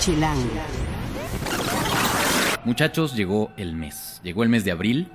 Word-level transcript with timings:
Chilango. 0.00 0.48
Muchachos, 2.64 3.14
llegó 3.14 3.52
el 3.58 3.74
mes. 3.74 4.18
Llegó 4.24 4.42
el 4.42 4.48
mes 4.48 4.64
de 4.64 4.70
abril. 4.70 5.08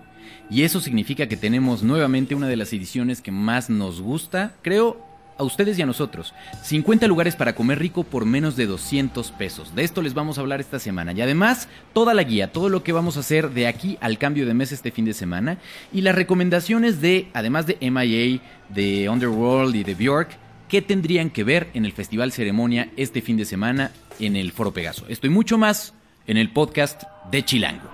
Y 0.52 0.62
eso 0.62 0.80
significa 0.80 1.28
que 1.28 1.38
tenemos 1.38 1.82
nuevamente 1.82 2.36
una 2.36 2.48
de 2.48 2.56
las 2.56 2.72
ediciones 2.72 3.20
que 3.20 3.32
más 3.32 3.72
nos 3.72 4.00
gusta, 4.00 4.54
creo, 4.62 5.04
a 5.40 5.44
ustedes 5.44 5.80
y 5.80 5.82
a 5.82 5.88
nosotros. 5.88 6.36
50 6.62 7.08
lugares 7.08 7.36
para 7.36 7.56
comer 7.56 7.80
rico 7.80 8.04
por 8.04 8.26
menos 8.26 8.56
de 8.56 8.68
200 8.68 9.32
pesos. 9.32 9.74
De 9.74 9.84
esto 9.84 10.04
les 10.04 10.14
vamos 10.14 10.38
a 10.38 10.42
hablar 10.42 10.62
esta 10.62 10.78
semana. 10.78 11.14
Y 11.14 11.22
además, 11.22 11.68
toda 11.94 12.14
la 12.14 12.22
guía, 12.22 12.52
todo 12.52 12.70
lo 12.70 12.84
que 12.84 12.92
vamos 12.92 13.18
a 13.18 13.22
hacer 13.22 13.50
de 13.50 13.66
aquí 13.66 13.98
al 14.02 14.20
cambio 14.20 14.46
de 14.46 14.54
mes 14.54 14.72
este 14.72 14.92
fin 14.92 15.06
de 15.06 15.16
semana. 15.16 15.58
Y 15.92 16.02
las 16.02 16.14
recomendaciones 16.14 17.02
de, 17.02 17.28
además 17.34 17.66
de 17.66 17.80
MIA, 17.82 18.40
de 18.70 19.10
Underworld 19.10 19.76
y 19.76 19.84
de 19.84 19.96
Bjork, 19.96 20.38
qué 20.68 20.84
tendrían 20.84 21.32
que 21.32 21.44
ver 21.44 21.70
en 21.74 21.86
el 21.86 21.92
Festival 21.92 22.32
Ceremonia 22.32 22.90
este 22.98 23.24
fin 23.24 23.38
de 23.38 23.46
semana 23.46 23.92
en 24.20 24.36
el 24.36 24.52
Foro 24.52 24.74
Pegaso. 24.74 25.06
Estoy 25.08 25.30
mucho 25.30 25.58
más 25.58 25.94
en 26.28 26.38
el 26.38 26.52
podcast 26.52 27.04
de 27.32 27.44
Chilango. 27.44 27.90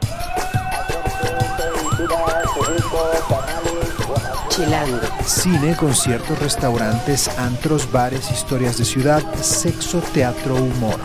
Chilango. 4.49 4.99
Cine, 5.25 5.75
conciertos, 5.75 6.39
restaurantes, 6.39 7.27
antros, 7.37 7.91
bares, 7.91 8.29
historias 8.31 8.77
de 8.77 8.85
ciudad, 8.85 9.23
sexo, 9.35 10.01
teatro, 10.13 10.55
humor. 10.55 10.99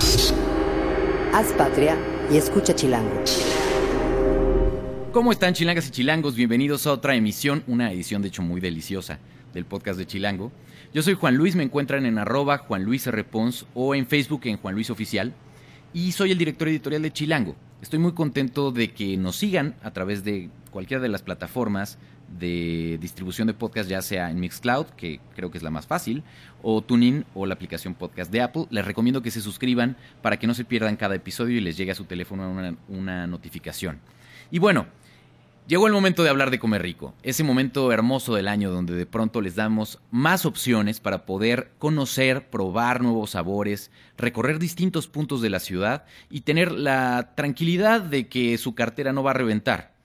Haz 1.32 1.52
patria 1.56 1.96
y 2.30 2.36
escucha 2.36 2.74
Chilango. 2.74 3.22
¿Cómo 5.12 5.32
están 5.32 5.54
chilangas 5.54 5.88
y 5.88 5.90
chilangos? 5.92 6.34
Bienvenidos 6.34 6.86
a 6.86 6.92
otra 6.92 7.14
emisión, 7.14 7.64
una 7.66 7.90
edición 7.90 8.20
de 8.20 8.28
hecho 8.28 8.42
muy 8.42 8.60
deliciosa 8.60 9.18
del 9.54 9.64
podcast 9.64 9.98
de 9.98 10.06
Chilango. 10.06 10.52
Yo 10.94 11.02
soy 11.02 11.14
Juan 11.14 11.36
Luis, 11.36 11.56
me 11.56 11.64
encuentran 11.64 12.06
en 12.06 12.18
arroba 12.18 12.58
Juan 12.58 12.84
Luis 12.84 13.06
R. 13.06 13.24
Pons 13.24 13.66
o 13.74 13.94
en 13.94 14.06
Facebook 14.06 14.42
en 14.44 14.56
Juan 14.56 14.74
Luis 14.74 14.88
Oficial 14.88 15.34
y 15.92 16.12
soy 16.12 16.30
el 16.30 16.38
director 16.38 16.68
editorial 16.68 17.02
de 17.02 17.12
Chilango. 17.12 17.56
Estoy 17.82 17.98
muy 17.98 18.12
contento 18.12 18.70
de 18.70 18.92
que 18.92 19.16
nos 19.16 19.36
sigan 19.36 19.74
a 19.82 19.90
través 19.90 20.24
de 20.24 20.48
cualquiera 20.70 21.02
de 21.02 21.08
las 21.08 21.22
plataformas 21.22 21.98
de 22.38 22.98
distribución 23.00 23.46
de 23.46 23.54
podcast, 23.54 23.90
ya 23.90 24.00
sea 24.00 24.30
en 24.30 24.40
Mixcloud, 24.40 24.86
que 24.96 25.20
creo 25.34 25.50
que 25.50 25.58
es 25.58 25.64
la 25.64 25.70
más 25.70 25.86
fácil, 25.86 26.22
o 26.62 26.82
TuneIn 26.82 27.24
o 27.34 27.46
la 27.46 27.54
aplicación 27.54 27.94
podcast 27.94 28.32
de 28.32 28.40
Apple. 28.40 28.66
Les 28.70 28.84
recomiendo 28.84 29.22
que 29.22 29.30
se 29.30 29.40
suscriban 29.40 29.96
para 30.22 30.38
que 30.38 30.46
no 30.46 30.54
se 30.54 30.64
pierdan 30.64 30.96
cada 30.96 31.14
episodio 31.14 31.58
y 31.58 31.60
les 31.60 31.76
llegue 31.76 31.92
a 31.92 31.96
su 31.96 32.04
teléfono 32.04 32.50
una, 32.50 32.76
una 32.88 33.26
notificación. 33.26 34.00
Y 34.50 34.58
bueno, 34.60 34.86
Llegó 35.66 35.88
el 35.88 35.92
momento 35.92 36.22
de 36.22 36.28
hablar 36.28 36.52
de 36.52 36.60
comer 36.60 36.82
rico, 36.82 37.12
ese 37.24 37.42
momento 37.42 37.90
hermoso 37.90 38.36
del 38.36 38.46
año 38.46 38.70
donde 38.70 38.94
de 38.94 39.04
pronto 39.04 39.40
les 39.40 39.56
damos 39.56 39.98
más 40.12 40.46
opciones 40.46 41.00
para 41.00 41.26
poder 41.26 41.72
conocer, 41.78 42.48
probar 42.50 43.02
nuevos 43.02 43.30
sabores, 43.30 43.90
recorrer 44.16 44.60
distintos 44.60 45.08
puntos 45.08 45.42
de 45.42 45.50
la 45.50 45.58
ciudad 45.58 46.04
y 46.30 46.42
tener 46.42 46.70
la 46.70 47.32
tranquilidad 47.34 48.00
de 48.00 48.28
que 48.28 48.56
su 48.58 48.76
cartera 48.76 49.12
no 49.12 49.24
va 49.24 49.32
a 49.32 49.34
reventar. 49.34 49.96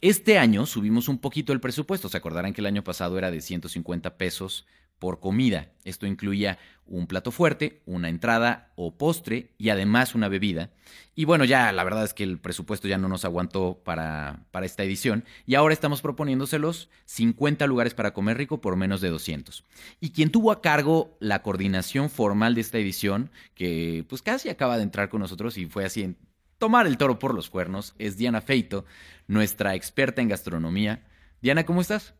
Este 0.00 0.40
año 0.40 0.66
subimos 0.66 1.08
un 1.08 1.18
poquito 1.18 1.52
el 1.52 1.60
presupuesto, 1.60 2.08
se 2.08 2.16
acordarán 2.16 2.52
que 2.52 2.60
el 2.60 2.66
año 2.66 2.82
pasado 2.82 3.16
era 3.16 3.30
de 3.30 3.40
150 3.40 4.16
pesos 4.16 4.66
por 4.98 5.20
comida. 5.20 5.68
Esto 5.84 6.06
incluía 6.06 6.58
un 6.88 7.06
plato 7.06 7.30
fuerte, 7.30 7.82
una 7.86 8.08
entrada 8.08 8.72
o 8.76 8.96
postre 8.96 9.50
y 9.58 9.70
además 9.70 10.14
una 10.14 10.28
bebida. 10.28 10.70
Y 11.14 11.24
bueno, 11.24 11.44
ya 11.44 11.72
la 11.72 11.84
verdad 11.84 12.04
es 12.04 12.14
que 12.14 12.22
el 12.24 12.38
presupuesto 12.38 12.88
ya 12.88 12.98
no 12.98 13.08
nos 13.08 13.24
aguantó 13.24 13.80
para, 13.84 14.44
para 14.50 14.66
esta 14.66 14.82
edición 14.82 15.24
y 15.46 15.54
ahora 15.54 15.74
estamos 15.74 16.02
proponiéndoselos 16.02 16.88
50 17.06 17.66
lugares 17.66 17.94
para 17.94 18.12
comer 18.12 18.36
rico 18.36 18.60
por 18.60 18.76
menos 18.76 19.00
de 19.00 19.10
200. 19.10 19.64
Y 20.00 20.10
quien 20.10 20.30
tuvo 20.30 20.52
a 20.52 20.60
cargo 20.60 21.16
la 21.20 21.42
coordinación 21.42 22.10
formal 22.10 22.54
de 22.54 22.60
esta 22.60 22.78
edición, 22.78 23.30
que 23.54 24.04
pues 24.08 24.22
casi 24.22 24.48
acaba 24.48 24.76
de 24.76 24.82
entrar 24.82 25.08
con 25.08 25.20
nosotros 25.20 25.58
y 25.58 25.66
fue 25.66 25.84
así 25.84 26.02
en 26.02 26.16
tomar 26.58 26.86
el 26.86 26.98
toro 26.98 27.18
por 27.18 27.34
los 27.34 27.50
cuernos, 27.50 27.94
es 27.98 28.16
Diana 28.16 28.40
Feito, 28.40 28.84
nuestra 29.26 29.74
experta 29.74 30.22
en 30.22 30.28
gastronomía. 30.28 31.04
Diana, 31.40 31.66
¿cómo 31.66 31.80
estás? 31.80 32.14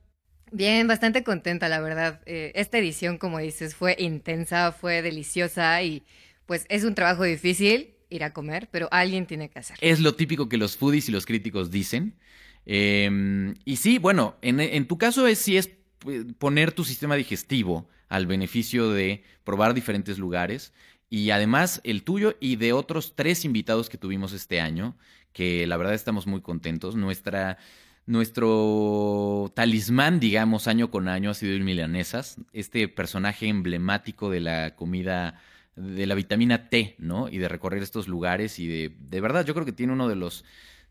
Bien, 0.52 0.86
bastante 0.86 1.24
contenta, 1.24 1.68
la 1.68 1.80
verdad. 1.80 2.20
Eh, 2.26 2.52
esta 2.54 2.78
edición, 2.78 3.18
como 3.18 3.38
dices, 3.38 3.74
fue 3.74 3.96
intensa, 3.98 4.72
fue 4.72 5.02
deliciosa 5.02 5.82
y 5.82 6.04
pues 6.46 6.66
es 6.68 6.84
un 6.84 6.94
trabajo 6.94 7.24
difícil 7.24 7.94
ir 8.08 8.22
a 8.22 8.32
comer, 8.32 8.68
pero 8.70 8.88
alguien 8.92 9.26
tiene 9.26 9.50
que 9.50 9.58
hacerlo. 9.58 9.80
Es 9.80 10.00
lo 10.00 10.14
típico 10.14 10.48
que 10.48 10.56
los 10.56 10.76
foodies 10.76 11.08
y 11.08 11.12
los 11.12 11.26
críticos 11.26 11.70
dicen. 11.70 12.14
Eh, 12.64 13.54
y 13.64 13.76
sí, 13.76 13.98
bueno, 13.98 14.36
en, 14.42 14.60
en, 14.60 14.86
tu 14.86 14.98
caso 14.98 15.26
es 15.26 15.38
sí 15.38 15.56
es 15.56 15.70
eh, 16.08 16.24
poner 16.38 16.72
tu 16.72 16.84
sistema 16.84 17.16
digestivo 17.16 17.88
al 18.08 18.26
beneficio 18.26 18.90
de 18.90 19.24
probar 19.44 19.74
diferentes 19.74 20.18
lugares 20.18 20.72
y 21.08 21.30
además 21.30 21.80
el 21.84 22.02
tuyo 22.02 22.36
y 22.40 22.56
de 22.56 22.72
otros 22.72 23.14
tres 23.14 23.44
invitados 23.44 23.88
que 23.88 23.98
tuvimos 23.98 24.32
este 24.32 24.60
año, 24.60 24.96
que 25.32 25.66
la 25.66 25.76
verdad 25.76 25.94
estamos 25.94 26.26
muy 26.26 26.40
contentos. 26.40 26.96
Nuestra 26.96 27.58
nuestro 28.06 29.52
talismán, 29.54 30.20
digamos, 30.20 30.68
año 30.68 30.90
con 30.90 31.08
año 31.08 31.30
ha 31.30 31.34
sido 31.34 31.54
el 31.54 31.64
milanesas, 31.64 32.36
este 32.52 32.88
personaje 32.88 33.48
emblemático 33.48 34.30
de 34.30 34.40
la 34.40 34.76
comida, 34.76 35.40
de 35.74 36.06
la 36.06 36.14
vitamina 36.14 36.68
T, 36.68 36.94
¿no? 36.98 37.28
Y 37.28 37.38
de 37.38 37.48
recorrer 37.48 37.82
estos 37.82 38.06
lugares 38.08 38.58
y 38.58 38.68
de, 38.68 38.96
de 38.98 39.20
verdad, 39.20 39.44
yo 39.44 39.54
creo 39.54 39.66
que 39.66 39.72
tiene 39.72 39.92
uno 39.92 40.08
de 40.08 40.16
los 40.16 40.44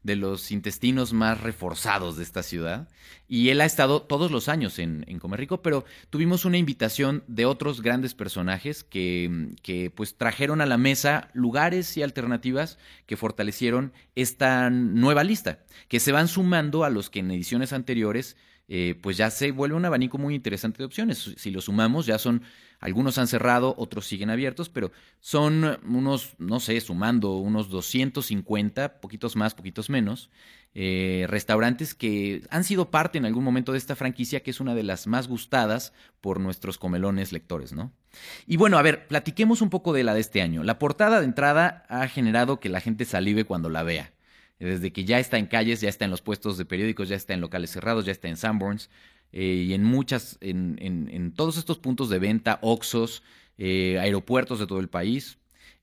de 0.06 0.16
los 0.16 0.52
intestinos 0.52 1.14
más 1.14 1.42
reforzados 1.42 2.16
de 2.16 2.24
esta 2.24 2.44
ciudad. 2.44 2.88
Y 3.28 3.50
él 3.50 3.60
ha 3.60 3.66
estado 3.66 4.04
todos 4.04 4.30
los 4.30 4.50
años 4.50 4.78
en, 4.78 5.04
en 5.08 5.18
Comer 5.18 5.40
Rico, 5.40 5.64
pero 5.64 5.84
tuvimos 6.12 6.46
una 6.46 6.60
invitación 6.60 7.24
de 7.28 7.48
otros 7.48 7.82
grandes 7.82 8.14
personajes 8.14 8.84
que, 8.84 9.56
que, 9.64 9.90
pues 9.90 10.16
trajeron 10.16 10.62
a 10.62 10.68
la 10.68 10.78
mesa 10.78 11.32
lugares 11.34 11.98
y 11.98 12.04
alternativas 12.04 12.78
que 13.08 13.18
fortalecieron 13.18 13.94
esta 14.14 14.70
nueva 14.70 15.24
lista, 15.24 15.66
que 15.88 16.00
se 16.00 16.12
van 16.12 16.28
sumando 16.28 16.84
a 16.84 16.92
los 16.92 17.10
que 17.10 17.22
en 17.22 17.32
ediciones 17.32 17.74
anteriores 17.74 18.38
eh, 18.68 18.98
pues 19.02 19.18
ya 19.18 19.30
se 19.30 19.52
vuelve 19.52 19.76
un 19.76 19.86
abanico 19.86 20.18
muy 20.18 20.34
interesante 20.34 20.80
de 20.80 20.86
opciones. 20.86 21.36
Si 21.38 21.52
lo 21.52 21.62
sumamos, 21.62 22.06
ya 22.06 22.18
son, 22.18 22.42
algunos 22.80 23.18
han 23.18 23.28
cerrado, 23.28 23.76
otros 23.78 24.08
siguen 24.08 24.30
abiertos, 24.30 24.70
pero 24.70 24.92
son 25.20 25.80
unos, 25.88 26.34
no 26.40 26.60
sé, 26.60 26.80
sumando 26.82 27.38
unos 27.38 27.70
250, 27.70 29.02
poquitos 29.02 29.36
más, 29.36 29.54
poquitos 29.54 29.90
menos, 29.90 30.30
eh, 30.74 31.26
restaurantes 31.30 31.94
que 31.94 32.42
han 32.50 32.64
sido 32.64 32.90
parte 32.90 33.18
en 33.18 33.26
algún 33.26 33.44
momento 33.44 33.72
de 33.72 33.78
esta 33.78 33.96
franquicia, 33.96 34.42
que 34.42 34.52
es 34.52 34.60
una 34.60 34.74
de 34.74 34.84
las 34.84 35.06
más 35.06 35.28
gustadas 35.28 35.94
por 36.20 36.40
nuestros 36.40 36.78
comelones 36.78 37.32
lectores, 37.32 37.72
¿no? 37.72 37.94
Y 38.48 38.58
bueno, 38.58 38.78
a 38.78 38.82
ver, 38.82 39.08
platiquemos 39.08 39.62
un 39.62 39.70
poco 39.70 39.94
de 39.94 40.04
la 40.04 40.14
de 40.14 40.22
este 40.22 40.42
año. 40.42 40.64
La 40.64 40.80
portada 40.80 41.20
de 41.20 41.26
entrada 41.26 41.86
ha 41.88 42.08
generado 42.08 42.60
que 42.60 42.70
la 42.70 42.82
gente 42.82 43.06
salive 43.06 43.46
cuando 43.46 43.70
la 43.70 43.84
vea 43.84 44.15
desde 44.60 44.92
que 44.92 45.06
ya 45.06 45.20
está 45.20 45.38
en 45.38 45.48
calles, 45.48 45.82
ya 45.82 45.90
está 45.90 46.06
en 46.06 46.12
los 46.12 46.22
puestos 46.22 46.58
de 46.58 46.66
periódicos, 46.66 47.10
ya 47.10 47.16
está 47.16 47.34
en 47.34 47.42
locales 47.42 47.72
cerrados, 47.72 48.06
ya 48.06 48.12
está 48.12 48.28
en 48.28 48.38
Sanborns 48.38 48.90
eh, 49.32 49.66
y 49.68 49.74
en 49.74 49.84
muchas, 49.84 50.38
en, 50.42 50.78
en, 50.80 51.10
en, 51.10 51.34
todos 51.34 51.58
estos 51.58 51.78
puntos 51.78 52.10
de 52.10 52.20
venta, 52.20 52.60
Oxos, 52.62 53.22
eh, 53.58 53.98
aeropuertos 54.00 54.60
de 54.60 54.68
todo 54.68 54.80
el 54.80 54.90
país. 54.90 55.38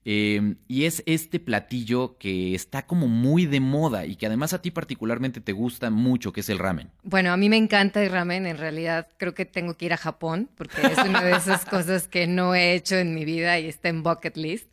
Eh, 0.05 0.55
y 0.67 0.83
es 0.83 1.01
este 1.05 1.39
platillo 1.39 2.17
que 2.17 2.55
está 2.55 2.85
como 2.85 3.07
muy 3.07 3.45
de 3.45 3.61
moda 3.61 4.05
y 4.05 4.17
que 4.17 4.25
además 4.25 4.51
a 4.51 4.61
ti 4.61 4.69
particularmente 4.69 5.39
te 5.39 5.53
gusta 5.53 5.89
mucho, 5.89 6.33
que 6.33 6.41
es 6.41 6.49
el 6.49 6.59
ramen. 6.59 6.89
Bueno, 7.03 7.31
a 7.31 7.37
mí 7.37 7.47
me 7.47 7.55
encanta 7.55 8.03
el 8.03 8.11
ramen, 8.11 8.45
en 8.45 8.57
realidad 8.57 9.07
creo 9.17 9.33
que 9.33 9.45
tengo 9.45 9.75
que 9.75 9.85
ir 9.85 9.93
a 9.93 9.97
Japón 9.97 10.49
porque 10.55 10.81
es 10.81 10.97
una 10.97 11.23
de 11.23 11.31
esas 11.31 11.63
cosas 11.69 12.09
que 12.09 12.27
no 12.27 12.53
he 12.53 12.73
hecho 12.73 12.97
en 12.97 13.15
mi 13.15 13.23
vida 13.23 13.59
y 13.59 13.67
está 13.67 13.87
en 13.87 14.03
bucket 14.03 14.35
list. 14.35 14.69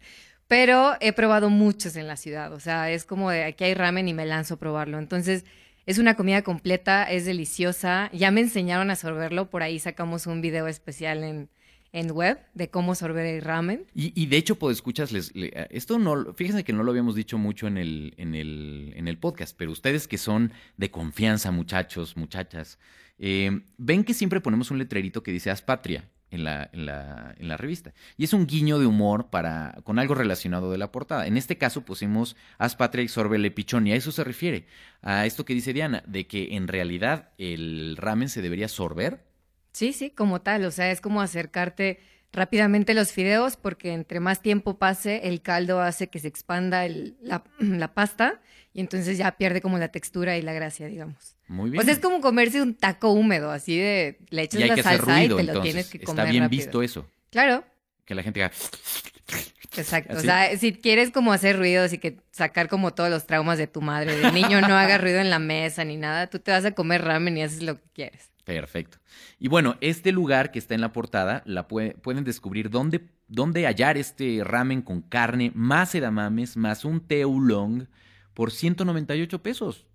Pero 0.50 0.96
he 0.98 1.12
probado 1.12 1.48
muchos 1.48 1.94
en 1.94 2.08
la 2.08 2.16
ciudad, 2.16 2.52
o 2.52 2.58
sea, 2.58 2.90
es 2.90 3.04
como 3.04 3.30
de 3.30 3.44
aquí 3.44 3.62
hay 3.62 3.74
ramen 3.74 4.08
y 4.08 4.14
me 4.14 4.26
lanzo 4.26 4.54
a 4.54 4.56
probarlo. 4.56 4.98
Entonces, 4.98 5.44
es 5.86 5.98
una 5.98 6.16
comida 6.16 6.42
completa, 6.42 7.04
es 7.04 7.24
deliciosa. 7.24 8.10
Ya 8.12 8.32
me 8.32 8.40
enseñaron 8.40 8.90
a 8.90 8.96
sorberlo, 8.96 9.48
por 9.48 9.62
ahí 9.62 9.78
sacamos 9.78 10.26
un 10.26 10.40
video 10.40 10.66
especial 10.66 11.22
en, 11.22 11.50
en 11.92 12.10
web 12.10 12.36
de 12.54 12.68
cómo 12.68 12.96
sorber 12.96 13.26
el 13.26 13.42
ramen. 13.42 13.86
Y, 13.94 14.12
y 14.20 14.26
de 14.26 14.38
hecho, 14.38 14.56
pues 14.56 14.78
escuchas, 14.78 15.12
les, 15.12 15.32
le, 15.36 15.52
esto 15.70 16.00
no, 16.00 16.34
fíjense 16.34 16.64
que 16.64 16.72
no 16.72 16.82
lo 16.82 16.90
habíamos 16.90 17.14
dicho 17.14 17.38
mucho 17.38 17.68
en 17.68 17.78
el, 17.78 18.14
en 18.16 18.34
el, 18.34 18.92
en 18.96 19.06
el 19.06 19.18
podcast, 19.18 19.56
pero 19.56 19.70
ustedes 19.70 20.08
que 20.08 20.18
son 20.18 20.52
de 20.76 20.90
confianza, 20.90 21.52
muchachos, 21.52 22.16
muchachas, 22.16 22.80
eh, 23.20 23.60
ven 23.78 24.02
que 24.02 24.14
siempre 24.14 24.40
ponemos 24.40 24.72
un 24.72 24.78
letrerito 24.78 25.22
que 25.22 25.30
dice 25.30 25.52
haz 25.52 25.62
patria 25.62 26.10
en 26.30 26.44
la, 26.44 26.70
en, 26.72 26.86
la, 26.86 27.34
en 27.38 27.48
la 27.48 27.56
revista. 27.56 27.92
Y 28.16 28.24
es 28.24 28.32
un 28.32 28.46
guiño 28.46 28.78
de 28.78 28.86
humor 28.86 29.30
para, 29.30 29.76
con 29.84 29.98
algo 29.98 30.14
relacionado 30.14 30.70
de 30.70 30.78
la 30.78 30.92
portada. 30.92 31.26
En 31.26 31.36
este 31.36 31.58
caso 31.58 31.84
pusimos 31.84 32.36
Haz 32.58 32.76
patria 32.76 33.04
y 33.04 33.08
sorbele 33.08 33.50
pichón, 33.50 33.86
y 33.86 33.92
a 33.92 33.96
eso 33.96 34.12
se 34.12 34.24
refiere, 34.24 34.66
a 35.02 35.26
esto 35.26 35.44
que 35.44 35.54
dice 35.54 35.72
Diana, 35.72 36.02
de 36.06 36.26
que 36.26 36.56
en 36.56 36.68
realidad 36.68 37.30
el 37.38 37.96
ramen 37.96 38.28
se 38.28 38.42
debería 38.42 38.68
sorber. 38.68 39.24
Sí, 39.72 39.92
sí, 39.92 40.10
como 40.10 40.40
tal, 40.40 40.64
o 40.64 40.70
sea, 40.70 40.90
es 40.90 41.00
como 41.00 41.20
acercarte 41.20 42.00
rápidamente 42.32 42.94
los 42.94 43.12
fideos 43.12 43.56
porque 43.56 43.92
entre 43.92 44.20
más 44.20 44.40
tiempo 44.40 44.78
pase, 44.78 45.28
el 45.28 45.42
caldo 45.42 45.80
hace 45.80 46.08
que 46.08 46.18
se 46.18 46.28
expanda 46.28 46.84
el, 46.84 47.16
la, 47.22 47.44
la 47.58 47.94
pasta 47.94 48.40
y 48.72 48.80
entonces 48.80 49.18
ya 49.18 49.32
pierde 49.32 49.60
como 49.60 49.78
la 49.78 49.88
textura 49.88 50.36
y 50.38 50.42
la 50.42 50.52
gracia, 50.52 50.86
digamos. 50.86 51.36
Muy 51.48 51.70
bien. 51.70 51.80
O 51.80 51.84
sea, 51.84 51.92
es 51.92 51.98
como 52.00 52.20
comerse 52.20 52.62
un 52.62 52.74
taco 52.74 53.10
húmedo, 53.12 53.50
así 53.50 53.76
de 53.78 54.18
le 54.30 54.42
echas 54.42 54.60
y 54.60 54.64
la 54.68 54.76
salsa 54.76 54.98
ruido, 55.04 55.36
y 55.40 55.42
te 55.42 55.44
lo 55.44 55.52
entonces. 55.52 55.62
tienes 55.62 55.88
que 55.90 56.00
comer 56.00 56.20
Está 56.20 56.30
bien 56.30 56.44
rápido. 56.44 56.60
visto 56.62 56.82
eso. 56.82 57.06
Claro. 57.30 57.64
Que 58.04 58.14
la 58.14 58.22
gente 58.22 58.42
haga... 58.44 58.52
Exacto. 59.76 60.16
O 60.16 60.20
sea, 60.20 60.56
si 60.58 60.72
quieres 60.72 61.10
como 61.12 61.32
hacer 61.32 61.56
ruidos 61.56 61.92
y 61.92 61.98
que 61.98 62.18
sacar 62.32 62.68
como 62.68 62.92
todos 62.92 63.08
los 63.08 63.26
traumas 63.26 63.56
de 63.58 63.68
tu 63.68 63.80
madre, 63.80 64.16
de 64.16 64.32
niño 64.32 64.60
no 64.60 64.76
haga 64.76 64.98
ruido 64.98 65.20
en 65.20 65.30
la 65.30 65.38
mesa 65.38 65.84
ni 65.84 65.96
nada, 65.96 66.26
tú 66.26 66.40
te 66.40 66.50
vas 66.50 66.64
a 66.64 66.72
comer 66.72 67.02
ramen 67.04 67.36
y 67.38 67.42
haces 67.42 67.62
lo 67.62 67.76
que 67.76 67.88
quieres. 67.94 68.30
Perfecto. 68.44 68.98
Y 69.38 69.46
bueno, 69.48 69.76
este 69.80 70.10
lugar 70.10 70.50
que 70.50 70.58
está 70.58 70.74
en 70.74 70.80
la 70.80 70.92
portada, 70.92 71.42
la 71.46 71.68
pue- 71.68 71.94
pueden 71.94 72.24
descubrir 72.24 72.68
dónde, 72.68 73.02
dónde 73.28 73.64
hallar 73.66 73.96
este 73.96 74.40
ramen 74.42 74.82
con 74.82 75.02
carne, 75.02 75.52
más 75.54 75.94
edamames, 75.94 76.56
más 76.56 76.84
un 76.84 77.00
té 77.06 77.24
oolong 77.24 77.86
por 78.34 78.50
198 78.50 79.42
pesos. 79.42 79.86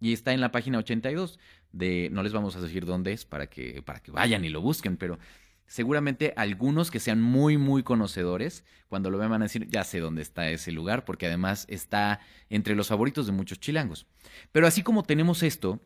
Y 0.00 0.12
está 0.12 0.32
en 0.32 0.40
la 0.40 0.52
página 0.52 0.78
82 0.78 1.38
de, 1.72 2.08
no 2.12 2.22
les 2.22 2.32
vamos 2.32 2.56
a 2.56 2.60
decir 2.60 2.84
dónde 2.84 3.12
es 3.12 3.24
para 3.24 3.48
que, 3.48 3.82
para 3.82 4.00
que 4.00 4.10
vayan 4.10 4.44
y 4.44 4.48
lo 4.48 4.60
busquen, 4.60 4.96
pero 4.96 5.18
seguramente 5.66 6.32
algunos 6.36 6.90
que 6.90 7.00
sean 7.00 7.20
muy, 7.20 7.58
muy 7.58 7.82
conocedores, 7.82 8.64
cuando 8.88 9.10
lo 9.10 9.18
vean 9.18 9.30
van 9.30 9.42
a 9.42 9.46
decir, 9.46 9.68
ya 9.68 9.84
sé 9.84 10.00
dónde 10.00 10.22
está 10.22 10.48
ese 10.50 10.72
lugar, 10.72 11.04
porque 11.04 11.26
además 11.26 11.66
está 11.68 12.20
entre 12.50 12.74
los 12.74 12.88
favoritos 12.88 13.26
de 13.26 13.32
muchos 13.32 13.58
chilangos. 13.58 14.06
Pero 14.52 14.66
así 14.66 14.82
como 14.82 15.02
tenemos 15.02 15.42
esto, 15.42 15.80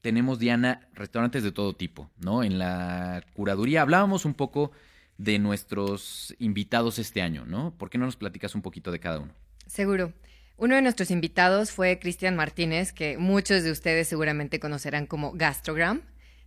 tenemos, 0.00 0.38
Diana, 0.38 0.88
restaurantes 0.94 1.42
de 1.42 1.52
todo 1.52 1.74
tipo, 1.74 2.10
¿no? 2.18 2.42
En 2.42 2.58
la 2.58 3.24
curaduría 3.34 3.82
hablábamos 3.82 4.24
un 4.24 4.34
poco 4.34 4.72
de 5.16 5.38
nuestros 5.38 6.34
invitados 6.38 6.98
este 6.98 7.22
año, 7.22 7.44
¿no? 7.44 7.74
¿Por 7.76 7.90
qué 7.90 7.98
no 7.98 8.06
nos 8.06 8.16
platicas 8.16 8.54
un 8.54 8.62
poquito 8.62 8.92
de 8.92 9.00
cada 9.00 9.18
uno? 9.18 9.32
Seguro. 9.66 10.12
Uno 10.60 10.74
de 10.74 10.82
nuestros 10.82 11.12
invitados 11.12 11.70
fue 11.70 12.00
Cristian 12.00 12.34
Martínez, 12.34 12.92
que 12.92 13.16
muchos 13.16 13.62
de 13.62 13.70
ustedes 13.70 14.08
seguramente 14.08 14.58
conocerán 14.58 15.06
como 15.06 15.30
Gastrogram. 15.32 16.02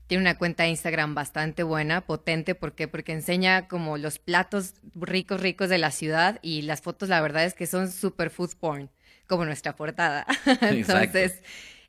Tiene 0.07 0.23
una 0.23 0.37
cuenta 0.37 0.63
de 0.63 0.69
Instagram 0.69 1.15
bastante 1.15 1.63
buena, 1.63 2.01
potente, 2.01 2.53
¿por 2.53 2.75
qué? 2.75 2.89
Porque 2.89 3.13
enseña 3.13 3.69
como 3.69 3.97
los 3.97 4.19
platos 4.19 4.73
ricos, 4.95 5.39
ricos 5.39 5.69
de 5.69 5.77
la 5.77 5.91
ciudad 5.91 6.39
y 6.41 6.63
las 6.63 6.81
fotos, 6.81 7.07
la 7.07 7.21
verdad 7.21 7.45
es 7.45 7.53
que 7.53 7.67
son 7.67 7.89
super 7.89 8.31
food 8.31 8.51
porn, 8.59 8.89
como 9.27 9.45
nuestra 9.45 9.77
portada. 9.77 10.27
Entonces, 10.61 11.41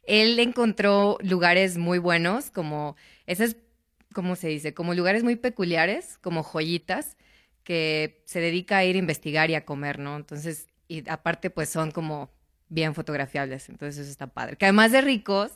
él 0.04 0.38
encontró 0.38 1.18
lugares 1.22 1.76
muy 1.76 1.98
buenos, 1.98 2.52
como 2.52 2.94
esas, 3.26 3.56
¿cómo 4.14 4.36
se 4.36 4.46
dice? 4.46 4.74
Como 4.74 4.94
lugares 4.94 5.24
muy 5.24 5.34
peculiares, 5.34 6.18
como 6.18 6.44
joyitas, 6.44 7.16
que 7.64 8.22
se 8.26 8.38
dedica 8.38 8.76
a 8.78 8.84
ir 8.84 8.94
a 8.94 9.00
investigar 9.00 9.50
y 9.50 9.56
a 9.56 9.64
comer, 9.64 9.98
¿no? 9.98 10.14
Entonces, 10.16 10.68
y 10.92 11.08
aparte, 11.08 11.48
pues 11.48 11.70
son 11.70 11.90
como 11.90 12.30
bien 12.68 12.94
fotografiables, 12.94 13.70
entonces 13.70 14.02
eso 14.02 14.10
está 14.10 14.26
padre. 14.26 14.56
Que 14.56 14.66
además 14.66 14.92
de 14.92 15.00
ricos, 15.00 15.52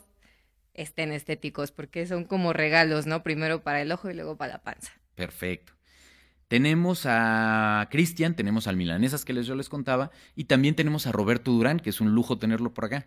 estén 0.73 1.11
estéticos, 1.11 1.71
porque 1.71 2.07
son 2.07 2.23
como 2.23 2.53
regalos, 2.53 3.05
¿no? 3.05 3.21
Primero 3.21 3.61
para 3.61 3.81
el 3.81 3.91
ojo 3.91 4.09
y 4.09 4.15
luego 4.15 4.35
para 4.35 4.53
la 4.53 4.63
panza. 4.63 4.93
Perfecto. 5.13 5.73
Tenemos 6.47 7.03
a 7.05 7.87
Cristian, 7.91 8.35
tenemos 8.35 8.65
al 8.65 8.77
Milanesas 8.77 9.25
que 9.25 9.33
les, 9.33 9.45
yo 9.45 9.53
les 9.53 9.69
contaba, 9.69 10.09
y 10.35 10.45
también 10.45 10.75
tenemos 10.75 11.05
a 11.05 11.11
Roberto 11.11 11.51
Durán, 11.51 11.79
que 11.79 11.91
es 11.91 12.01
un 12.01 12.15
lujo 12.15 12.39
tenerlo 12.39 12.73
por 12.73 12.85
acá. 12.85 13.05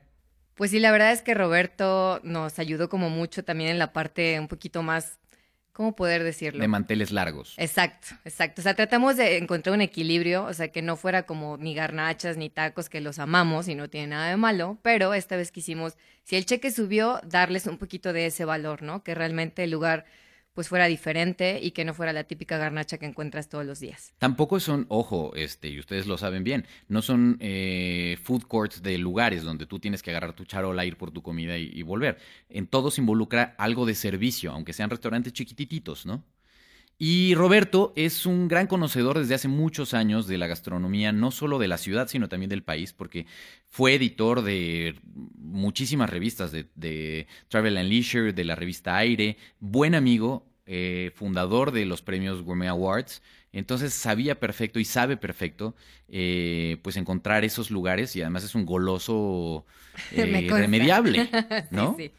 Pues 0.54 0.70
sí, 0.70 0.78
la 0.78 0.92
verdad 0.92 1.10
es 1.10 1.22
que 1.22 1.34
Roberto 1.34 2.20
nos 2.22 2.60
ayudó 2.60 2.88
como 2.88 3.10
mucho 3.10 3.42
también 3.42 3.70
en 3.70 3.78
la 3.78 3.92
parte 3.92 4.38
un 4.38 4.46
poquito 4.46 4.84
más, 4.84 5.18
¿cómo 5.72 5.94
poder 5.94 6.22
decirlo? 6.22 6.60
De 6.60 6.68
manteles 6.68 7.10
largos. 7.10 7.54
Exacto, 7.56 8.08
exacto. 8.24 8.60
O 8.60 8.62
sea, 8.62 8.74
tratamos 8.74 9.16
de 9.16 9.38
encontrar 9.38 9.74
un 9.74 9.80
equilibrio, 9.80 10.44
o 10.44 10.52
sea, 10.52 10.68
que 10.68 10.82
no 10.82 10.96
fuera 10.96 11.24
como 11.24 11.56
ni 11.56 11.74
garnachas 11.74 12.36
ni 12.36 12.50
tacos, 12.50 12.88
que 12.88 13.00
los 13.00 13.18
amamos 13.18 13.68
y 13.68 13.74
no 13.74 13.88
tiene 13.88 14.08
nada 14.08 14.30
de 14.30 14.36
malo, 14.36 14.78
pero 14.82 15.14
esta 15.14 15.36
vez 15.36 15.52
quisimos, 15.52 15.96
si 16.24 16.36
el 16.36 16.46
cheque 16.46 16.70
subió, 16.70 17.20
darles 17.24 17.66
un 17.66 17.78
poquito 17.78 18.12
de 18.12 18.26
ese 18.26 18.44
valor, 18.44 18.82
¿no? 18.82 19.02
Que 19.02 19.14
realmente 19.14 19.64
el 19.64 19.70
lugar 19.70 20.04
pues 20.54 20.68
fuera 20.68 20.86
diferente 20.86 21.60
y 21.62 21.70
que 21.70 21.84
no 21.84 21.94
fuera 21.94 22.12
la 22.12 22.24
típica 22.24 22.58
garnacha 22.58 22.98
que 22.98 23.06
encuentras 23.06 23.48
todos 23.48 23.64
los 23.64 23.80
días. 23.80 24.12
Tampoco 24.18 24.60
son, 24.60 24.86
ojo, 24.88 25.32
este, 25.34 25.68
y 25.68 25.78
ustedes 25.78 26.06
lo 26.06 26.18
saben 26.18 26.44
bien, 26.44 26.66
no 26.88 27.02
son 27.02 27.36
eh, 27.40 28.18
food 28.22 28.42
courts 28.42 28.82
de 28.82 28.98
lugares 28.98 29.42
donde 29.42 29.66
tú 29.66 29.78
tienes 29.78 30.02
que 30.02 30.10
agarrar 30.10 30.32
tu 30.32 30.44
charola, 30.44 30.84
ir 30.84 30.96
por 30.96 31.10
tu 31.10 31.22
comida 31.22 31.56
y, 31.58 31.70
y 31.72 31.82
volver. 31.82 32.18
En 32.48 32.66
todos 32.66 32.98
involucra 32.98 33.54
algo 33.58 33.86
de 33.86 33.94
servicio, 33.94 34.52
aunque 34.52 34.72
sean 34.72 34.90
restaurantes 34.90 35.32
chiquititos, 35.32 36.06
¿no? 36.06 36.24
Y 37.02 37.34
Roberto 37.34 37.94
es 37.96 38.26
un 38.26 38.46
gran 38.46 38.66
conocedor 38.66 39.18
desde 39.18 39.34
hace 39.34 39.48
muchos 39.48 39.94
años 39.94 40.26
de 40.26 40.36
la 40.36 40.46
gastronomía, 40.46 41.12
no 41.12 41.30
solo 41.30 41.58
de 41.58 41.66
la 41.66 41.78
ciudad, 41.78 42.08
sino 42.08 42.28
también 42.28 42.50
del 42.50 42.62
país, 42.62 42.92
porque 42.92 43.24
fue 43.70 43.94
editor 43.94 44.42
de 44.42 44.96
muchísimas 45.38 46.10
revistas, 46.10 46.52
de, 46.52 46.66
de 46.74 47.26
Travel 47.48 47.78
and 47.78 47.88
Leisure, 47.88 48.34
de 48.34 48.44
la 48.44 48.54
revista 48.54 48.98
Aire, 48.98 49.38
buen 49.60 49.94
amigo, 49.94 50.46
eh, 50.66 51.10
fundador 51.14 51.72
de 51.72 51.86
los 51.86 52.02
premios 52.02 52.42
Gourmet 52.42 52.68
Awards. 52.68 53.22
Entonces 53.50 53.94
sabía 53.94 54.38
perfecto 54.38 54.78
y 54.78 54.84
sabe 54.84 55.16
perfecto, 55.16 55.74
eh, 56.06 56.76
pues 56.82 56.98
encontrar 56.98 57.46
esos 57.46 57.70
lugares 57.70 58.14
y 58.14 58.20
además 58.20 58.44
es 58.44 58.54
un 58.54 58.66
goloso 58.66 59.64
eh, 60.12 60.42
irremediable, 60.44 61.30
Sí, 61.50 61.66
¿no? 61.70 61.94
sí. 61.96 62.12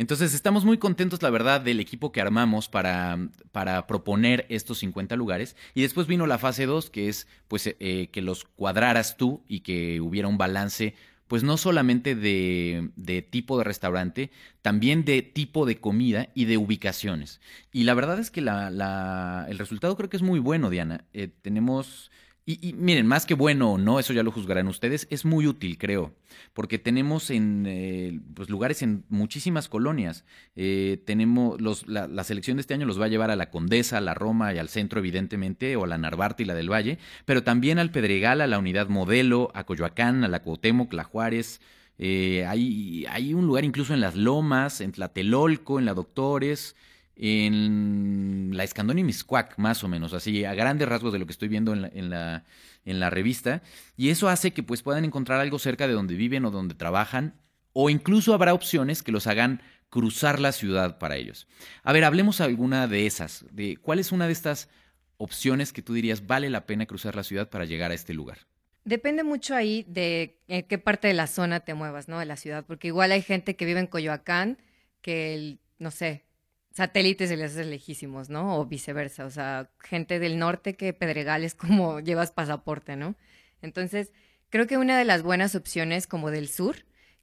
Entonces 0.00 0.32
estamos 0.32 0.64
muy 0.64 0.78
contentos, 0.78 1.20
la 1.20 1.28
verdad, 1.28 1.60
del 1.60 1.78
equipo 1.78 2.10
que 2.10 2.22
armamos 2.22 2.70
para, 2.70 3.18
para 3.52 3.86
proponer 3.86 4.46
estos 4.48 4.78
50 4.78 5.14
lugares. 5.14 5.56
Y 5.74 5.82
después 5.82 6.06
vino 6.06 6.26
la 6.26 6.38
fase 6.38 6.64
2, 6.64 6.88
que 6.88 7.10
es 7.10 7.26
pues 7.48 7.66
eh, 7.78 8.08
que 8.10 8.22
los 8.22 8.44
cuadraras 8.46 9.18
tú 9.18 9.44
y 9.46 9.60
que 9.60 10.00
hubiera 10.00 10.26
un 10.26 10.38
balance, 10.38 10.94
pues 11.28 11.42
no 11.42 11.58
solamente 11.58 12.14
de, 12.14 12.88
de 12.96 13.20
tipo 13.20 13.58
de 13.58 13.64
restaurante, 13.64 14.30
también 14.62 15.04
de 15.04 15.20
tipo 15.20 15.66
de 15.66 15.80
comida 15.80 16.30
y 16.34 16.46
de 16.46 16.56
ubicaciones. 16.56 17.42
Y 17.70 17.84
la 17.84 17.92
verdad 17.92 18.18
es 18.18 18.30
que 18.30 18.40
la, 18.40 18.70
la- 18.70 19.44
el 19.50 19.58
resultado 19.58 19.98
creo 19.98 20.08
que 20.08 20.16
es 20.16 20.22
muy 20.22 20.40
bueno, 20.40 20.70
Diana. 20.70 21.04
Eh, 21.12 21.28
tenemos... 21.42 22.10
Y, 22.50 22.58
y 22.68 22.72
miren, 22.72 23.06
más 23.06 23.26
que 23.26 23.34
bueno 23.34 23.74
o 23.74 23.78
no, 23.78 24.00
eso 24.00 24.12
ya 24.12 24.24
lo 24.24 24.32
juzgarán 24.32 24.66
ustedes, 24.66 25.06
es 25.08 25.24
muy 25.24 25.46
útil, 25.46 25.78
creo, 25.78 26.16
porque 26.52 26.80
tenemos 26.80 27.30
en 27.30 27.64
eh, 27.68 28.18
pues, 28.34 28.50
lugares 28.50 28.82
en 28.82 29.04
muchísimas 29.08 29.68
colonias. 29.68 30.24
Eh, 30.56 31.00
tenemos 31.06 31.60
los, 31.60 31.86
la, 31.86 32.08
la 32.08 32.24
selección 32.24 32.56
de 32.56 32.62
este 32.62 32.74
año 32.74 32.86
los 32.86 33.00
va 33.00 33.04
a 33.04 33.08
llevar 33.08 33.30
a 33.30 33.36
la 33.36 33.50
Condesa, 33.50 33.98
a 33.98 34.00
la 34.00 34.14
Roma 34.14 34.52
y 34.52 34.58
al 34.58 34.68
centro, 34.68 34.98
evidentemente, 34.98 35.76
o 35.76 35.84
a 35.84 35.86
la 35.86 35.96
Narvarte 35.96 36.42
y 36.42 36.46
la 36.46 36.56
del 36.56 36.72
Valle, 36.72 36.98
pero 37.24 37.44
también 37.44 37.78
al 37.78 37.92
Pedregal, 37.92 38.40
a 38.40 38.48
la 38.48 38.58
Unidad 38.58 38.88
Modelo, 38.88 39.52
a 39.54 39.62
Coyoacán, 39.62 40.24
a 40.24 40.28
la 40.28 40.42
Cuauhtémoc, 40.42 40.92
la 40.92 41.04
Juárez. 41.04 41.60
Eh, 41.98 42.46
hay, 42.48 43.06
hay 43.10 43.32
un 43.32 43.46
lugar 43.46 43.64
incluso 43.64 43.94
en 43.94 44.00
las 44.00 44.16
Lomas, 44.16 44.80
en 44.80 44.90
Tlatelolco, 44.90 45.78
en 45.78 45.84
la 45.84 45.94
Doctores, 45.94 46.74
en 47.22 48.50
la 48.54 48.64
Escandón 48.64 48.98
y 48.98 49.04
Miscuac, 49.04 49.58
más 49.58 49.84
o 49.84 49.88
menos, 49.88 50.14
así 50.14 50.46
a 50.46 50.54
grandes 50.54 50.88
rasgos 50.88 51.12
de 51.12 51.18
lo 51.18 51.26
que 51.26 51.32
estoy 51.32 51.48
viendo 51.48 51.74
en 51.74 51.82
la, 52.10 52.44
en 52.86 53.00
la, 53.00 53.10
revista. 53.10 53.62
Y 53.98 54.08
eso 54.08 54.30
hace 54.30 54.52
que 54.52 54.62
pues 54.62 54.82
puedan 54.82 55.04
encontrar 55.04 55.38
algo 55.38 55.58
cerca 55.58 55.86
de 55.86 55.92
donde 55.92 56.14
viven 56.14 56.46
o 56.46 56.50
donde 56.50 56.74
trabajan, 56.74 57.34
o 57.74 57.90
incluso 57.90 58.32
habrá 58.32 58.54
opciones 58.54 59.02
que 59.02 59.12
los 59.12 59.26
hagan 59.26 59.60
cruzar 59.90 60.40
la 60.40 60.52
ciudad 60.52 60.96
para 60.96 61.16
ellos. 61.16 61.46
A 61.82 61.92
ver, 61.92 62.04
hablemos 62.04 62.40
alguna 62.40 62.86
de 62.86 63.04
esas, 63.04 63.44
de 63.52 63.76
cuál 63.76 63.98
es 63.98 64.12
una 64.12 64.26
de 64.26 64.32
estas 64.32 64.70
opciones 65.18 65.74
que 65.74 65.82
tú 65.82 65.92
dirías 65.92 66.26
vale 66.26 66.48
la 66.48 66.64
pena 66.64 66.86
cruzar 66.86 67.16
la 67.16 67.22
ciudad 67.22 67.50
para 67.50 67.66
llegar 67.66 67.90
a 67.90 67.94
este 67.94 68.14
lugar. 68.14 68.38
Depende 68.86 69.24
mucho 69.24 69.54
ahí 69.54 69.84
de 69.86 70.38
en 70.48 70.62
qué 70.62 70.78
parte 70.78 71.08
de 71.08 71.14
la 71.14 71.26
zona 71.26 71.60
te 71.60 71.74
muevas, 71.74 72.08
¿no? 72.08 72.18
De 72.18 72.24
la 72.24 72.36
ciudad, 72.36 72.64
porque 72.66 72.88
igual 72.88 73.12
hay 73.12 73.20
gente 73.20 73.56
que 73.56 73.66
vive 73.66 73.80
en 73.80 73.88
Coyoacán 73.88 74.56
que, 75.02 75.34
el, 75.34 75.60
no 75.78 75.90
sé, 75.90 76.24
satélites 76.72 77.28
se 77.28 77.36
les 77.36 77.52
hace 77.52 77.64
lejísimos, 77.64 78.30
¿no? 78.30 78.58
O 78.58 78.66
viceversa, 78.66 79.24
o 79.24 79.30
sea, 79.30 79.70
gente 79.78 80.18
del 80.18 80.38
norte 80.38 80.74
que 80.74 80.92
Pedregal 80.92 81.44
es 81.44 81.54
como 81.54 82.00
llevas 82.00 82.32
pasaporte, 82.32 82.96
¿no? 82.96 83.16
Entonces, 83.62 84.12
creo 84.48 84.66
que 84.66 84.78
una 84.78 84.98
de 84.98 85.04
las 85.04 85.22
buenas 85.22 85.54
opciones 85.54 86.06
como 86.06 86.30
del 86.30 86.48
sur, 86.48 86.76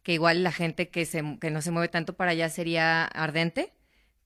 que 0.04 0.13
igual 0.13 0.44
la 0.44 0.51
gente 0.51 0.89
que, 0.89 1.06
se, 1.06 1.24
que 1.39 1.51
no 1.51 1.62
se 1.62 1.72
mueve 1.72 1.89
tanto 1.89 2.16
para 2.16 2.32
allá 2.32 2.50
sería 2.50 3.06
Ardente. 3.06 3.74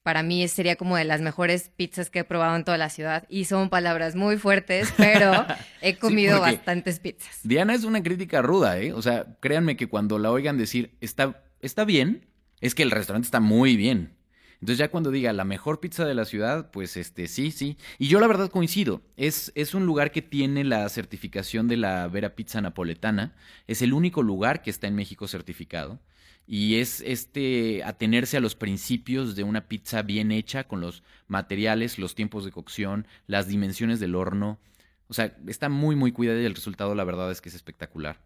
Para 0.04 0.24
mí 0.24 0.48
sería 0.48 0.76
como 0.76 0.98
de 0.98 1.06
las 1.06 1.22
mejores 1.22 1.70
pizzas 1.76 2.10
que 2.10 2.20
he 2.20 2.24
probado 2.24 2.56
en 2.56 2.64
toda 2.64 2.78
la 2.80 2.90
ciudad. 2.90 3.26
Y 3.30 3.46
son 3.46 3.70
palabras 3.70 4.16
muy 4.16 4.38
fuertes, 4.38 4.92
pero 4.98 5.46
he 5.82 5.98
comido 5.98 6.40
bastantes 6.40 7.00
pizzas. 7.00 7.40
Diana 7.44 7.76
es 7.76 7.84
una 7.84 8.02
crítica 8.02 8.42
ruda, 8.42 8.80
¿eh? 8.80 8.94
O 8.94 9.02
sea, 9.04 9.38
créanme 9.40 9.78
que 9.78 9.88
cuando 9.88 10.18
la 10.18 10.32
oigan 10.32 10.58
decir 10.58 10.98
está, 11.02 11.44
está 11.62 11.86
bien, 11.86 12.28
es 12.62 12.74
que 12.74 12.82
el 12.82 12.92
restaurante 12.92 13.28
está 13.28 13.40
muy 13.40 13.78
bien. 13.78 14.16
Entonces 14.62 14.78
ya 14.78 14.92
cuando 14.92 15.10
diga 15.10 15.34
la 15.34 15.44
mejor 15.44 15.80
pizza 15.80 16.06
de 16.06 16.14
la 16.14 16.24
ciudad, 16.24 16.70
pues 16.70 16.96
este 16.96 17.28
sí, 17.28 17.50
sí. 17.50 17.78
Y 17.98 18.10
yo 18.10 18.20
la 18.20 18.28
verdad 18.28 18.52
coincido. 18.52 19.02
Es, 19.18 19.52
es 19.56 19.74
un 19.74 19.88
lugar 19.88 20.12
que 20.12 20.22
tiene 20.22 20.64
la 20.64 20.88
certificación 20.88 21.68
de 21.68 21.78
la 21.78 22.08
Vera 22.08 22.36
Pizza 22.36 22.62
Napoletana. 22.62 23.34
Es 23.66 23.82
el 23.82 23.92
único 23.92 24.22
lugar 24.22 24.62
que 24.62 24.70
está 24.70 24.86
en 24.86 24.96
México 24.96 25.28
certificado. 25.28 26.00
Y 26.46 26.76
es 26.76 27.02
este 27.02 27.84
atenerse 27.84 28.38
a 28.38 28.40
los 28.40 28.56
principios 28.56 29.36
de 29.36 29.44
una 29.44 29.68
pizza 29.68 30.04
bien 30.04 30.32
hecha, 30.32 30.68
con 30.68 30.80
los 30.80 31.02
materiales, 31.28 31.98
los 31.98 32.14
tiempos 32.14 32.46
de 32.46 32.52
cocción, 32.52 33.08
las 33.26 33.48
dimensiones 33.48 34.00
del 34.00 34.14
horno. 34.14 34.60
O 35.08 35.16
sea, 35.16 35.36
está 35.48 35.70
muy, 35.70 35.96
muy 35.96 36.12
cuidada 36.12 36.40
y 36.40 36.46
el 36.46 36.56
resultado, 36.56 36.94
la 36.94 37.04
verdad, 37.04 37.32
es 37.32 37.42
que 37.42 37.50
es 37.50 37.56
espectacular. 37.56 38.22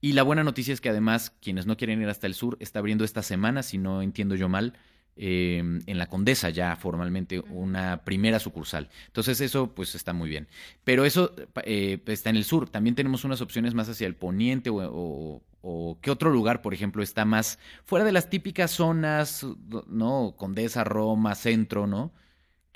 Y 0.00 0.14
la 0.14 0.24
buena 0.24 0.42
noticia 0.42 0.74
es 0.74 0.80
que 0.80 0.88
además, 0.88 1.30
quienes 1.40 1.66
no 1.66 1.76
quieren 1.76 2.02
ir 2.02 2.08
hasta 2.08 2.26
el 2.26 2.34
sur, 2.34 2.56
está 2.60 2.80
abriendo 2.80 3.04
esta 3.04 3.22
semana, 3.22 3.62
si 3.62 3.78
no 3.78 4.02
entiendo 4.02 4.34
yo 4.34 4.48
mal, 4.48 4.74
em, 5.16 5.80
en 5.86 5.98
la 5.98 6.06
Condesa 6.06 6.50
ya 6.50 6.76
formalmente 6.76 7.40
una 7.40 8.04
primera 8.04 8.38
sucursal. 8.38 8.88
Entonces 9.06 9.40
eso 9.40 9.74
pues 9.74 9.94
está 9.94 10.12
muy 10.12 10.28
bien. 10.28 10.48
Pero 10.84 11.04
eso 11.04 11.34
eh, 11.64 11.98
está 12.06 12.30
en 12.30 12.36
el 12.36 12.44
sur. 12.44 12.68
También 12.68 12.94
tenemos 12.94 13.24
unas 13.24 13.40
opciones 13.40 13.74
más 13.74 13.88
hacia 13.88 14.06
el 14.06 14.14
poniente 14.14 14.70
o, 14.70 15.42
o, 15.62 15.98
qué 16.00 16.10
otro 16.10 16.30
lugar, 16.30 16.62
por 16.62 16.74
ejemplo, 16.74 17.02
está 17.02 17.24
más 17.24 17.58
fuera 17.84 18.04
de 18.04 18.12
las 18.12 18.30
típicas 18.30 18.70
zonas, 18.70 19.44
¿no? 19.88 20.34
Condesa, 20.36 20.84
Roma, 20.84 21.34
centro, 21.34 21.86
¿no? 21.86 22.12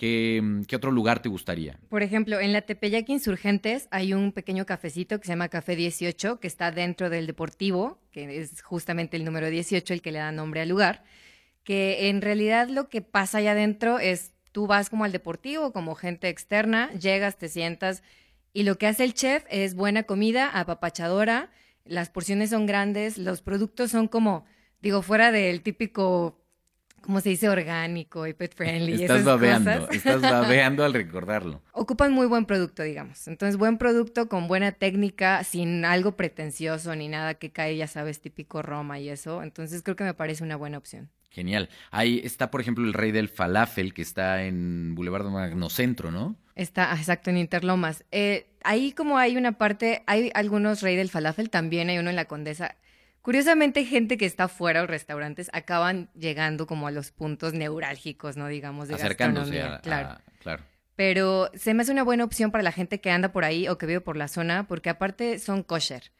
¿Qué, 0.00 0.62
¿Qué, 0.66 0.76
otro 0.76 0.90
lugar 0.90 1.20
te 1.20 1.28
gustaría? 1.28 1.78
Por 1.90 2.02
ejemplo, 2.02 2.40
en 2.40 2.54
la 2.54 2.62
Tepeyac 2.62 3.06
Insurgentes 3.11 3.87
hay 3.90 4.14
un 4.14 4.32
pequeño 4.32 4.64
cafecito 4.64 5.20
que 5.20 5.26
se 5.26 5.32
llama 5.32 5.50
Café 5.50 5.76
18, 5.76 6.40
que 6.40 6.47
está 6.47 6.73
dentro 6.73 7.11
del 7.11 7.26
Deportivo, 7.26 7.99
que 8.11 8.40
es 8.40 8.62
justamente 8.62 9.18
el 9.18 9.26
número 9.26 9.50
18 9.50 9.92
el 9.92 10.00
que 10.00 10.11
le 10.11 10.18
da 10.18 10.32
nombre 10.32 10.62
al 10.62 10.70
lugar, 10.70 11.04
que 11.64 12.09
en 12.09 12.23
realidad 12.23 12.69
lo 12.69 12.88
que 12.88 13.02
pasa 13.02 13.38
allá 13.38 13.52
adentro 13.52 13.99
es, 13.99 14.33
tú 14.52 14.67
vas 14.67 14.90
como 14.90 15.05
al 15.05 15.12
Deportivo, 15.12 15.73
como 15.73 15.95
gente 15.95 16.29
externa, 16.29 16.90
llegas, 16.93 17.37
te 17.37 17.49
sientas, 17.49 18.02
y 18.52 18.64
lo 18.64 18.79
que 18.79 18.87
hace 18.87 19.05
el 19.05 19.14
chef 19.14 19.45
es 19.49 19.75
buena 19.75 20.02
comida, 20.05 20.49
apapachadora, 20.49 21.50
las 21.85 22.11
porciones 22.11 22.50
son 22.50 22.67
grandes, 22.67 23.19
los 23.19 23.43
productos 23.43 23.90
son 23.90 24.09
como, 24.09 24.45
digo, 24.81 25.02
fuera 25.02 25.31
del 25.33 25.62
típico 25.62 26.40
¿cómo 27.00 27.21
se 27.21 27.31
dice? 27.31 27.49
Orgánico 27.49 28.26
y 28.26 28.35
pet 28.35 28.55
friendly. 28.55 29.02
Estás 29.02 29.25
babeando, 29.25 29.88
estás 29.90 30.21
babeando 30.23 30.85
al 30.85 30.93
recordarlo. 30.93 31.62
Ocupan 31.73 32.12
muy 32.12 32.26
buen 32.26 32.45
producto, 32.45 32.83
digamos. 32.83 33.26
Entonces, 33.29 33.57
buen 33.57 33.79
producto 33.79 34.29
con 34.29 34.49
buena 34.49 34.73
técnica, 34.73 35.43
sin 35.45 35.85
algo 35.85 36.17
pretencioso 36.17 36.95
ni 36.95 37.09
nada 37.09 37.35
que 37.35 37.50
cae, 37.50 37.76
ya 37.76 37.87
sabes, 37.87 38.21
típico 38.21 38.62
Roma 38.62 38.99
y 39.00 39.09
eso. 39.09 39.43
Entonces, 39.43 39.83
creo 39.83 39.97
que 39.97 40.05
me 40.05 40.14
parece 40.14 40.45
una 40.45 40.57
buena 40.57 40.79
opción. 40.79 41.11
Genial. 41.31 41.69
Ahí 41.91 42.21
está, 42.25 42.51
por 42.51 42.61
ejemplo, 42.61 42.85
el 42.85 42.93
rey 42.93 43.13
del 43.13 43.29
falafel 43.29 43.95
que 43.95 44.03
está 44.03 44.43
en 44.43 44.95
Boulevard 44.95 45.27
Magnocentro, 45.27 46.11
¿no? 46.11 46.37
Está, 46.57 46.93
exacto, 46.97 47.31
en 47.31 47.39
Interlomas. 47.39 48.05
Eh, 48.11 48.49
ahí 48.65 48.93
como 48.93 49.17
hay 49.17 49.37
una 49.37 49.53
parte, 49.53 50.03
hay 50.07 50.31
algunos 50.35 50.83
rey 50.83 50.97
del 50.97 51.09
falafel, 51.09 51.49
también 51.49 51.89
hay 51.89 51.99
uno 51.99 52.11
en 52.11 52.17
la 52.17 52.25
Condesa. 52.25 52.77
Curiosamente, 53.23 53.85
gente 53.85 54.19
que 54.19 54.27
está 54.27 54.49
fuera 54.49 54.83
o 54.83 54.87
restaurantes 54.87 55.51
acaban 55.53 56.11
llegando 56.15 56.67
como 56.67 56.89
a 56.89 56.91
los 56.91 57.13
puntos 57.13 57.53
neurálgicos, 57.53 58.37
¿no? 58.37 58.49
Digamos, 58.49 58.89
de 58.89 58.95
Acercándose 58.95 59.57
gastronomía. 59.57 59.81
claro. 59.83 60.19
claro. 60.41 60.65
Pero 60.97 61.51
se 61.55 61.73
me 61.73 61.83
hace 61.83 61.93
una 61.93 62.03
buena 62.03 62.25
opción 62.25 62.51
para 62.51 62.63
la 62.63 62.73
gente 62.73 63.01
que 63.01 63.11
anda 63.11 63.33
por 63.33 63.45
ahí 63.45 63.69
o 63.69 63.79
que 63.79 63.87
vive 63.87 64.01
por 64.03 64.17
la 64.17 64.29
zona, 64.29 64.67
porque 64.67 64.91
aparte 64.91 65.39
son 65.39 65.63
kosher. 65.63 66.11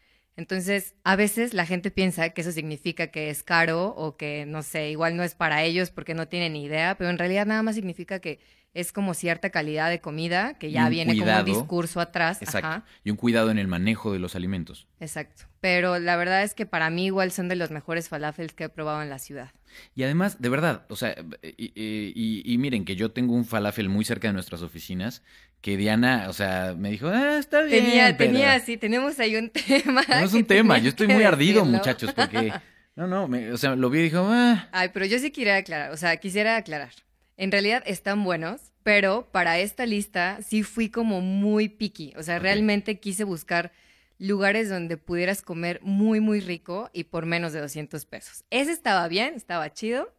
Entonces, 0.40 0.94
a 1.04 1.16
veces 1.16 1.52
la 1.52 1.66
gente 1.66 1.90
piensa 1.90 2.30
que 2.30 2.40
eso 2.40 2.50
significa 2.50 3.09
que 3.09 3.28
es 3.28 3.42
caro 3.42 3.88
o 3.88 4.16
que, 4.16 4.47
no 4.47 4.62
sé, 4.62 4.88
igual 4.90 5.14
no 5.14 5.23
es 5.23 5.35
para 5.35 5.64
ellos 5.64 5.90
porque 5.90 6.14
no 6.14 6.28
tienen 6.28 6.54
ni 6.54 6.64
idea, 6.64 6.97
pero 6.97 7.11
en 7.11 7.18
realidad 7.18 7.44
nada 7.44 7.62
más 7.62 7.75
significa 7.75 8.20
que 8.20 8.38
es 8.72 8.92
como 8.92 9.14
cierta 9.14 9.50
calidad 9.50 9.90
de 9.90 10.00
comida, 10.00 10.54
que 10.54 10.70
ya 10.70 10.88
viene 10.88 11.18
como 11.18 11.38
un 11.38 11.44
discurso 11.44 12.00
atrás. 12.00 12.40
Exacto. 12.40 12.86
Y 13.02 13.10
un 13.10 13.16
cuidado 13.16 13.50
en 13.50 13.58
el 13.58 13.66
manejo 13.66 14.12
de 14.12 14.20
los 14.20 14.36
alimentos. 14.36 14.86
Exacto. 15.00 15.44
Pero 15.60 15.98
la 15.98 16.16
verdad 16.16 16.44
es 16.44 16.54
que 16.54 16.66
para 16.66 16.88
mí 16.88 17.06
igual 17.06 17.32
son 17.32 17.48
de 17.48 17.56
los 17.56 17.70
mejores 17.70 18.08
falafels 18.08 18.52
que 18.52 18.64
he 18.64 18.68
probado 18.68 19.02
en 19.02 19.10
la 19.10 19.18
ciudad. 19.18 19.50
Y 19.94 20.04
además, 20.04 20.40
de 20.40 20.48
verdad, 20.48 20.86
o 20.88 20.96
sea, 20.96 21.14
y, 21.42 22.56
miren 22.58 22.84
que 22.84 22.94
yo 22.94 23.10
tengo 23.10 23.34
un 23.34 23.44
falafel 23.44 23.88
muy 23.88 24.04
cerca 24.04 24.28
de 24.28 24.34
nuestras 24.34 24.62
oficinas, 24.62 25.22
que 25.60 25.76
Diana, 25.76 26.26
o 26.28 26.32
sea, 26.32 26.74
me 26.78 26.90
dijo, 26.90 27.08
ah, 27.08 27.38
está 27.38 27.62
bien. 27.62 27.84
Tenía, 27.84 28.16
tenía, 28.16 28.60
sí, 28.60 28.76
tenemos 28.76 29.18
ahí 29.18 29.36
un 29.36 29.50
tema. 29.50 30.04
Tenemos 30.04 30.32
un 30.32 30.44
tema, 30.44 30.78
yo 30.78 30.90
estoy 30.90 31.08
muy 31.08 31.24
ardido, 31.24 31.64
muchachos, 31.64 32.12
porque, 32.14 32.52
no, 32.94 33.08
no, 33.08 33.28
o 33.52 33.56
sea, 33.58 33.74
lo 33.74 33.90
vi 33.90 33.98
y 33.98 34.02
dijo, 34.04 34.26
ah. 34.30 34.68
Ay, 34.70 34.90
pero 34.94 35.06
yo 35.06 35.18
sí 35.18 35.32
quería 35.32 35.56
aclarar, 35.56 35.90
o 35.90 35.96
sea, 35.96 36.16
quisiera 36.18 36.56
aclarar. 36.56 36.92
En 37.40 37.50
realidad 37.50 37.82
están 37.87 38.23
buenos, 38.23 38.61
pero 38.82 39.26
para 39.32 39.59
esta 39.61 39.87
lista 39.87 40.40
sí 40.47 40.62
fui 40.62 40.90
como 40.90 41.23
muy 41.23 41.70
picky. 41.70 42.12
O 42.18 42.23
sea, 42.23 42.38
realmente 42.38 43.00
quise 43.00 43.25
buscar 43.25 43.73
lugares 44.18 44.68
donde 44.68 44.99
pudieras 44.99 45.40
comer 45.40 45.80
muy, 45.82 46.20
muy 46.20 46.40
rico 46.40 46.90
y 46.92 47.04
por 47.04 47.25
menos 47.25 47.54
de 47.54 47.61
200 47.62 48.04
pesos. 48.04 48.44
Ese 48.50 48.73
estaba 48.73 49.09
bien, 49.09 49.32
estaba 49.37 49.73
chido, 49.73 50.12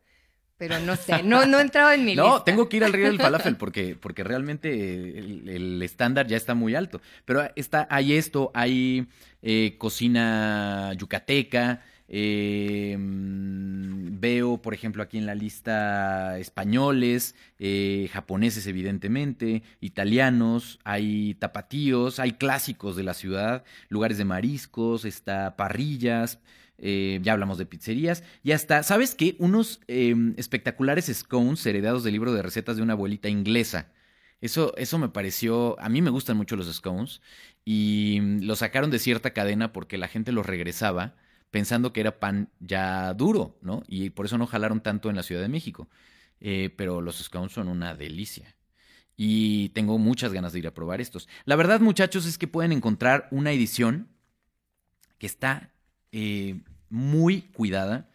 pero 0.57 0.79
no 0.79 0.95
sé, 0.95 1.21
no, 1.21 1.45
no 1.45 1.59
entraba 1.61 1.93
en 1.93 2.05
mi 2.05 2.15
lista. 2.15 2.23
No, 2.23 2.41
tengo 2.41 2.67
que 2.67 2.77
ir 2.77 2.85
al 2.85 2.91
río 2.91 3.05
del 3.05 3.19
falafel 3.21 3.55
porque, 3.55 3.95
porque 3.95 4.23
realmente 4.23 5.19
el, 5.19 5.79
estándar 5.83 6.25
ya 6.25 6.37
está 6.37 6.55
muy 6.55 6.73
alto. 6.73 7.01
Pero 7.25 7.51
está, 7.55 7.87
hay 7.91 8.13
esto, 8.13 8.49
hay 8.55 9.05
eh, 9.43 9.75
cocina 9.77 10.91
yucateca, 10.97 11.83
eh, 12.13 12.97
veo, 12.99 14.61
por 14.61 14.73
ejemplo, 14.73 15.01
aquí 15.01 15.17
en 15.17 15.25
la 15.25 15.33
lista 15.33 16.37
españoles, 16.39 17.35
eh, 17.57 18.09
japoneses 18.11 18.67
evidentemente, 18.67 19.63
italianos, 19.79 20.79
hay 20.83 21.35
tapatíos, 21.35 22.19
hay 22.19 22.33
clásicos 22.33 22.97
de 22.97 23.03
la 23.03 23.13
ciudad, 23.13 23.63
lugares 23.87 24.17
de 24.17 24.25
mariscos, 24.25 25.05
está 25.05 25.55
parrillas, 25.55 26.39
eh, 26.79 27.19
ya 27.23 27.31
hablamos 27.31 27.57
de 27.57 27.65
pizzerías, 27.65 28.23
y 28.43 28.51
hasta, 28.51 28.83
¿sabes 28.83 29.15
qué? 29.15 29.37
Unos 29.39 29.79
em, 29.87 30.33
espectaculares 30.37 31.05
scones 31.13 31.65
heredados 31.65 32.03
del 32.03 32.13
libro 32.13 32.33
de 32.33 32.41
recetas 32.41 32.75
de 32.75 32.83
una 32.83 32.93
abuelita 32.93 33.29
inglesa. 33.29 33.87
Eso, 34.41 34.75
eso 34.75 34.99
me 34.99 35.09
pareció, 35.09 35.79
a 35.79 35.87
mí 35.87 36.01
me 36.01 36.09
gustan 36.09 36.35
mucho 36.35 36.57
los 36.57 36.71
scones 36.73 37.21
y 37.63 38.19
los 38.41 38.59
sacaron 38.59 38.91
de 38.91 38.99
cierta 38.99 39.31
cadena 39.31 39.71
porque 39.71 39.97
la 39.97 40.09
gente 40.09 40.31
los 40.33 40.45
regresaba 40.45 41.15
pensando 41.51 41.93
que 41.93 41.99
era 41.99 42.19
pan 42.19 42.49
ya 42.59 43.13
duro, 43.13 43.57
¿no? 43.61 43.83
Y 43.87 44.09
por 44.09 44.25
eso 44.25 44.37
no 44.37 44.47
jalaron 44.47 44.81
tanto 44.81 45.09
en 45.09 45.15
la 45.17 45.23
Ciudad 45.23 45.41
de 45.41 45.49
México. 45.49 45.89
Eh, 46.39 46.73
pero 46.75 47.01
los 47.01 47.19
scones 47.19 47.51
son 47.51 47.67
una 47.67 47.93
delicia. 47.93 48.55
Y 49.15 49.69
tengo 49.69 49.99
muchas 49.99 50.33
ganas 50.33 50.53
de 50.53 50.59
ir 50.59 50.67
a 50.67 50.73
probar 50.73 50.99
estos. 50.99 51.29
La 51.45 51.55
verdad, 51.55 51.79
muchachos, 51.79 52.25
es 52.25 52.37
que 52.39 52.47
pueden 52.47 52.71
encontrar 52.71 53.27
una 53.29 53.51
edición 53.51 54.07
que 55.19 55.27
está 55.27 55.71
eh, 56.11 56.61
muy 56.89 57.43
cuidada. 57.43 58.09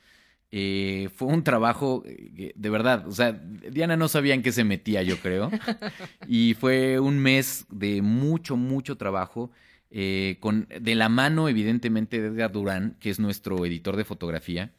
Eh, 0.51 1.11
fue 1.15 1.29
un 1.29 1.45
trabajo, 1.45 2.03
de 2.05 2.71
verdad, 2.71 3.07
o 3.07 3.13
sea, 3.13 3.33
Diana 3.33 3.97
no 3.97 4.09
sabía 4.09 4.35
en 4.35 4.43
qué 4.43 4.51
se 4.51 4.65
metía, 4.65 5.03
yo 5.03 5.19
creo. 5.21 5.51
Y 6.27 6.55
fue 6.55 6.99
un 6.99 7.19
mes 7.21 7.67
de 7.71 8.03
mucho, 8.03 8.57
mucho 8.57 8.97
trabajo. 8.97 9.53
Eh, 9.91 10.39
con, 10.41 10.67
de 10.69 10.95
la 10.97 11.09
mano 11.09 11.49
evidentemente 11.49 12.21
de 12.21 12.29
Edgar 12.29 12.53
Durán, 12.53 12.97
que 12.99 13.11
es 13.11 13.21
nuestro 13.21 13.65
editor 13.65 13.97
de 13.97 14.05
fotografía, 14.05 14.73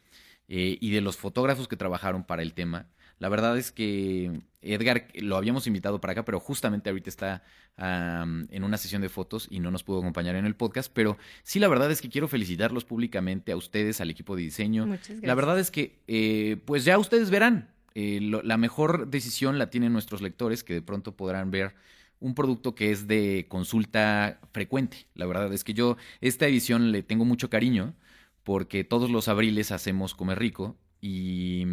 eh, 0.48 0.76
y 0.80 0.90
de 0.90 1.00
los 1.00 1.16
fotógrafos 1.16 1.68
que 1.68 1.76
trabajaron 1.76 2.24
para 2.24 2.42
el 2.42 2.54
tema. 2.54 2.86
La 3.18 3.28
verdad 3.28 3.58
es 3.58 3.72
que 3.72 4.42
Edgar 4.62 5.08
lo 5.14 5.36
habíamos 5.36 5.66
invitado 5.66 6.00
para 6.00 6.12
acá, 6.12 6.24
pero 6.24 6.38
justamente 6.38 6.88
ahorita 6.90 7.10
está 7.10 7.42
en 7.76 8.64
una 8.64 8.76
sesión 8.76 9.02
de 9.02 9.08
fotos 9.08 9.46
y 9.50 9.60
no 9.60 9.70
nos 9.70 9.84
pudo 9.84 9.98
acompañar 9.98 10.36
en 10.36 10.46
el 10.46 10.54
podcast. 10.54 10.90
Pero 10.92 11.16
sí, 11.42 11.58
la 11.58 11.68
verdad 11.68 11.90
es 11.90 12.00
que 12.00 12.08
quiero 12.08 12.28
felicitarlos 12.28 12.84
públicamente 12.84 13.52
a 13.52 13.56
ustedes, 13.56 14.00
al 14.00 14.10
equipo 14.10 14.36
de 14.36 14.42
diseño. 14.42 14.98
La 15.22 15.34
verdad 15.34 15.58
es 15.58 15.70
que, 15.70 15.98
eh, 16.06 16.58
pues 16.64 16.84
ya 16.84 16.98
ustedes 16.98 17.30
verán. 17.30 17.70
la 17.94 18.56
mejor 18.56 19.08
decisión 19.08 19.58
la 19.58 19.70
tienen 19.70 19.92
nuestros 19.92 20.22
lectores, 20.22 20.62
que 20.62 20.74
de 20.74 20.82
pronto 20.82 21.16
podrán 21.16 21.50
ver 21.50 21.74
un 22.20 22.34
producto 22.34 22.74
que 22.74 22.90
es 22.90 23.06
de 23.06 23.46
consulta 23.48 24.40
frecuente. 24.52 25.06
La 25.14 25.26
verdad 25.26 25.52
es 25.52 25.64
que 25.64 25.74
yo 25.74 25.96
esta 26.20 26.46
edición 26.46 26.92
le 26.92 27.02
tengo 27.02 27.24
mucho 27.24 27.50
cariño 27.50 27.94
porque 28.44 28.84
todos 28.84 29.10
los 29.10 29.28
abriles 29.28 29.72
hacemos 29.72 30.14
Comer 30.14 30.38
Rico 30.38 30.76
y 31.00 31.64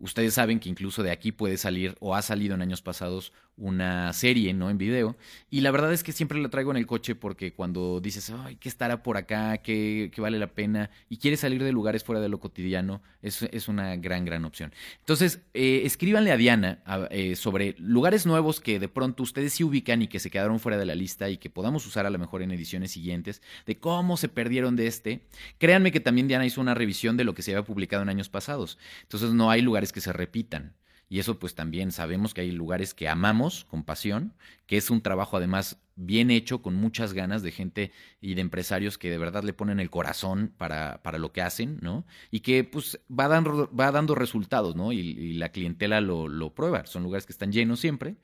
Ustedes 0.00 0.32
saben 0.32 0.60
que 0.60 0.70
incluso 0.70 1.02
de 1.02 1.10
aquí 1.10 1.30
puede 1.30 1.58
salir 1.58 1.94
o 2.00 2.14
ha 2.14 2.22
salido 2.22 2.54
en 2.54 2.62
años 2.62 2.80
pasados 2.80 3.32
una 3.60 4.12
serie, 4.12 4.52
¿no? 4.54 4.70
En 4.70 4.78
video. 4.78 5.16
Y 5.50 5.60
la 5.60 5.70
verdad 5.70 5.92
es 5.92 6.02
que 6.02 6.12
siempre 6.12 6.40
la 6.40 6.48
traigo 6.48 6.70
en 6.70 6.78
el 6.78 6.86
coche 6.86 7.14
porque 7.14 7.52
cuando 7.52 8.00
dices, 8.00 8.30
ay, 8.30 8.56
¿qué 8.56 8.68
estará 8.68 9.02
por 9.02 9.16
acá? 9.16 9.58
¿Qué, 9.58 10.10
vale 10.16 10.38
la 10.38 10.48
pena? 10.48 10.90
Y 11.08 11.18
quieres 11.18 11.40
salir 11.40 11.62
de 11.62 11.70
lugares 11.70 12.02
fuera 12.02 12.20
de 12.20 12.28
lo 12.28 12.40
cotidiano, 12.40 13.02
es, 13.22 13.42
es 13.42 13.68
una 13.68 13.94
gran, 13.96 14.24
gran 14.24 14.44
opción. 14.44 14.72
Entonces, 14.98 15.42
eh, 15.54 15.82
escríbanle 15.84 16.32
a 16.32 16.36
Diana 16.36 16.82
eh, 17.10 17.36
sobre 17.36 17.76
lugares 17.78 18.26
nuevos 18.26 18.60
que 18.60 18.80
de 18.80 18.88
pronto 18.88 19.22
ustedes 19.22 19.52
sí 19.52 19.62
ubican 19.62 20.02
y 20.02 20.08
que 20.08 20.20
se 20.20 20.30
quedaron 20.30 20.58
fuera 20.58 20.78
de 20.78 20.86
la 20.86 20.94
lista 20.94 21.28
y 21.28 21.36
que 21.36 21.50
podamos 21.50 21.86
usar 21.86 22.06
a 22.06 22.10
lo 22.10 22.18
mejor 22.18 22.42
en 22.42 22.50
ediciones 22.50 22.90
siguientes, 22.90 23.42
de 23.66 23.78
cómo 23.78 24.16
se 24.16 24.28
perdieron 24.28 24.74
de 24.74 24.86
este. 24.86 25.20
Créanme 25.58 25.92
que 25.92 26.00
también 26.00 26.28
Diana 26.28 26.46
hizo 26.46 26.60
una 26.60 26.74
revisión 26.74 27.16
de 27.18 27.24
lo 27.24 27.34
que 27.34 27.42
se 27.42 27.52
había 27.52 27.64
publicado 27.64 28.02
en 28.02 28.08
años 28.08 28.30
pasados. 28.30 28.78
Entonces, 29.02 29.32
no 29.32 29.50
hay 29.50 29.60
lugares 29.60 29.92
que 29.92 30.00
se 30.00 30.12
repitan. 30.12 30.74
Y 31.10 31.18
eso 31.18 31.40
pues 31.40 31.56
también 31.56 31.90
sabemos 31.90 32.32
que 32.32 32.40
hay 32.40 32.52
lugares 32.52 32.94
que 32.94 33.08
amamos 33.08 33.66
con 33.68 33.82
pasión, 33.82 34.32
que 34.66 34.76
es 34.76 34.90
un 34.90 35.02
trabajo 35.02 35.36
además 35.36 35.76
bien 35.96 36.30
hecho, 36.30 36.62
con 36.62 36.76
muchas 36.76 37.12
ganas 37.12 37.42
de 37.42 37.50
gente 37.50 37.90
y 38.20 38.34
de 38.34 38.40
empresarios 38.40 38.96
que 38.96 39.10
de 39.10 39.18
verdad 39.18 39.42
le 39.42 39.52
ponen 39.52 39.80
el 39.80 39.90
corazón 39.90 40.54
para, 40.56 41.02
para 41.02 41.18
lo 41.18 41.32
que 41.32 41.42
hacen, 41.42 41.78
¿no? 41.82 42.06
Y 42.30 42.40
que 42.40 42.62
pues 42.62 43.00
va 43.10 43.26
dando, 43.26 43.68
va 43.74 43.90
dando 43.90 44.14
resultados, 44.14 44.76
¿no? 44.76 44.92
Y, 44.92 45.32
la 45.34 45.50
clientela 45.50 46.00
lo, 46.00 46.28
lo, 46.28 46.54
prueba. 46.54 46.86
Son 46.86 47.02
lugares 47.02 47.26
que 47.26 47.32
están 47.32 47.52
llenos 47.52 47.80
siempre. 47.80 48.16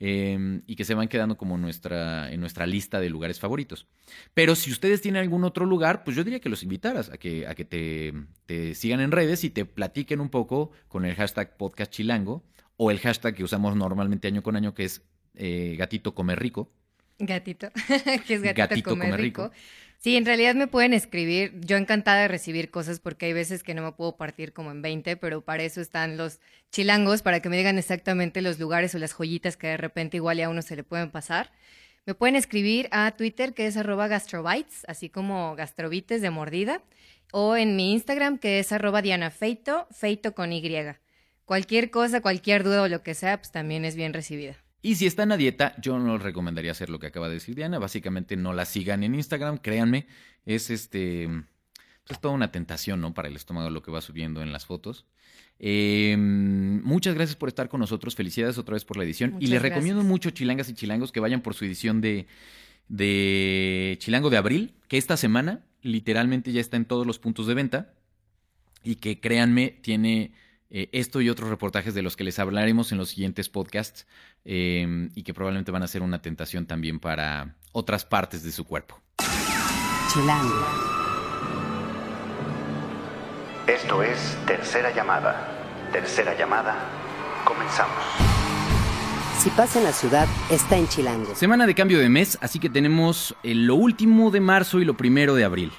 Eh, 0.00 0.60
y 0.66 0.76
que 0.76 0.84
se 0.84 0.94
van 0.94 1.08
quedando 1.08 1.36
como 1.36 1.58
nuestra, 1.58 2.30
en 2.32 2.40
nuestra 2.40 2.66
lista 2.66 3.00
de 3.00 3.10
lugares 3.10 3.40
favoritos. 3.40 3.86
Pero 4.34 4.54
si 4.54 4.70
ustedes 4.70 5.00
tienen 5.00 5.22
algún 5.22 5.44
otro 5.44 5.66
lugar, 5.66 6.04
pues 6.04 6.16
yo 6.16 6.24
diría 6.24 6.40
que 6.40 6.48
los 6.48 6.62
invitaras 6.62 7.10
a 7.10 7.18
que, 7.18 7.46
a 7.46 7.54
que 7.54 7.64
te, 7.64 8.14
te 8.46 8.74
sigan 8.74 9.00
en 9.00 9.10
redes 9.10 9.44
y 9.44 9.50
te 9.50 9.64
platiquen 9.64 10.20
un 10.20 10.28
poco 10.28 10.70
con 10.88 11.04
el 11.04 11.14
hashtag 11.14 11.56
podcast 11.56 11.90
chilango 11.90 12.44
o 12.76 12.90
el 12.90 13.00
hashtag 13.00 13.34
que 13.34 13.44
usamos 13.44 13.76
normalmente 13.76 14.28
año 14.28 14.42
con 14.42 14.56
año 14.56 14.72
que 14.72 14.84
es 14.84 15.02
eh, 15.34 15.76
gatito 15.76 16.14
come 16.14 16.36
rico. 16.36 16.70
Gatito, 17.18 17.68
que 18.26 18.34
es 18.34 18.42
gatito, 18.42 18.90
come, 18.90 19.16
rico. 19.16 19.50
Sí, 20.00 20.16
en 20.16 20.24
realidad 20.24 20.54
me 20.54 20.68
pueden 20.68 20.92
escribir. 20.94 21.54
Yo 21.60 21.76
encantada 21.76 22.22
de 22.22 22.28
recibir 22.28 22.70
cosas 22.70 23.00
porque 23.00 23.26
hay 23.26 23.32
veces 23.32 23.64
que 23.64 23.74
no 23.74 23.82
me 23.82 23.92
puedo 23.92 24.16
partir 24.16 24.52
como 24.52 24.70
en 24.70 24.80
20, 24.80 25.16
pero 25.16 25.40
para 25.44 25.64
eso 25.64 25.80
están 25.80 26.16
los 26.16 26.38
chilangos, 26.70 27.22
para 27.22 27.40
que 27.40 27.48
me 27.48 27.56
digan 27.56 27.78
exactamente 27.78 28.40
los 28.40 28.60
lugares 28.60 28.94
o 28.94 28.98
las 28.98 29.12
joyitas 29.12 29.56
que 29.56 29.66
de 29.66 29.76
repente 29.76 30.16
igual 30.16 30.40
a 30.40 30.48
uno 30.48 30.62
se 30.62 30.76
le 30.76 30.84
pueden 30.84 31.10
pasar. 31.10 31.50
Me 32.06 32.14
pueden 32.14 32.36
escribir 32.36 32.88
a 32.92 33.10
Twitter, 33.16 33.54
que 33.54 33.66
es 33.66 33.76
arroba 33.76 34.06
gastrobites, 34.06 34.84
así 34.86 35.10
como 35.10 35.56
gastrobites 35.56 36.22
de 36.22 36.30
mordida, 36.30 36.80
o 37.32 37.56
en 37.56 37.74
mi 37.76 37.92
Instagram, 37.92 38.38
que 38.38 38.60
es 38.60 38.70
arroba 38.72 39.02
Diana 39.02 39.30
Feito, 39.30 39.88
Feito 39.90 40.32
con 40.32 40.52
Y. 40.52 40.62
Cualquier 41.44 41.90
cosa, 41.90 42.20
cualquier 42.20 42.62
duda 42.62 42.82
o 42.82 42.88
lo 42.88 43.02
que 43.02 43.14
sea, 43.14 43.38
pues 43.38 43.50
también 43.50 43.84
es 43.84 43.96
bien 43.96 44.14
recibida. 44.14 44.56
Y 44.80 44.94
si 44.94 45.06
están 45.06 45.32
a 45.32 45.36
dieta, 45.36 45.74
yo 45.80 45.98
no 45.98 46.14
les 46.14 46.22
recomendaría 46.22 46.70
hacer 46.70 46.88
lo 46.88 46.98
que 46.98 47.08
acaba 47.08 47.28
de 47.28 47.34
decir 47.34 47.54
Diana. 47.54 47.78
Básicamente 47.78 48.36
no 48.36 48.52
la 48.52 48.64
sigan 48.64 49.02
en 49.02 49.14
Instagram, 49.14 49.58
créanme. 49.58 50.06
Es 50.46 50.70
este. 50.70 51.26
pues, 51.28 52.16
Es 52.16 52.20
toda 52.20 52.34
una 52.34 52.52
tentación, 52.52 53.00
¿no? 53.00 53.12
Para 53.12 53.28
el 53.28 53.36
estómago 53.36 53.70
lo 53.70 53.82
que 53.82 53.90
va 53.90 54.00
subiendo 54.00 54.40
en 54.42 54.52
las 54.52 54.66
fotos. 54.66 55.06
Eh, 55.58 56.16
muchas 56.16 57.14
gracias 57.16 57.36
por 57.36 57.48
estar 57.48 57.68
con 57.68 57.80
nosotros. 57.80 58.14
Felicidades 58.14 58.58
otra 58.58 58.74
vez 58.74 58.84
por 58.84 58.96
la 58.96 59.04
edición. 59.04 59.36
y 59.40 59.48
les 59.48 59.60
recomiendo 59.60 60.04
mucho, 60.04 60.30
chilangas 60.30 60.68
y 60.68 60.74
chilangos, 60.74 61.10
que 61.10 61.20
vayan 61.20 61.42
por 61.42 61.54
su 61.54 61.64
edición 61.64 62.00
de, 62.00 62.26
de 62.88 63.96
Chilango 63.98 64.30
de 64.30 64.36
Abril, 64.36 64.74
que 64.86 64.96
esta 64.96 65.16
semana 65.16 65.64
literalmente 65.82 66.52
ya 66.52 66.60
está 66.60 66.76
en 66.76 66.84
todos 66.84 67.06
los 67.06 67.18
puntos 67.18 67.48
de 67.48 67.54
venta. 67.54 67.94
Y 68.84 68.96
que 68.96 69.18
créanme, 69.18 69.70
tiene 69.82 70.32
eh, 70.70 70.88
esto 70.92 71.20
y 71.20 71.28
otros 71.30 71.50
reportajes 71.50 71.94
de 71.94 72.02
los 72.02 72.16
que 72.16 72.24
les 72.24 72.38
hablaremos 72.38 72.92
en 72.92 72.98
los 72.98 73.10
siguientes 73.10 73.48
podcasts 73.48 74.06
eh, 74.50 75.10
y 75.14 75.22
que 75.24 75.34
probablemente 75.34 75.70
van 75.70 75.82
a 75.82 75.86
ser 75.86 76.00
una 76.00 76.22
tentación 76.22 76.64
también 76.64 77.00
para 77.00 77.54
otras 77.72 78.06
partes 78.06 78.42
de 78.42 78.50
su 78.50 78.64
cuerpo. 78.64 78.98
Chilango. 80.10 80.66
Esto 83.66 84.02
es 84.02 84.38
Tercera 84.46 84.90
Llamada. 84.94 85.90
Tercera 85.92 86.34
Llamada. 86.34 86.78
Comenzamos. 87.44 88.02
Si 89.38 89.50
pasa 89.50 89.80
en 89.80 89.84
la 89.84 89.92
ciudad, 89.92 90.26
está 90.50 90.78
en 90.78 90.88
Chilango. 90.88 91.34
Semana 91.34 91.66
de 91.66 91.74
cambio 91.74 91.98
de 91.98 92.08
mes, 92.08 92.38
así 92.40 92.58
que 92.58 92.70
tenemos 92.70 93.36
eh, 93.42 93.54
lo 93.54 93.74
último 93.74 94.30
de 94.30 94.40
marzo 94.40 94.80
y 94.80 94.86
lo 94.86 94.96
primero 94.96 95.34
de 95.34 95.44
abril. 95.44 95.72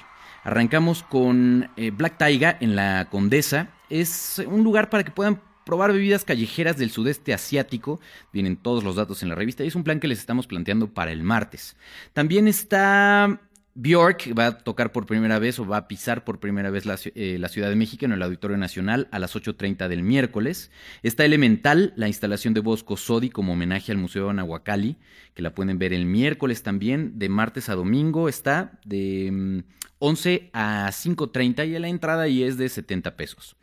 Arrancamos 0.44 1.02
con 1.02 1.68
eh, 1.76 1.90
Black 1.90 2.18
Taiga 2.18 2.56
en 2.60 2.76
la 2.76 3.08
Condesa. 3.10 3.70
Es 3.88 4.40
un 4.46 4.62
lugar 4.62 4.90
para 4.90 5.02
que 5.02 5.10
puedan 5.10 5.42
probar 5.70 5.92
bebidas 5.92 6.24
callejeras 6.24 6.76
del 6.78 6.90
sudeste 6.90 7.32
asiático. 7.32 8.00
Vienen 8.32 8.56
todos 8.56 8.82
los 8.82 8.96
datos 8.96 9.22
en 9.22 9.28
la 9.28 9.36
revista 9.36 9.62
y 9.62 9.68
es 9.68 9.76
un 9.76 9.84
plan 9.84 10.00
que 10.00 10.08
les 10.08 10.18
estamos 10.18 10.48
planteando 10.48 10.92
para 10.92 11.12
el 11.12 11.22
martes. 11.22 11.76
También 12.12 12.48
está 12.48 13.40
Bjork, 13.76 14.36
va 14.36 14.46
a 14.46 14.58
tocar 14.58 14.90
por 14.90 15.06
primera 15.06 15.38
vez 15.38 15.60
o 15.60 15.64
va 15.64 15.76
a 15.76 15.86
pisar 15.86 16.24
por 16.24 16.40
primera 16.40 16.70
vez 16.70 16.86
la, 16.86 16.98
eh, 17.14 17.40
Ciudad 17.48 17.68
de 17.68 17.76
México 17.76 18.04
en 18.04 18.10
el 18.10 18.20
Auditorio 18.20 18.56
Nacional 18.56 19.06
a 19.12 19.20
las 19.20 19.36
8.30 19.36 19.86
del 19.86 20.02
miércoles. 20.02 20.72
Está 21.04 21.24
Elemental, 21.24 21.92
la 21.94 22.08
instalación 22.08 22.52
de 22.52 22.60
Bosco 22.60 22.96
Sodi 22.96 23.30
como 23.30 23.52
homenaje 23.52 23.92
al 23.92 23.98
Museo 23.98 24.26
de 24.26 24.34
Nahuacali, 24.34 24.96
que 25.34 25.42
la 25.42 25.54
pueden 25.54 25.78
ver 25.78 25.92
el 25.92 26.04
miércoles 26.04 26.64
también, 26.64 27.16
de 27.20 27.28
martes 27.28 27.68
a 27.68 27.76
domingo. 27.76 28.28
Está 28.28 28.80
de 28.84 29.30
mm, 29.30 29.58
11 30.00 30.50
a 30.52 30.88
5.30 30.90 31.68
y 31.68 31.78
la 31.78 31.86
entrada 31.86 32.24
ahí 32.24 32.42
es 32.42 32.56
de 32.56 32.68
70 32.68 33.14
pesos. 33.14 33.54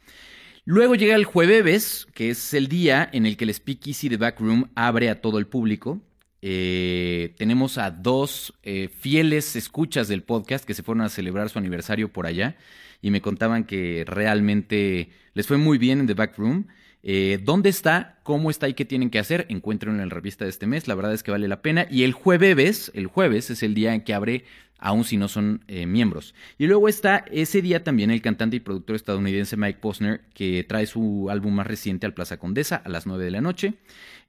Luego 0.70 0.96
llega 0.96 1.16
el 1.16 1.24
jueves, 1.24 2.08
que 2.14 2.30
es 2.30 2.54
el 2.54 2.68
día 2.68 3.10
en 3.14 3.26
el 3.26 3.38
que 3.38 3.46
el 3.46 3.54
Speakeasy 3.54 4.10
de 4.10 4.18
Backroom 4.18 4.66
abre 4.76 5.10
a 5.10 5.22
todo 5.22 5.40
el 5.40 5.48
público. 5.48 6.02
Eh, 6.42 7.34
tenemos 7.38 7.78
a 7.78 7.90
dos 7.90 8.54
eh, 8.64 8.90
fieles 8.90 9.56
escuchas 9.56 10.10
del 10.10 10.24
podcast 10.24 10.66
que 10.66 10.74
se 10.74 10.84
fueron 10.84 11.06
a 11.06 11.10
celebrar 11.10 11.48
su 11.48 11.58
aniversario 11.58 12.12
por 12.12 12.28
allá 12.28 12.58
y 13.02 13.12
me 13.12 13.22
contaban 13.22 13.64
que 13.64 14.04
realmente 14.06 15.12
les 15.34 15.48
fue 15.48 15.56
muy 15.56 15.78
bien 15.78 16.02
en 16.02 16.08
The 16.08 16.16
Backroom. 16.16 16.66
Eh, 17.02 17.40
¿Dónde 17.42 17.70
está? 17.70 18.20
¿Cómo 18.24 18.50
está 18.50 18.68
y 18.68 18.74
qué 18.74 18.84
tienen 18.84 19.10
que 19.10 19.20
hacer? 19.20 19.46
Encuéntrenlo 19.48 20.04
en 20.04 20.10
la 20.10 20.14
revista 20.14 20.44
de 20.44 20.50
este 20.50 20.68
mes. 20.68 20.90
La 20.90 20.96
verdad 20.96 21.14
es 21.14 21.24
que 21.24 21.32
vale 21.32 21.48
la 21.48 21.62
pena. 21.62 21.88
Y 21.90 22.04
el 22.04 22.12
jueves, 22.12 22.92
el 22.94 23.08
jueves 23.08 23.50
es 23.52 23.64
el 23.64 23.74
día 23.74 23.94
en 23.94 24.02
que 24.02 24.14
abre, 24.14 24.44
aun 24.80 25.04
si 25.04 25.18
no 25.18 25.28
son 25.28 25.64
eh, 25.68 25.86
miembros. 25.86 26.34
Y 26.58 26.68
luego 26.68 26.88
está 26.88 27.26
ese 27.32 27.62
día 27.62 27.84
también 27.84 28.12
el 28.12 28.22
cantante 28.22 28.58
y 28.58 28.60
productor 28.60 28.96
estadounidense 28.96 29.58
Mike 29.58 29.80
Posner, 29.80 30.22
que 30.34 30.64
trae 30.64 30.86
su 30.86 31.28
álbum 31.30 31.54
más 31.54 31.68
reciente 31.68 32.06
al 32.06 32.14
Plaza 32.14 32.38
Condesa 32.38 32.78
a 32.78 32.90
las 32.90 33.06
9 33.06 33.24
de 33.26 33.32
la 33.32 33.42
noche. 33.42 33.74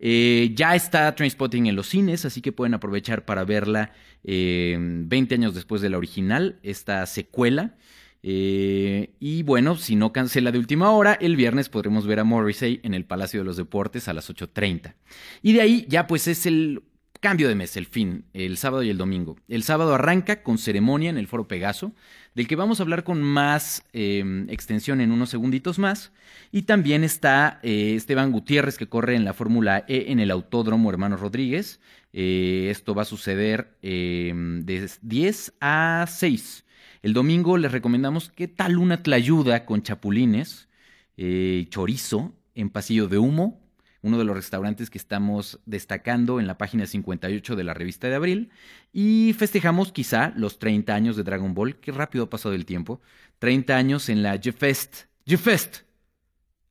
Eh, 0.01 0.53
ya 0.55 0.75
está 0.75 1.15
Trainspotting 1.15 1.67
en 1.67 1.77
los 1.77 1.89
cines, 1.89 2.25
así 2.25 2.41
que 2.41 2.53
pueden 2.53 2.75
aprovechar 2.75 3.25
para 3.25 3.45
verla 3.45 3.93
eh, 4.25 4.77
20 4.79 5.35
años 5.35 5.55
después 5.55 5.83
de 5.83 5.91
la 5.91 5.99
original, 5.99 6.59
esta 6.63 7.05
secuela. 7.07 7.75
Eh, 8.23 9.15
y 9.21 9.43
bueno, 9.43 9.77
si 9.77 9.97
no 9.97 10.13
cancela 10.13 10.51
de 10.51 10.59
última 10.59 10.91
hora, 10.91 11.15
el 11.15 11.37
viernes 11.37 11.69
podremos 11.69 12.07
ver 12.07 12.21
a 12.21 12.25
Morrissey 12.25 12.81
en 12.83 12.95
el 12.95 13.05
Palacio 13.05 13.41
de 13.41 13.45
los 13.45 13.57
Deportes 13.57 14.09
a 14.09 14.13
las 14.13 14.29
8.30. 14.31 14.95
Y 15.43 15.53
de 15.53 15.61
ahí 15.61 15.87
ya 15.89 16.07
pues 16.07 16.27
es 16.27 16.47
el 16.47 16.83
cambio 17.21 17.49
de 17.49 17.55
mes, 17.55 17.77
el 17.77 17.87
fin, 17.87 18.25
el 18.33 18.57
sábado 18.57 18.83
y 18.83 18.91
el 18.91 18.99
domingo. 18.99 19.37
El 19.49 19.63
sábado 19.63 19.95
arranca 19.95 20.43
con 20.43 20.59
ceremonia 20.59 21.11
en 21.11 21.19
el 21.19 21.27
Foro 21.27 21.49
Pegaso, 21.49 21.93
del 22.35 22.47
que 22.47 22.57
vamos 22.57 22.81
a 22.81 22.83
hablar 22.83 23.05
con 23.05 23.23
más 23.23 23.85
eh, 23.93 24.47
extensión 24.49 25.01
en 25.01 25.13
unos 25.13 25.31
segunditos 25.31 25.79
más. 25.79 26.13
Y 26.53 26.63
también 26.63 27.05
está 27.05 27.61
eh, 27.63 27.95
Esteban 27.97 28.33
Gutiérrez, 28.33 28.79
que 28.79 28.89
corre 28.89 29.17
en 29.17 29.25
la 29.25 29.35
Fórmula 29.35 29.85
E 29.89 30.13
en 30.13 30.21
el 30.21 30.31
Autódromo 30.31 30.91
Hermano 30.91 31.17
Rodríguez. 31.17 31.81
Eh, 32.13 32.69
esto 32.71 32.95
va 32.95 33.03
a 33.03 33.05
suceder 33.05 33.77
eh, 33.83 34.33
de 34.35 34.91
10 35.03 35.55
a 35.61 36.07
6. 36.09 36.65
El 37.03 37.13
domingo 37.13 37.59
les 37.59 37.73
recomendamos 37.73 38.31
qué 38.31 38.49
tal 38.49 38.79
una 38.79 39.03
tlayuda 39.03 39.65
con 39.65 39.83
chapulines, 39.83 40.69
eh, 41.17 41.67
chorizo 41.71 42.35
en 42.55 42.71
Pasillo 42.71 43.09
de 43.09 43.19
Humo, 43.19 43.61
uno 44.03 44.19
de 44.19 44.25
los 44.25 44.37
restaurantes 44.37 44.91
que 44.91 44.99
estamos 44.99 45.61
destacando 45.67 46.41
en 46.41 46.47
la 46.47 46.59
página 46.59 46.87
58 46.87 47.57
de 47.57 47.65
la 47.65 47.75
revista 47.75 48.09
de 48.09 48.15
abril. 48.15 48.51
Y 48.93 49.35
festejamos 49.37 49.93
quizá 49.93 50.33
los 50.37 50.59
30 50.59 50.95
años 50.95 51.17
de 51.17 51.25
Dragon 51.25 51.55
Ball, 51.55 51.77
qué 51.77 51.93
rápido 51.93 52.25
ha 52.25 52.31
pasado 52.31 52.55
el 52.55 52.65
tiempo. 52.67 53.01
30 53.39 53.77
años 53.77 54.09
en 54.09 54.23
la 54.23 54.37
GFest, 54.37 55.05
GFest 55.27 55.83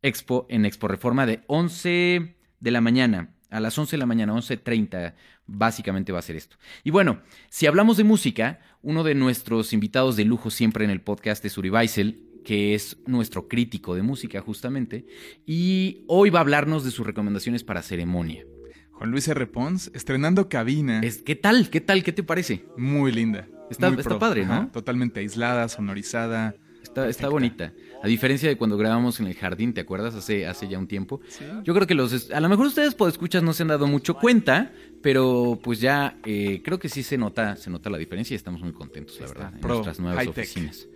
Expo 0.01 0.45
en 0.49 0.65
Expo 0.65 0.87
Reforma 0.87 1.25
de 1.25 1.43
11 1.47 2.35
de 2.59 2.71
la 2.71 2.81
mañana. 2.81 3.33
A 3.49 3.59
las 3.59 3.77
11 3.77 3.91
de 3.91 3.97
la 3.99 4.05
mañana, 4.05 4.33
11.30, 4.33 5.13
básicamente 5.45 6.11
va 6.11 6.19
a 6.19 6.23
ser 6.23 6.35
esto. 6.35 6.57
Y 6.83 6.91
bueno, 6.91 7.21
si 7.49 7.65
hablamos 7.65 7.95
de 7.95 8.03
música, 8.03 8.59
uno 8.81 9.03
de 9.03 9.15
nuestros 9.15 9.71
invitados 9.71 10.17
de 10.17 10.25
lujo 10.25 10.49
siempre 10.49 10.83
en 10.83 10.91
el 10.91 11.01
podcast 11.01 11.43
es 11.45 11.57
Uri 11.57 11.69
Weissel, 11.69 12.26
que 12.47 12.73
es 12.75 12.95
nuestro 13.05 13.49
crítico 13.49 13.93
de 13.93 14.03
música 14.03 14.39
justamente, 14.39 15.05
y 15.45 16.05
hoy 16.07 16.29
va 16.29 16.39
a 16.39 16.43
hablarnos 16.43 16.85
de 16.85 16.91
sus 16.91 17.05
recomendaciones 17.05 17.65
para 17.65 17.81
ceremonia. 17.81 18.45
Juan 18.93 19.11
Luis 19.11 19.27
R. 19.27 19.47
Pons, 19.47 19.91
estrenando 19.93 20.47
cabina. 20.47 21.01
Es, 21.01 21.21
¿Qué 21.21 21.35
tal? 21.35 21.69
¿Qué 21.69 21.81
tal? 21.81 22.03
¿Qué 22.03 22.13
te 22.13 22.23
parece? 22.23 22.63
Muy 22.77 23.11
linda. 23.11 23.49
Está- 23.69 23.89
muy 23.89 23.99
está 23.99 24.17
padre, 24.17 24.45
¿no? 24.45 24.69
Totalmente 24.71 25.19
aislada, 25.19 25.67
sonorizada. 25.67 26.55
Está, 26.81 27.09
está 27.09 27.27
bonita. 27.27 27.73
A 28.01 28.07
diferencia 28.07 28.47
de 28.47 28.55
cuando 28.55 28.77
grabamos 28.77 29.19
en 29.19 29.27
el 29.27 29.33
jardín, 29.35 29.73
¿te 29.73 29.81
acuerdas? 29.81 30.15
Hace, 30.15 30.47
hace 30.47 30.69
ya 30.69 30.79
un 30.79 30.87
tiempo. 30.87 31.19
Sí. 31.27 31.43
Yo 31.65 31.73
creo 31.73 31.85
que 31.85 31.95
los... 31.95 32.31
A 32.31 32.39
lo 32.39 32.47
mejor 32.47 32.67
ustedes 32.67 32.95
por 32.95 33.09
escuchas 33.09 33.43
no 33.43 33.51
se 33.51 33.63
han 33.63 33.67
dado 33.67 33.87
mucho 33.87 34.13
cuenta, 34.15 34.71
pero 35.01 35.59
pues 35.63 35.79
ya 35.79 36.17
eh, 36.25 36.61
creo 36.63 36.79
que 36.79 36.89
sí 36.89 37.03
se 37.03 37.17
nota, 37.17 37.55
se 37.55 37.69
nota 37.69 37.89
la 37.89 37.97
diferencia 37.97 38.33
y 38.33 38.37
estamos 38.37 38.61
muy 38.61 38.73
contentos, 38.73 39.19
la 39.19 39.25
Está 39.27 39.39
verdad, 39.49 39.59
en 39.61 39.67
nuestras 39.67 39.99
nuevas 39.99 40.27
oficinas. 40.27 40.87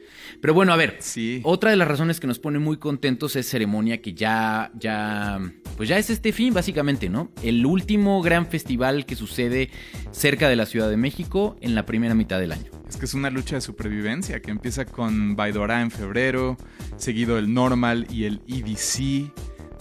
Pero 0.42 0.54
bueno, 0.54 0.74
a 0.74 0.76
ver, 0.76 0.98
Sí. 1.00 1.40
otra 1.44 1.72
de 1.72 1.78
las 1.78 1.88
razones 1.88 2.20
que 2.20 2.28
nos 2.28 2.38
pone 2.40 2.60
muy 2.60 2.78
contentos 2.78 3.36
es 3.36 3.48
ceremonia 3.48 4.02
que 4.02 4.14
ya, 4.14 4.72
ya, 4.78 5.40
pues 5.78 5.88
ya 5.90 5.98
es 5.98 6.10
este 6.10 6.32
fin 6.34 6.54
básicamente, 6.54 7.10
¿no? 7.10 7.32
El 7.44 7.66
último 7.66 8.22
gran 8.22 8.48
festival 8.48 9.06
que 9.06 9.16
sucede 9.16 9.70
cerca 10.12 10.50
de 10.50 10.56
la 10.56 10.66
Ciudad 10.66 10.90
de 10.90 10.98
México 10.98 11.56
en 11.62 11.76
la 11.76 11.86
primera 11.86 12.14
mitad 12.14 12.40
del 12.40 12.52
año. 12.52 12.72
Es 12.90 12.98
que 12.98 13.06
es 13.06 13.14
una 13.14 13.30
lucha 13.30 13.56
de 13.56 13.62
supervivencia 13.62 14.42
que 14.42 14.52
empieza 14.52 14.84
con 14.86 15.36
Baidora 15.38 15.82
en 15.82 15.92
febrero, 15.92 16.58
seguido 16.98 17.38
el 17.38 17.54
Normal 17.54 18.06
y 18.12 18.26
el 18.26 18.42
EDC. 18.48 19.32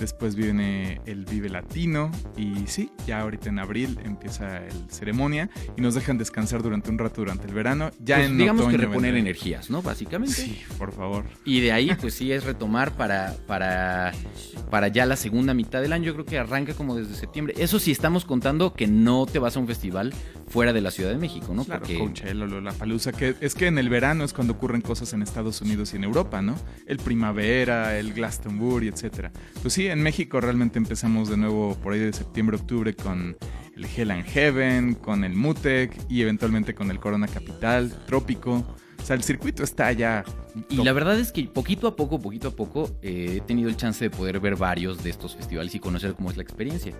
Después 0.00 0.34
viene 0.34 0.98
el 1.04 1.26
Vive 1.26 1.50
Latino 1.50 2.10
y 2.34 2.66
sí, 2.66 2.90
ya 3.06 3.20
ahorita 3.20 3.50
en 3.50 3.58
abril 3.58 3.98
empieza 4.02 4.64
el 4.66 4.90
ceremonia 4.90 5.50
y 5.76 5.82
nos 5.82 5.94
dejan 5.94 6.16
descansar 6.16 6.62
durante 6.62 6.90
un 6.90 6.96
rato 6.96 7.20
durante 7.20 7.46
el 7.46 7.52
verano. 7.52 7.90
Ya 7.98 8.16
Pues 8.16 8.30
en 8.30 8.38
digamos 8.38 8.66
que 8.68 8.78
reponer 8.78 9.14
energías, 9.14 9.68
¿no? 9.68 9.82
Básicamente. 9.82 10.34
Sí, 10.34 10.62
por 10.78 10.92
favor. 10.92 11.24
Y 11.44 11.60
de 11.60 11.72
ahí, 11.72 11.94
pues 12.00 12.14
sí, 12.14 12.32
es 12.32 12.44
retomar 12.44 12.92
para, 12.92 13.36
para, 13.46 14.12
para 14.70 14.88
ya 14.88 15.04
la 15.04 15.16
segunda 15.16 15.52
mitad 15.52 15.82
del 15.82 15.92
año. 15.92 16.06
Yo 16.06 16.14
creo 16.14 16.24
que 16.24 16.38
arranca 16.38 16.72
como 16.72 16.96
desde 16.96 17.14
septiembre. 17.14 17.54
Eso 17.58 17.78
sí, 17.78 17.90
estamos 17.90 18.24
contando 18.24 18.72
que 18.72 18.86
no 18.86 19.26
te 19.26 19.38
vas 19.38 19.56
a 19.56 19.60
un 19.60 19.66
festival 19.66 20.14
fuera 20.50 20.72
de 20.72 20.80
la 20.80 20.90
Ciudad 20.90 21.10
de 21.10 21.16
México, 21.16 21.54
¿no? 21.54 21.64
Claro, 21.64 21.82
Porque 21.82 21.96
Coachella, 21.98 22.34
Lollapalooza, 22.34 23.12
que 23.12 23.36
es 23.40 23.54
que 23.54 23.68
en 23.68 23.78
el 23.78 23.88
verano 23.88 24.24
es 24.24 24.32
cuando 24.32 24.54
ocurren 24.54 24.80
cosas 24.80 25.12
en 25.12 25.22
Estados 25.22 25.62
Unidos 25.62 25.92
y 25.92 25.96
en 25.96 26.04
Europa, 26.04 26.42
¿no? 26.42 26.56
El 26.86 26.98
Primavera, 26.98 27.96
el 27.96 28.12
Glastonbury, 28.12 28.88
etcétera. 28.88 29.30
Pues 29.62 29.74
sí, 29.74 29.86
en 29.86 30.02
México 30.02 30.40
realmente 30.40 30.78
empezamos 30.78 31.28
de 31.28 31.36
nuevo 31.36 31.76
por 31.76 31.92
ahí 31.92 32.00
de 32.00 32.12
septiembre, 32.12 32.56
octubre 32.56 32.94
con 32.94 33.36
el 33.76 33.84
Hell 33.84 34.10
and 34.10 34.24
Heaven, 34.24 34.94
con 34.94 35.22
el 35.22 35.34
Mutec 35.34 35.96
y 36.08 36.22
eventualmente 36.22 36.74
con 36.74 36.90
el 36.90 36.98
Corona 36.98 37.28
Capital, 37.28 38.04
Trópico. 38.06 38.64
O 39.00 39.06
sea, 39.06 39.16
el 39.16 39.22
circuito 39.22 39.62
está 39.62 39.92
ya... 39.92 40.24
Y 40.68 40.76
top. 40.76 40.84
la 40.84 40.92
verdad 40.92 41.18
es 41.18 41.30
que 41.30 41.44
poquito 41.44 41.86
a 41.86 41.94
poco, 41.94 42.20
poquito 42.20 42.48
a 42.48 42.50
poco, 42.50 42.90
eh, 43.02 43.36
he 43.36 43.40
tenido 43.40 43.68
el 43.68 43.76
chance 43.76 44.04
de 44.04 44.10
poder 44.10 44.40
ver 44.40 44.56
varios 44.56 45.02
de 45.02 45.10
estos 45.10 45.36
festivales 45.36 45.74
y 45.76 45.78
conocer 45.78 46.14
cómo 46.14 46.28
es 46.30 46.36
la 46.36 46.42
experiencia. 46.42 46.92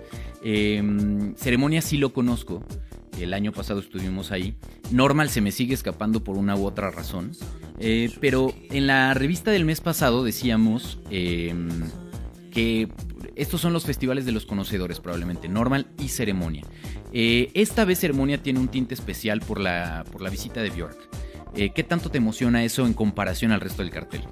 Eh, 0.42 1.32
ceremonia 1.36 1.82
sí 1.82 1.98
lo 1.98 2.12
conozco. 2.12 2.64
El 3.18 3.34
año 3.34 3.52
pasado 3.52 3.80
estuvimos 3.80 4.30
ahí. 4.30 4.54
Normal 4.90 5.30
se 5.30 5.40
me 5.40 5.52
sigue 5.52 5.74
escapando 5.74 6.24
por 6.24 6.36
una 6.36 6.56
u 6.56 6.66
otra 6.66 6.90
razón. 6.90 7.32
Eh, 7.78 8.10
pero 8.20 8.54
en 8.70 8.86
la 8.86 9.14
revista 9.14 9.50
del 9.50 9.64
mes 9.64 9.80
pasado 9.80 10.22
decíamos 10.22 10.98
eh, 11.10 11.54
que 12.50 12.88
estos 13.36 13.60
son 13.60 13.72
los 13.72 13.84
festivales 13.84 14.26
de 14.26 14.32
los 14.32 14.46
conocedores 14.46 15.00
probablemente, 15.00 15.48
Normal 15.48 15.86
y 15.98 16.08
Ceremonia. 16.08 16.64
Eh, 17.12 17.50
esta 17.54 17.84
vez 17.84 17.98
Ceremonia 17.98 18.42
tiene 18.42 18.60
un 18.60 18.68
tinte 18.68 18.94
especial 18.94 19.40
por 19.40 19.60
la, 19.60 20.04
por 20.10 20.22
la 20.22 20.30
visita 20.30 20.62
de 20.62 20.70
Björk. 20.70 20.98
Eh, 21.54 21.70
¿Qué 21.74 21.82
tanto 21.82 22.10
te 22.10 22.18
emociona 22.18 22.64
eso 22.64 22.86
en 22.86 22.94
comparación 22.94 23.52
al 23.52 23.60
resto 23.60 23.82
del 23.82 23.90
cartel? 23.90 24.22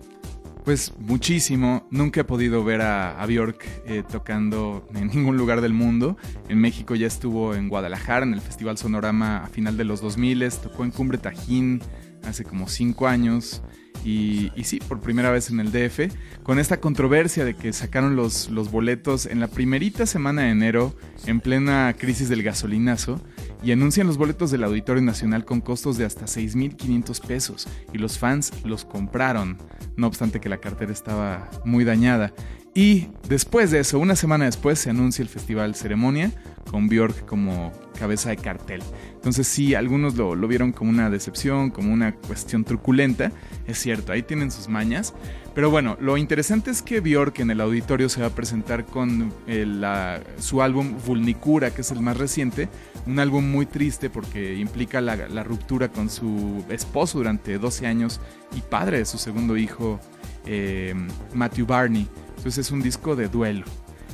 Pues 0.68 0.92
muchísimo. 0.98 1.88
Nunca 1.90 2.20
he 2.20 2.24
podido 2.24 2.62
ver 2.62 2.82
a, 2.82 3.18
a 3.18 3.24
Bjork 3.24 3.64
eh, 3.86 4.02
tocando 4.06 4.86
en 4.94 5.06
ningún 5.14 5.38
lugar 5.38 5.62
del 5.62 5.72
mundo. 5.72 6.18
En 6.50 6.60
México 6.60 6.94
ya 6.94 7.06
estuvo 7.06 7.54
en 7.54 7.70
Guadalajara, 7.70 8.26
en 8.26 8.34
el 8.34 8.42
Festival 8.42 8.76
Sonorama 8.76 9.44
a 9.44 9.46
final 9.46 9.78
de 9.78 9.84
los 9.84 10.02
2000, 10.02 10.46
tocó 10.62 10.84
en 10.84 10.90
Cumbre 10.90 11.16
Tajín 11.16 11.80
hace 12.22 12.44
como 12.44 12.68
cinco 12.68 13.08
años. 13.08 13.62
Y, 14.04 14.52
y 14.56 14.64
sí, 14.64 14.78
por 14.78 15.00
primera 15.00 15.30
vez 15.30 15.48
en 15.48 15.60
el 15.60 15.72
DF, 15.72 16.14
con 16.42 16.58
esta 16.58 16.80
controversia 16.80 17.46
de 17.46 17.54
que 17.54 17.72
sacaron 17.72 18.14
los, 18.14 18.50
los 18.50 18.70
boletos 18.70 19.24
en 19.24 19.40
la 19.40 19.48
primerita 19.48 20.04
semana 20.04 20.42
de 20.42 20.50
enero, 20.50 20.94
en 21.24 21.40
plena 21.40 21.94
crisis 21.98 22.28
del 22.28 22.42
gasolinazo, 22.42 23.22
y 23.62 23.72
anuncian 23.72 24.06
los 24.06 24.18
boletos 24.18 24.50
del 24.50 24.64
Auditorio 24.64 25.02
Nacional 25.02 25.44
con 25.44 25.60
costos 25.60 25.98
de 25.98 26.04
hasta 26.04 26.26
6.500 26.26 27.26
pesos, 27.26 27.68
y 27.92 27.98
los 27.98 28.18
fans 28.18 28.52
los 28.64 28.84
compraron, 28.84 29.58
no 29.96 30.06
obstante 30.06 30.40
que 30.40 30.48
la 30.48 30.58
cartera 30.58 30.92
estaba 30.92 31.50
muy 31.64 31.84
dañada. 31.84 32.32
Y 32.74 33.08
después 33.28 33.70
de 33.70 33.80
eso, 33.80 33.98
una 33.98 34.14
semana 34.14 34.44
después, 34.44 34.78
se 34.78 34.90
anuncia 34.90 35.22
el 35.22 35.28
Festival 35.28 35.74
Ceremonia 35.74 36.32
con 36.70 36.88
Björk 36.88 37.26
como 37.26 37.72
cabeza 37.98 38.30
de 38.30 38.36
cartel. 38.36 38.82
Entonces 39.14 39.48
sí, 39.48 39.74
algunos 39.74 40.14
lo, 40.14 40.36
lo, 40.36 40.46
vieron 40.46 40.70
como 40.70 40.90
una 40.90 41.10
decepción, 41.10 41.70
como 41.70 41.92
una 41.92 42.14
cuestión 42.14 42.64
truculenta. 42.64 43.32
Es 43.66 43.78
cierto, 43.78 44.12
ahí 44.12 44.22
tienen 44.22 44.52
sus 44.52 44.68
mañas. 44.68 45.12
Pero 45.58 45.72
bueno, 45.72 45.96
lo 46.00 46.16
interesante 46.16 46.70
es 46.70 46.82
que 46.82 47.00
Björk 47.00 47.40
en 47.40 47.50
el 47.50 47.60
auditorio 47.60 48.08
se 48.08 48.20
va 48.20 48.28
a 48.28 48.30
presentar 48.30 48.86
con 48.86 49.34
la, 49.48 50.20
su 50.38 50.62
álbum 50.62 50.94
Vulnicura, 51.04 51.72
que 51.72 51.80
es 51.80 51.90
el 51.90 51.98
más 51.98 52.16
reciente. 52.16 52.68
Un 53.06 53.18
álbum 53.18 53.44
muy 53.50 53.66
triste 53.66 54.08
porque 54.08 54.54
implica 54.54 55.00
la, 55.00 55.42
ruptura 55.42 55.88
con 55.88 56.10
su 56.10 56.64
esposo 56.68 57.18
durante 57.18 57.58
12 57.58 57.88
años 57.88 58.20
y 58.56 58.60
padre 58.60 58.98
de 58.98 59.04
su 59.04 59.18
segundo 59.18 59.56
hijo, 59.56 59.98
eh, 60.46 60.94
Matthew 61.34 61.66
Barney. 61.66 62.06
Entonces 62.36 62.58
es 62.58 62.70
un 62.70 62.80
disco 62.80 63.16
de 63.16 63.26
duelo. 63.26 63.64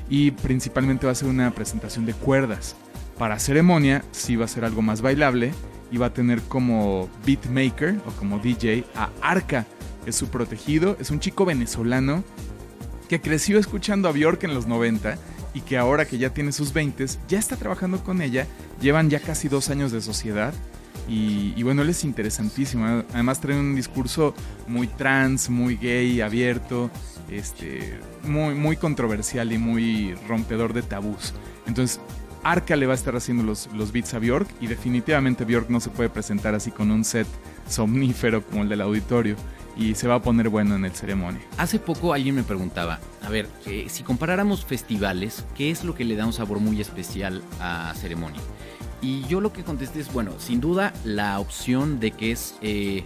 Y 0.09 0.31
principalmente 0.31 1.05
va 1.05 1.13
a 1.13 1.15
ser 1.15 1.29
una 1.29 1.51
presentación 1.51 2.07
de 2.07 2.15
cuerdas. 2.15 2.75
Para 3.19 3.39
ceremonia 3.39 4.03
sí 4.13 4.35
va 4.37 4.47
a 4.47 4.49
ser 4.49 4.65
algo 4.65 4.81
más 4.81 5.03
bailable 5.03 5.53
y 5.91 5.99
va 5.99 6.07
a 6.07 6.15
tener 6.15 6.41
como 6.41 7.11
beatmaker 7.27 7.97
o 8.07 8.11
como 8.13 8.39
DJ 8.39 8.85
a 8.97 9.11
Arca, 9.21 9.67
es 10.07 10.17
su 10.17 10.29
protegido, 10.29 10.97
es 11.01 11.11
un 11.11 11.21
chico 11.21 11.45
venezolano 11.45 12.25
que 13.09 13.21
creció 13.21 13.59
escuchando 13.59 14.09
a 14.09 14.13
Bjork 14.13 14.45
en 14.45 14.55
los 14.55 14.67
90 14.67 15.19
y 15.55 15.61
que 15.61 15.79
ahora 15.79 16.05
que 16.05 16.19
ya 16.19 16.31
tiene 16.31 16.53
sus 16.53 16.73
20 16.73 17.07
ya 17.29 17.39
está 17.39 17.57
trabajando 17.57 18.03
con 18.03 18.23
ella, 18.23 18.47
llevan 18.81 19.11
ya 19.11 19.21
casi 19.21 19.49
dos 19.49 19.71
años 19.71 19.93
de 19.93 20.01
sociedad 20.01 20.53
y, 21.07 21.63
bueno, 21.63 21.83
él 21.83 21.91
es 21.91 22.03
interesantísimo, 22.03 23.05
además 23.13 23.39
trae 23.41 23.59
un 23.59 23.77
discurso 23.77 24.35
muy 24.67 24.87
trans, 24.87 25.51
muy 25.51 25.77
gay, 25.77 26.23
abierto, 26.23 26.91
este, 27.31 27.99
muy, 28.23 28.55
muy 28.55 28.77
controversial 28.79 29.53
y 29.53 29.59
muy 29.59 30.15
rompedor 30.27 30.73
de 30.73 30.83
tabús. 30.83 31.35
Entonces, 31.67 32.01
Arca 32.43 32.75
le 32.77 32.87
va 32.87 32.93
a 32.93 32.97
estar 32.97 33.15
haciendo 33.17 33.43
los, 33.43 33.69
los 33.75 33.93
beats 33.93 34.15
a 34.15 34.19
Bjork 34.19 34.49
y 34.61 34.67
definitivamente 34.67 35.45
Bjork 35.45 35.69
no 35.69 35.81
se 35.81 35.91
puede 35.91 36.09
presentar 36.09 36.55
así 36.55 36.71
con 36.71 36.91
un 36.91 37.05
set 37.05 37.27
somnífero 37.69 38.43
como 38.43 38.63
el 38.63 38.69
del 38.71 38.81
auditorio 38.81 39.37
y 39.77 39.95
se 39.95 40.09
va 40.09 40.17
a 40.17 40.23
poner 40.23 40.49
bueno 40.49 40.77
en 40.77 40.85
el 40.85 40.93
ceremonia. 40.93 41.43
Hace 41.59 41.79
poco 41.79 42.13
alguien 42.13 42.35
me 42.35 42.43
preguntaba, 42.43 43.01
a 43.23 43.29
ver, 43.29 43.49
eh, 43.67 43.87
si 43.89 44.03
comparáramos 44.03 44.65
festivales, 44.65 45.45
¿qué 45.57 45.71
es 45.71 45.85
lo 45.85 45.95
que 45.95 46.05
le 46.05 46.17
da 46.17 46.27
un 46.27 46.33
sabor 46.33 46.61
muy 46.61 46.81
especial 46.81 47.43
a 47.61 47.93
ceremonia? 47.97 48.41
Y 49.01 49.25
yo 49.27 49.41
lo 49.41 49.53
que 49.53 49.65
contesté 49.65 50.01
es, 50.01 50.13
bueno, 50.13 50.33
sin 50.39 50.61
duda 50.61 50.93
la 51.05 51.39
opción 51.39 52.01
de 52.01 52.13
que 52.13 52.33
es 52.33 52.57
eh, 52.63 53.05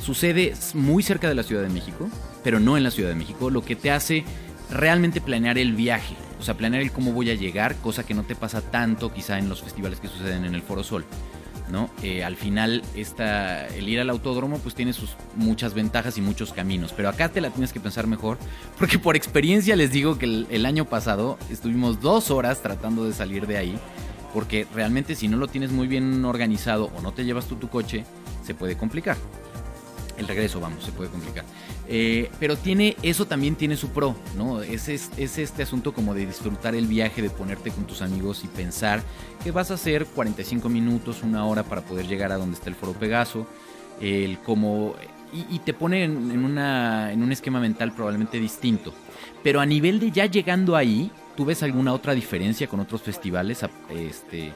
sucede 0.00 0.54
muy 0.74 1.02
cerca 1.02 1.28
de 1.28 1.34
la 1.34 1.42
Ciudad 1.42 1.62
de 1.62 1.68
México, 1.68 2.08
pero 2.42 2.60
no 2.60 2.76
en 2.76 2.84
la 2.84 2.90
Ciudad 2.90 3.08
de 3.08 3.16
México, 3.16 3.50
lo 3.50 3.64
que 3.64 3.76
te 3.76 3.90
hace 3.90 4.24
realmente 4.70 5.20
planear 5.20 5.58
el 5.58 5.74
viaje, 5.74 6.14
o 6.38 6.42
sea, 6.42 6.56
planear 6.56 6.82
el 6.82 6.92
cómo 6.92 7.12
voy 7.12 7.30
a 7.30 7.34
llegar, 7.34 7.76
cosa 7.76 8.04
que 8.04 8.14
no 8.14 8.22
te 8.22 8.34
pasa 8.34 8.60
tanto 8.60 9.12
quizá 9.12 9.38
en 9.38 9.48
los 9.48 9.62
festivales 9.62 10.00
que 10.00 10.08
suceden 10.08 10.44
en 10.44 10.54
el 10.54 10.62
Foro 10.62 10.84
Sol. 10.84 11.04
¿No? 11.70 11.90
Eh, 12.02 12.24
al 12.24 12.36
final, 12.36 12.82
esta, 12.94 13.66
el 13.68 13.88
ir 13.88 14.00
al 14.00 14.10
autódromo 14.10 14.58
pues 14.58 14.74
tiene 14.74 14.92
sus 14.92 15.16
muchas 15.36 15.74
ventajas 15.74 16.18
y 16.18 16.20
muchos 16.20 16.52
caminos, 16.52 16.92
pero 16.96 17.08
acá 17.08 17.28
te 17.28 17.40
la 17.40 17.50
tienes 17.50 17.72
que 17.72 17.80
pensar 17.80 18.06
mejor, 18.06 18.38
porque 18.78 18.98
por 18.98 19.16
experiencia 19.16 19.76
les 19.76 19.92
digo 19.92 20.18
que 20.18 20.26
el, 20.26 20.46
el 20.50 20.66
año 20.66 20.84
pasado 20.84 21.38
estuvimos 21.50 22.00
dos 22.00 22.30
horas 22.30 22.62
tratando 22.62 23.04
de 23.04 23.12
salir 23.12 23.46
de 23.46 23.58
ahí, 23.58 23.78
porque 24.32 24.66
realmente 24.74 25.14
si 25.14 25.28
no 25.28 25.36
lo 25.36 25.48
tienes 25.48 25.72
muy 25.72 25.88
bien 25.88 26.24
organizado 26.24 26.90
o 26.96 27.02
no 27.02 27.12
te 27.12 27.24
llevas 27.24 27.46
tú 27.46 27.56
tu 27.56 27.68
coche, 27.68 28.04
se 28.44 28.54
puede 28.54 28.76
complicar. 28.76 29.16
El 30.16 30.28
regreso, 30.28 30.60
vamos, 30.60 30.84
se 30.84 30.92
puede 30.92 31.08
complicar. 31.08 31.44
Eh, 31.92 32.30
pero 32.38 32.56
tiene, 32.56 32.96
eso 33.02 33.26
también 33.26 33.56
tiene 33.56 33.76
su 33.76 33.88
pro, 33.88 34.14
¿no? 34.36 34.62
Es, 34.62 34.88
es, 34.88 35.10
es, 35.16 35.38
este 35.38 35.64
asunto 35.64 35.92
como 35.92 36.14
de 36.14 36.24
disfrutar 36.24 36.76
el 36.76 36.86
viaje, 36.86 37.20
de 37.20 37.30
ponerte 37.30 37.72
con 37.72 37.84
tus 37.84 38.00
amigos 38.00 38.44
y 38.44 38.46
pensar 38.46 39.02
que 39.42 39.50
vas 39.50 39.72
a 39.72 39.74
hacer 39.74 40.06
45 40.06 40.68
minutos, 40.68 41.24
una 41.24 41.44
hora 41.44 41.64
para 41.64 41.80
poder 41.80 42.06
llegar 42.06 42.30
a 42.30 42.36
donde 42.36 42.54
está 42.54 42.68
el 42.68 42.76
foro 42.76 42.92
Pegaso. 42.92 43.44
El 44.00 44.38
como. 44.38 44.94
Y, 45.32 45.56
y 45.56 45.58
te 45.58 45.74
pone 45.74 46.04
en, 46.04 46.30
en, 46.30 46.44
una, 46.44 47.12
en 47.12 47.24
un 47.24 47.32
esquema 47.32 47.58
mental 47.58 47.92
probablemente 47.92 48.38
distinto. 48.38 48.94
Pero 49.42 49.60
a 49.60 49.66
nivel 49.66 49.98
de 49.98 50.12
ya 50.12 50.26
llegando 50.26 50.76
ahí, 50.76 51.10
¿tú 51.36 51.44
ves 51.44 51.64
alguna 51.64 51.92
otra 51.92 52.14
diferencia 52.14 52.68
con 52.68 52.78
otros 52.78 53.02
festivales? 53.02 53.64
Este, 53.88 54.52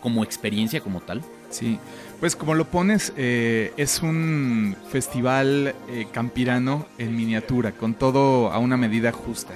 como 0.00 0.24
experiencia 0.24 0.80
como 0.80 1.00
tal. 1.00 1.22
Sí, 1.50 1.78
pues 2.20 2.36
como 2.36 2.54
lo 2.54 2.66
pones, 2.66 3.12
eh, 3.16 3.72
es 3.76 4.02
un 4.02 4.76
festival 4.90 5.74
eh, 5.88 6.06
campirano 6.12 6.86
en 6.98 7.16
miniatura, 7.16 7.72
con 7.72 7.94
todo 7.94 8.52
a 8.52 8.58
una 8.58 8.76
medida 8.76 9.12
justa. 9.12 9.54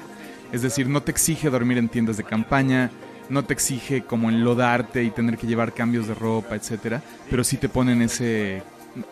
Es 0.52 0.62
decir, 0.62 0.88
no 0.88 1.02
te 1.02 1.10
exige 1.10 1.50
dormir 1.50 1.78
en 1.78 1.88
tiendas 1.88 2.16
de 2.16 2.24
campaña, 2.24 2.90
no 3.28 3.44
te 3.44 3.52
exige 3.52 4.02
como 4.02 4.28
enlodarte 4.28 5.02
y 5.02 5.10
tener 5.10 5.38
que 5.38 5.46
llevar 5.46 5.72
cambios 5.72 6.06
de 6.06 6.14
ropa, 6.14 6.54
etcétera, 6.54 7.02
pero 7.30 7.44
sí 7.44 7.56
te 7.56 7.68
ponen 7.68 8.02
ese 8.02 8.62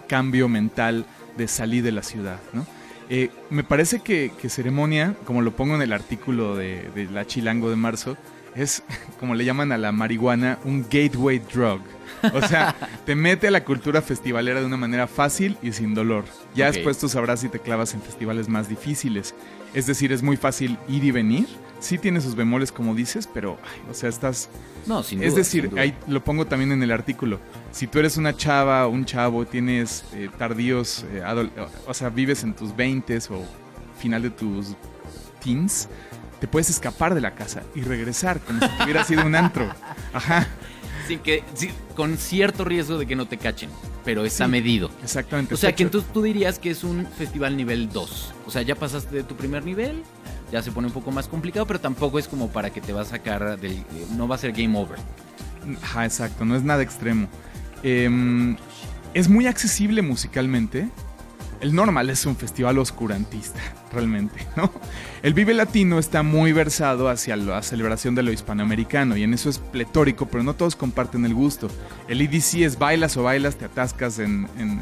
cambio 0.07 0.49
mental 0.49 1.07
de 1.37 1.49
salir 1.49 1.83
de 1.83 1.93
la 1.93 2.03
ciudad, 2.03 2.38
¿no? 2.53 2.66
Eh, 3.09 3.31
me 3.51 3.64
parece 3.64 4.01
que, 4.01 4.31
Ceremonia, 4.49 5.16
como 5.25 5.43
lo 5.43 5.57
pongo 5.57 5.75
en 5.75 5.83
el 5.83 5.93
artículo 5.93 6.55
de, 6.55 6.88
de 6.95 7.07
La 7.07 7.27
Chilango 7.27 7.69
de 7.69 7.75
marzo, 7.75 8.16
es, 8.55 8.85
como 9.21 9.35
le 9.35 9.45
llaman 9.45 9.73
a 9.73 9.79
la 9.79 9.90
marihuana, 9.90 10.59
un 10.64 10.83
gateway 10.88 11.40
drug. 11.40 11.81
O 12.35 12.46
sea, 12.46 12.74
te 13.04 13.14
mete 13.14 13.48
a 13.48 13.50
la 13.50 13.64
cultura 13.64 14.02
festivalera 14.02 14.61
de 14.61 14.66
una 14.66 14.76
manera 14.76 15.06
fácil 15.06 15.56
y 15.62 15.72
sin 15.72 15.94
dolor. 15.94 16.24
Ya 16.54 16.68
okay. 16.68 16.78
después 16.78 16.98
tú 16.98 17.09
sabrás 17.09 17.40
si 17.40 17.48
te 17.48 17.59
clavas 17.59 17.94
en 17.94 18.02
festivales 18.02 18.48
más 18.48 18.68
difíciles. 18.68 19.35
Es 19.74 19.87
decir, 19.87 20.12
es 20.12 20.22
muy 20.22 20.37
fácil 20.37 20.78
ir 20.88 21.04
y 21.04 21.11
venir. 21.11 21.46
Sí 21.78 21.96
tiene 21.96 22.20
sus 22.20 22.35
bemoles, 22.35 22.72
como 22.72 22.94
dices, 22.94 23.26
pero, 23.33 23.59
ay, 23.64 23.80
o 23.90 23.94
sea, 23.94 24.11
estás... 24.11 24.50
No, 24.87 25.02
sin 25.02 25.18
duda. 25.18 25.28
Es 25.28 25.35
decir, 25.35 25.62
sin 25.62 25.70
duda. 25.70 25.83
ahí 25.83 25.94
lo 26.09 26.22
pongo 26.22 26.46
también 26.46 26.72
en 26.72 26.83
el 26.83 26.90
artículo. 26.90 27.40
Si 27.72 27.87
tú 27.87 27.98
eres 27.98 28.18
una 28.18 28.37
chava 28.37 28.87
un 28.87 29.06
chavo, 29.06 29.46
tienes 29.46 30.04
eh, 30.12 30.28
tardíos, 30.37 31.06
eh, 31.12 31.22
o 31.87 31.94
sea, 31.94 32.11
vives 32.11 32.42
en 32.42 32.54
tus 32.54 32.76
20 32.76 33.16
o 33.30 33.44
final 33.98 34.22
de 34.22 34.30
tus 34.30 34.76
teens, 35.42 35.88
te 36.40 36.48
puedes 36.48 36.70
escapar 36.70 37.14
de 37.14 37.20
la 37.20 37.35
casa 37.35 37.62
y 37.74 37.83
regresar 37.83 38.40
como 38.40 38.61
si 38.61 38.83
hubiera 38.83 39.04
sido 39.04 39.24
un 39.24 39.35
antro. 39.35 39.68
Ajá. 40.12 40.48
Sin 41.11 41.18
que, 41.18 41.42
con 41.96 42.16
cierto 42.16 42.64
riesgo 42.64 42.96
de 42.96 43.05
que 43.05 43.16
no 43.16 43.27
te 43.27 43.37
cachen, 43.37 43.68
pero 44.05 44.25
está 44.25 44.44
Sí. 44.44 44.51
medido. 44.53 44.92
Exactamente. 45.03 45.55
O 45.55 45.57
sea 45.57 45.75
que 45.75 45.83
entonces 45.83 46.09
tú 46.12 46.23
dirías 46.23 46.61
que 46.61 46.70
es 46.70 46.85
un 46.85 47.05
festival 47.18 47.57
nivel 47.57 47.88
2. 47.90 48.33
O 48.46 48.51
sea, 48.53 48.62
ya 48.62 48.77
pasaste 48.77 49.16
de 49.16 49.23
tu 49.25 49.35
primer 49.35 49.64
nivel, 49.64 50.05
ya 50.53 50.62
se 50.62 50.70
pone 50.70 50.87
un 50.87 50.92
poco 50.92 51.11
más 51.11 51.27
complicado, 51.27 51.66
pero 51.66 51.81
tampoco 51.81 52.20
es 52.20 52.29
como 52.29 52.49
para 52.51 52.70
que 52.70 52.81
te 52.81 52.92
va 52.92 53.01
a 53.03 53.05
sacar 53.05 53.59
del... 53.59 53.83
No 54.16 54.29
va 54.29 54.37
a 54.37 54.38
ser 54.38 54.53
game 54.53 54.79
over. 54.79 54.99
Ajá, 55.83 56.05
exacto, 56.05 56.44
no 56.44 56.55
es 56.55 56.62
nada 56.62 56.83
extremo. 56.85 57.29
Em, 57.83 58.57
es 59.12 59.29
muy 59.29 59.49
accesible 59.49 60.03
musicalmente. 60.03 60.88
El 61.61 61.75
normal 61.75 62.09
es 62.09 62.25
un 62.25 62.37
festival 62.37 62.79
oscurantista, 62.79 63.61
realmente, 63.92 64.46
¿no? 64.57 64.73
El 65.23 65.35
Vive 65.35 65.53
Latino 65.53 65.99
está 65.99 66.23
muy 66.23 66.53
versado 66.53 67.09
hacia 67.11 67.37
la 67.37 67.62
celebración 67.62 68.14
de 68.14 68.23
lo 68.23 68.33
hispanoamericano 68.33 69.14
y 69.16 69.25
en 69.25 69.35
eso 69.35 69.51
es 69.51 69.59
pletórico, 69.59 70.27
pero 70.27 70.42
no 70.42 70.55
todos 70.55 70.75
comparten 70.75 71.27
el 71.27 71.35
gusto. 71.35 71.68
El 72.09 72.23
EDC 72.23 72.62
es 72.62 72.79
bailas 72.79 73.16
o 73.18 73.25
bailas, 73.25 73.57
te 73.57 73.66
atascas 73.66 74.18
en, 74.18 74.49
en- 74.59 74.81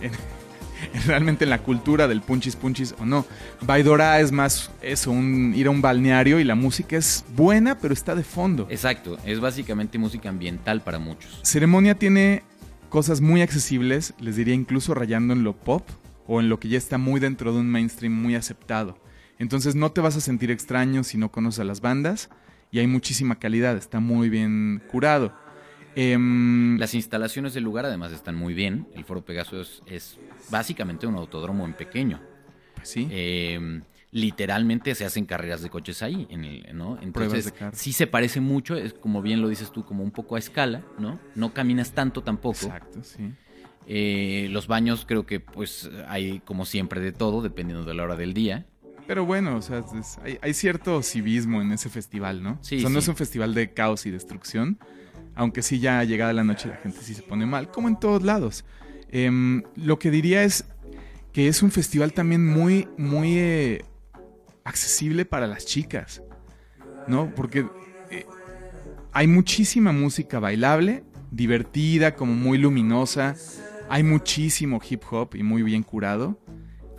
en- 0.00 0.12
en- 0.94 1.02
realmente 1.06 1.44
en 1.44 1.50
la 1.50 1.58
cultura 1.58 2.08
del 2.08 2.22
punchis 2.22 2.56
punchis 2.56 2.94
o 2.98 3.04
no. 3.04 3.26
Baidora 3.60 4.18
es 4.20 4.32
más 4.32 4.70
eso, 4.80 5.10
un, 5.10 5.52
ir 5.54 5.66
a 5.66 5.70
un 5.70 5.82
balneario 5.82 6.40
y 6.40 6.44
la 6.44 6.54
música 6.54 6.96
es 6.96 7.22
buena, 7.36 7.76
pero 7.78 7.92
está 7.92 8.14
de 8.14 8.24
fondo. 8.24 8.66
Exacto, 8.70 9.18
es 9.26 9.40
básicamente 9.40 9.98
música 9.98 10.30
ambiental 10.30 10.80
para 10.80 10.98
muchos. 10.98 11.38
Ceremonia 11.42 11.96
tiene 11.96 12.42
cosas 12.88 13.20
muy 13.20 13.42
accesibles, 13.42 14.14
les 14.20 14.36
diría 14.36 14.54
incluso 14.54 14.94
rayando 14.94 15.34
en 15.34 15.44
lo 15.44 15.52
pop 15.54 15.86
o 16.26 16.40
en 16.40 16.48
lo 16.48 16.58
que 16.58 16.68
ya 16.68 16.78
está 16.78 16.98
muy 16.98 17.20
dentro 17.20 17.52
de 17.52 17.60
un 17.60 17.68
mainstream 17.70 18.12
muy 18.12 18.34
aceptado. 18.34 18.98
Entonces 19.38 19.74
no 19.74 19.92
te 19.92 20.00
vas 20.00 20.16
a 20.16 20.20
sentir 20.20 20.50
extraño 20.50 21.04
si 21.04 21.18
no 21.18 21.30
conoces 21.30 21.60
a 21.60 21.64
las 21.64 21.80
bandas 21.80 22.30
y 22.70 22.78
hay 22.78 22.86
muchísima 22.86 23.38
calidad, 23.38 23.76
está 23.76 24.00
muy 24.00 24.28
bien 24.28 24.82
curado. 24.90 25.34
Em, 25.96 26.76
Las 26.78 26.94
instalaciones 26.94 27.54
del 27.54 27.64
lugar 27.64 27.84
además 27.86 28.12
están 28.12 28.34
muy 28.34 28.54
bien. 28.54 28.86
El 28.94 29.04
Foro 29.04 29.24
Pegaso 29.24 29.60
es, 29.60 29.80
es 29.86 30.18
básicamente 30.50 31.06
un 31.06 31.14
autódromo 31.14 31.64
en 31.64 31.72
pequeño. 31.74 32.20
pues 32.74 32.88
sí, 32.88 33.06
Eh, 33.10 33.80
literalmente 34.10 34.94
se 34.94 35.04
hacen 35.04 35.26
carreras 35.26 35.60
de 35.62 35.70
coches 35.70 36.00
ahí, 36.02 36.26
en 36.30 36.44
el, 36.44 36.76
¿no? 36.76 36.96
Pruebas 37.12 37.46
Entonces, 37.46 37.52
sí 37.72 37.92
se 37.92 38.06
parece 38.06 38.40
mucho, 38.40 38.76
es 38.76 38.94
como 38.94 39.22
bien 39.22 39.42
lo 39.42 39.48
dices 39.48 39.72
tú, 39.72 39.84
como 39.84 40.04
un 40.04 40.12
poco 40.12 40.36
a 40.36 40.38
escala, 40.38 40.82
¿no? 40.98 41.18
No 41.34 41.52
caminas 41.52 41.92
tanto 41.92 42.22
tampoco. 42.22 42.66
exacto, 42.66 43.02
sí. 43.02 43.32
Eh, 43.86 44.48
los 44.50 44.66
baños 44.66 45.04
creo 45.06 45.26
que 45.26 45.40
pues 45.40 45.90
hay 46.08 46.40
como 46.40 46.64
siempre 46.64 47.00
de 47.00 47.12
todo, 47.12 47.42
dependiendo 47.42 47.84
de 47.84 47.94
la 47.94 48.02
hora 48.04 48.16
del 48.16 48.32
día. 48.34 48.66
Pero 49.06 49.26
bueno, 49.26 49.56
o 49.56 49.62
sea, 49.62 49.80
es- 49.98 50.18
hay, 50.22 50.38
hay 50.40 50.54
cierto 50.54 51.02
civismo 51.02 51.60
en 51.60 51.72
ese 51.72 51.90
festival, 51.90 52.42
¿no? 52.42 52.58
Sí, 52.62 52.76
o 52.76 52.80
sea, 52.80 52.88
no 52.88 53.00
sí. 53.00 53.04
es 53.04 53.08
un 53.08 53.16
festival 53.16 53.52
de 53.54 53.72
caos 53.74 54.06
y 54.06 54.10
destrucción, 54.10 54.78
aunque 55.34 55.60
sí 55.60 55.78
ya 55.80 56.02
llegada 56.04 56.32
la 56.32 56.44
noche 56.44 56.68
la 56.68 56.76
gente 56.78 57.00
sí 57.02 57.14
se 57.14 57.22
pone 57.22 57.44
mal, 57.44 57.70
como 57.70 57.88
en 57.88 57.98
todos 58.00 58.22
lados. 58.22 58.64
Em, 59.10 59.62
lo 59.76 59.98
que 59.98 60.10
diría 60.10 60.42
es 60.44 60.64
que 61.32 61.48
es 61.48 61.62
un 61.62 61.70
festival 61.70 62.12
también 62.14 62.46
muy, 62.46 62.88
muy 62.96 63.36
eh, 63.38 63.84
accesible 64.64 65.24
para 65.26 65.46
las 65.46 65.66
chicas, 65.66 66.22
¿no? 67.06 67.30
Porque 67.34 67.68
eh, 68.10 68.24
hay 69.12 69.26
muchísima 69.26 69.92
música 69.92 70.38
bailable, 70.40 71.04
divertida, 71.30 72.14
como 72.16 72.32
muy 72.34 72.56
luminosa. 72.56 73.36
Hay 73.88 74.02
muchísimo 74.02 74.80
hip 74.88 75.02
hop 75.10 75.34
y 75.34 75.42
muy 75.42 75.62
bien 75.62 75.82
curado. 75.82 76.38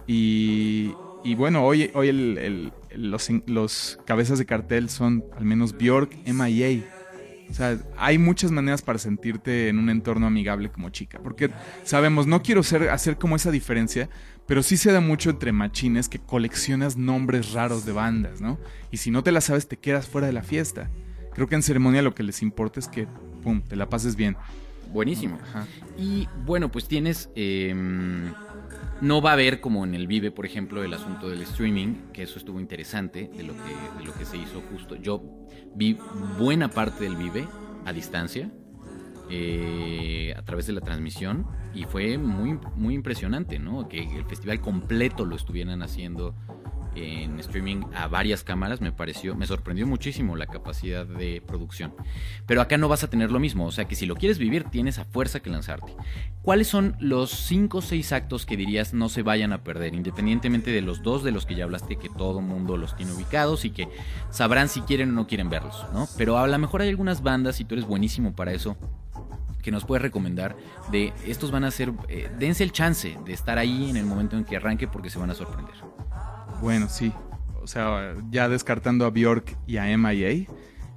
Y, 0.08 0.94
bueno, 1.36 1.66
hoy, 1.66 1.90
hoy 1.94 2.72
los, 2.96 3.30
los 3.48 4.00
cabezas 4.06 4.38
de 4.38 4.46
cartel 4.46 4.90
son 4.90 5.24
al 5.36 5.46
menos 5.46 5.78
Bjork, 5.78 6.16
MIA. 6.26 6.84
O 7.50 7.54
sea, 7.54 7.78
hay 7.98 8.18
muchas 8.18 8.52
maneras 8.52 8.82
para 8.82 8.98
sentirte 8.98 9.70
en 9.70 9.78
un 9.78 9.90
entorno 9.90 10.28
amigable 10.28 10.72
como 10.72 10.90
chica. 10.90 11.20
Porque 11.24 11.52
sabemos, 11.84 12.28
no 12.28 12.42
quiero 12.42 12.64
ser, 12.64 12.90
hacer 12.90 13.18
como 13.18 13.36
esa 13.36 13.52
diferencia, 13.52 14.10
pero 14.48 14.64
sí 14.64 14.78
se 14.78 14.92
da 14.92 15.00
mucho 15.00 15.30
entre 15.30 15.52
machines 15.52 16.10
que 16.10 16.20
coleccionas 16.20 16.98
nombres 16.98 17.54
raros 17.54 17.86
de 17.86 17.92
bandas, 17.92 18.42
¿no? 18.42 18.60
Y 18.92 18.98
si 18.98 19.12
no 19.12 19.24
te 19.24 19.32
la 19.32 19.42
sabes, 19.42 19.68
te 19.68 19.78
quedas 19.78 20.08
fuera 20.08 20.28
de 20.28 20.34
la 20.34 20.44
fiesta. 20.44 20.90
Creo 21.34 21.48
que 21.48 21.56
en 21.56 21.64
ceremonia 21.64 22.02
lo 22.02 22.16
que 22.16 22.24
les 22.24 22.42
importa 22.42 22.80
es 22.80 22.88
que, 22.88 23.08
pum, 23.44 23.62
te 23.62 23.76
la 23.76 23.90
pases 23.90 24.16
bien. 24.16 24.38
Buenísimo. 24.92 25.38
Ajá. 25.42 25.68
Y 25.98 26.28
bueno, 26.46 26.72
pues 26.72 26.88
tienes. 26.88 27.30
eh, 27.36 27.74
no 29.02 29.22
va 29.22 29.32
a 29.32 29.34
haber 29.34 29.60
como 29.60 29.84
en 29.84 29.94
el 29.94 30.08
Vive, 30.08 30.32
por 30.32 30.46
ejemplo, 30.46 30.84
el 30.84 30.94
asunto 30.94 31.30
del 31.30 31.42
streaming, 31.42 32.12
que 32.14 32.24
eso 32.24 32.40
estuvo 32.40 32.60
interesante 32.60 33.30
de 33.36 33.44
lo 33.44 33.54
que, 33.54 33.98
de 34.00 34.06
lo 34.06 34.14
que 34.14 34.26
se 34.26 34.38
hizo 34.38 34.62
justo. 34.72 34.96
Yo 34.96 35.22
vi 35.76 35.98
buena 36.40 36.70
parte 36.70 37.04
del 37.04 37.16
Vive 37.16 37.46
a 37.86 37.92
distancia, 37.92 38.50
eh, 39.30 40.34
a 40.38 40.42
través 40.44 40.68
de 40.68 40.74
la 40.74 40.82
transmisión, 40.82 41.46
y 41.74 41.84
fue 41.84 42.18
muy, 42.18 42.58
muy 42.76 42.94
impresionante, 42.94 43.60
¿no? 43.60 43.90
Que 43.90 44.04
el 44.04 44.24
festival 44.26 44.62
completo 44.62 45.26
lo 45.26 45.36
estuvieran 45.36 45.82
haciendo 45.84 46.36
en 46.96 47.40
streaming 47.40 47.84
a 47.94 48.08
varias 48.08 48.44
cámaras, 48.44 48.82
me 48.82 48.92
pareció, 48.92 49.36
me 49.36 49.46
sorprendió 49.46 49.86
muchísimo 49.86 50.36
la 50.36 50.48
capacidad 50.48 51.06
de 51.06 51.42
producción. 51.46 51.94
Pero 52.46 52.62
acá 52.62 52.78
no 52.78 52.88
vas 52.88 53.04
a 53.04 53.10
tener 53.10 53.32
lo 53.32 53.40
mismo, 53.40 53.66
o 53.66 53.72
sea 53.72 53.86
que 53.86 53.96
si 53.96 54.06
lo 54.06 54.16
quieres 54.16 54.38
vivir 54.38 54.64
tienes 54.66 55.00
a 55.00 55.06
fuerza 55.06 55.40
que 55.42 55.50
lanzarte. 55.50 55.94
¿Cuáles 56.42 56.68
son 56.68 56.96
los 57.00 57.32
5 57.32 57.78
o 57.78 57.82
6 57.82 58.12
actos 58.12 58.46
que 58.46 58.58
dirías 58.58 58.94
no 58.94 59.10
se 59.10 59.24
vayan 59.24 59.54
a 59.54 59.64
perder, 59.64 59.94
independientemente 59.96 60.72
de 60.72 60.82
los 60.82 61.04
dos 61.04 61.24
de 61.24 61.32
los 61.32 61.46
que 61.46 61.56
ya 61.56 61.64
hablaste, 61.64 61.98
que 61.98 62.10
todo 62.10 62.42
mundo 62.42 62.78
los 62.78 62.96
tiene 62.96 63.14
ubicados 63.14 63.66
y 63.66 63.72
que 63.72 63.90
sabrán 64.30 64.70
si 64.70 64.82
quieren 64.82 65.10
o 65.10 65.14
no 65.14 65.28
quieren 65.28 65.50
verlos, 65.50 65.86
¿no? 65.94 66.08
Pero 66.18 66.38
a 66.38 66.48
lo 66.48 66.58
mejor 66.58 66.82
hay 66.82 66.90
algunas 66.90 67.24
bandas, 67.24 67.60
y 67.60 67.66
tú 67.66 67.76
eres 67.76 67.86
buenísimo 67.86 68.36
para 68.36 68.54
eso, 68.54 68.78
que 69.66 69.72
nos 69.72 69.84
puedes 69.84 70.04
recomendar 70.04 70.56
de 70.92 71.12
estos 71.26 71.50
van 71.50 71.64
a 71.64 71.72
ser, 71.72 71.92
eh, 72.08 72.30
dense 72.38 72.64
el 72.64 72.72
chance 72.72 73.18
de 73.26 73.34
estar 73.34 73.58
ahí 73.58 73.90
en 73.90 73.98
el 73.98 74.06
momento 74.06 74.38
en 74.38 74.46
que 74.46 74.58
arranque 74.58 74.88
porque 74.88 75.10
se 75.10 75.18
van 75.18 75.32
a 75.32 75.34
sorprender. 75.34 75.74
Bueno, 76.62 76.88
sí. 76.90 77.12
O 77.62 77.68
sea, 77.68 78.16
ya 78.30 78.48
descartando 78.48 79.06
a 79.06 79.10
Bjork 79.10 79.58
y 79.66 79.78
a 79.78 79.98
MIA, 79.98 80.48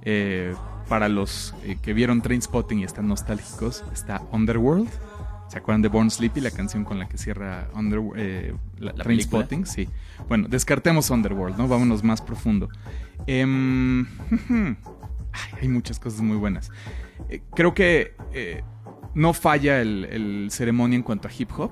eh, 0.03 0.55
para 0.87 1.09
los 1.09 1.55
eh, 1.63 1.77
que 1.81 1.93
vieron 1.93 2.21
Trainspotting 2.21 2.79
y 2.79 2.83
están 2.83 3.07
nostálgicos, 3.07 3.83
está 3.91 4.21
Underworld. 4.31 4.89
¿Se 5.49 5.57
acuerdan 5.57 5.81
de 5.81 5.87
Born 5.87 6.11
Sleepy, 6.11 6.41
la 6.41 6.51
canción 6.51 6.83
con 6.83 6.99
la 6.99 7.09
que 7.09 7.17
cierra 7.17 7.69
Under, 7.73 7.99
eh, 8.17 8.53
la, 8.77 8.93
¿La 8.93 9.03
Trainspotting? 9.03 9.65
Sí. 9.65 9.89
Bueno, 10.27 10.47
descartemos 10.47 11.09
Underworld, 11.09 11.57
¿no? 11.57 11.67
Vámonos 11.67 12.03
más 12.03 12.21
profundo. 12.21 12.69
Em, 13.25 14.05
ay, 14.51 15.53
hay 15.59 15.67
muchas 15.67 15.99
cosas 15.99 16.21
muy 16.21 16.37
buenas. 16.37 16.71
Eh, 17.29 17.41
creo 17.55 17.73
que 17.73 18.13
eh, 18.31 18.61
no 19.15 19.33
falla 19.33 19.81
el, 19.81 20.05
el 20.05 20.47
ceremonia 20.51 20.97
en 20.97 21.03
cuanto 21.03 21.27
a 21.27 21.31
hip 21.35 21.49
hop. 21.57 21.71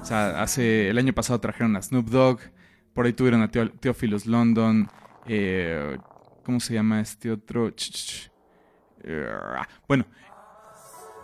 O 0.00 0.04
sea, 0.04 0.42
hace 0.42 0.88
el 0.88 0.98
año 0.98 1.12
pasado 1.12 1.38
trajeron 1.38 1.76
a 1.76 1.82
Snoop 1.82 2.08
Dogg, 2.08 2.40
por 2.94 3.06
ahí 3.06 3.12
tuvieron 3.12 3.42
a 3.42 3.50
Theophilus 3.50 4.26
London, 4.26 4.88
eh, 5.26 5.96
¿cómo 6.44 6.60
se 6.60 6.74
llama 6.74 7.00
este 7.00 7.30
otro? 7.30 7.70
Eh, 9.04 9.26
bueno, 9.88 10.06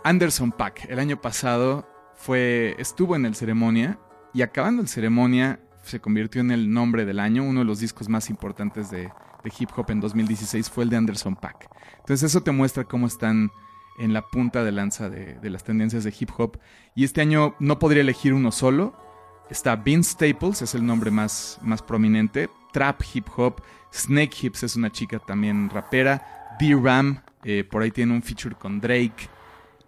Anderson 0.03 0.51
Pack 0.51 0.87
el 0.89 0.99
año 0.99 1.21
pasado 1.21 1.87
fue 2.15 2.75
estuvo 2.77 3.15
en 3.15 3.25
el 3.25 3.35
ceremonia 3.35 3.99
y 4.33 4.41
acabando 4.41 4.81
el 4.81 4.87
ceremonia 4.87 5.59
se 5.83 5.99
convirtió 5.99 6.41
en 6.41 6.51
el 6.51 6.71
nombre 6.71 7.05
del 7.05 7.19
año, 7.19 7.43
uno 7.43 7.61
de 7.61 7.65
los 7.65 7.79
discos 7.79 8.09
más 8.09 8.29
importantes 8.29 8.91
de, 8.91 9.03
de 9.43 9.53
hip 9.57 9.69
hop 9.75 9.89
en 9.89 10.01
2016 10.01 10.69
fue 10.69 10.83
el 10.83 10.89
de 10.89 10.97
Anderson 10.97 11.35
Pack. 11.35 11.69
Entonces 11.99 12.29
eso 12.29 12.41
te 12.43 12.51
muestra 12.51 12.83
cómo 12.83 13.07
están 13.07 13.51
en 13.99 14.13
la 14.13 14.21
punta 14.21 14.63
de 14.63 14.71
lanza 14.71 15.09
de 15.09 15.49
las 15.49 15.63
tendencias 15.63 16.03
de 16.03 16.13
hip 16.17 16.29
hop. 16.37 16.57
Y 16.95 17.03
este 17.03 17.21
año 17.21 17.55
no 17.59 17.79
podría 17.79 18.01
elegir 18.01 18.33
uno 18.33 18.51
solo. 18.51 19.08
Está 19.49 19.75
Vince 19.75 20.11
Staples, 20.11 20.61
es 20.61 20.75
el 20.75 20.85
nombre 20.85 21.09
más, 21.11 21.57
más 21.61 21.81
prominente. 21.81 22.49
Trap 22.71 23.01
Hip 23.13 23.27
Hop. 23.37 23.61
Snake 23.91 24.37
Hips 24.41 24.63
es 24.63 24.75
una 24.75 24.91
chica 24.91 25.17
también 25.19 25.69
rapera. 25.69 26.55
D-Ram, 26.59 27.21
eh, 27.43 27.63
por 27.63 27.81
ahí 27.81 27.91
tiene 27.91 28.13
un 28.13 28.21
feature 28.21 28.55
con 28.55 28.79
Drake. 28.79 29.27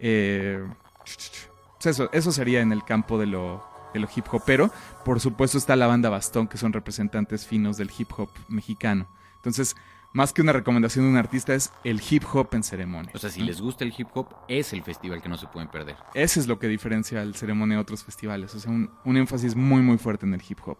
Eh, 0.00 0.66
pues 0.98 1.86
eso, 1.86 2.10
eso 2.12 2.32
sería 2.32 2.60
en 2.60 2.72
el 2.72 2.84
campo 2.84 3.18
de 3.18 3.26
lo, 3.26 3.64
de 3.94 4.00
lo 4.00 4.08
hip 4.14 4.26
hop. 4.32 4.42
Pero, 4.44 4.70
por 5.04 5.20
supuesto, 5.20 5.58
está 5.58 5.76
la 5.76 5.86
banda 5.86 6.10
Bastón, 6.10 6.48
que 6.48 6.58
son 6.58 6.72
representantes 6.72 7.46
finos 7.46 7.76
del 7.76 7.90
hip 7.96 8.10
hop 8.16 8.30
mexicano. 8.48 9.08
Entonces, 9.36 9.76
más 10.12 10.32
que 10.32 10.42
una 10.42 10.52
recomendación 10.52 11.04
de 11.04 11.10
un 11.10 11.16
artista, 11.16 11.54
es 11.54 11.72
el 11.84 12.00
hip 12.08 12.24
hop 12.32 12.48
en 12.52 12.62
ceremonia. 12.62 13.12
O 13.14 13.18
sea, 13.18 13.30
si 13.30 13.40
¿no? 13.40 13.46
les 13.46 13.60
gusta 13.60 13.84
el 13.84 13.94
hip 13.96 14.08
hop, 14.14 14.34
es 14.48 14.72
el 14.72 14.82
festival 14.82 15.22
que 15.22 15.28
no 15.28 15.38
se 15.38 15.46
pueden 15.46 15.68
perder. 15.68 15.96
Ese 16.14 16.40
es 16.40 16.46
lo 16.46 16.58
que 16.58 16.68
diferencia 16.68 17.20
al 17.20 17.34
ceremonia 17.34 17.76
de 17.76 17.82
otros 17.82 18.04
festivales. 18.04 18.54
O 18.54 18.60
sea, 18.60 18.70
un, 18.70 18.90
un 19.04 19.16
énfasis 19.16 19.56
muy, 19.56 19.82
muy 19.82 19.98
fuerte 19.98 20.26
en 20.26 20.34
el 20.34 20.42
hip 20.46 20.58
hop. 20.66 20.78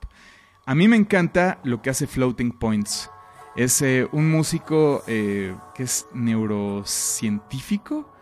A 0.65 0.75
mí 0.75 0.87
me 0.87 0.97
encanta 0.97 1.61
lo 1.65 1.83
que 1.83 1.91
hace 1.91 2.07
Floating 2.07 2.53
Points. 2.53 3.11
Es 3.57 3.83
eh, 3.83 4.09
un 4.13 4.31
músico 4.31 5.03
eh, 5.07 5.55
que 5.75 5.83
es 5.83 6.07
neurocientífico 6.15 8.13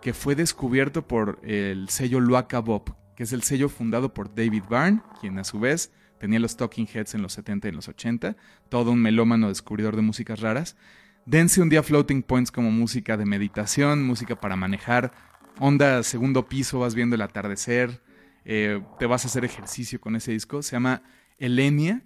que 0.00 0.14
fue 0.14 0.34
descubierto 0.34 1.06
por 1.06 1.38
el 1.42 1.90
sello 1.90 2.20
Luaka 2.20 2.60
Bob, 2.60 2.96
que 3.14 3.24
es 3.24 3.32
el 3.32 3.42
sello 3.42 3.68
fundado 3.68 4.14
por 4.14 4.34
David 4.34 4.64
Byrne, 4.68 5.02
quien 5.20 5.38
a 5.38 5.44
su 5.44 5.60
vez 5.60 5.92
tenía 6.20 6.38
los 6.38 6.56
Talking 6.56 6.86
Heads 6.86 7.14
en 7.14 7.22
los 7.22 7.32
70 7.32 7.66
y 7.66 7.70
en 7.70 7.76
los 7.76 7.88
80, 7.88 8.36
todo 8.68 8.92
un 8.92 9.00
melómano 9.00 9.48
descubridor 9.48 9.96
de 9.96 10.02
músicas 10.02 10.40
raras. 10.40 10.76
Dense 11.24 11.62
un 11.62 11.70
día 11.70 11.82
Floating 11.82 12.22
Points 12.22 12.52
como 12.52 12.70
música 12.70 13.16
de 13.16 13.24
meditación, 13.24 14.04
música 14.04 14.38
para 14.38 14.54
manejar, 14.54 15.12
onda 15.58 16.02
segundo 16.02 16.46
piso, 16.46 16.78
vas 16.78 16.94
viendo 16.94 17.16
el 17.16 17.22
atardecer, 17.22 18.02
eh, 18.44 18.82
te 18.98 19.06
vas 19.06 19.24
a 19.24 19.28
hacer 19.28 19.44
ejercicio 19.44 20.00
con 20.00 20.14
ese 20.14 20.32
disco. 20.32 20.62
Se 20.62 20.72
llama 20.72 21.02
Elenia, 21.38 22.02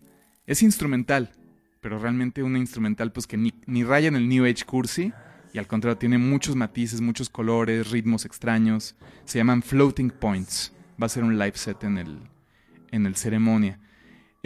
es 0.47 0.63
instrumental, 0.63 1.33
pero 1.81 1.99
realmente 1.99 2.43
una 2.45 2.59
instrumental 2.59 3.13
pues 3.13 3.27
que 3.27 3.37
ni, 3.37 3.53
ni 3.67 3.83
raya 3.83 4.09
en 4.09 4.17
el 4.17 4.29
New 4.29 4.45
Age 4.45 4.65
cursi, 4.65 5.13
y 5.53 5.59
al 5.59 5.67
contrario 5.67 5.99
tiene 5.99 6.19
muchos 6.19 6.55
matices, 6.55 7.01
muchos 7.01 7.31
colores, 7.31 7.91
ritmos 7.91 8.25
extraños. 8.25 8.97
Se 9.25 9.39
llaman 9.39 9.63
Floating 9.63 10.11
Points. 10.11 10.73
Va 11.01 11.07
a 11.07 11.09
ser 11.09 11.23
un 11.23 11.39
live 11.39 11.57
set 11.57 11.85
en 11.85 11.99
el, 11.99 12.19
en 12.91 13.07
el 13.07 13.15
ceremonia. 13.15 13.79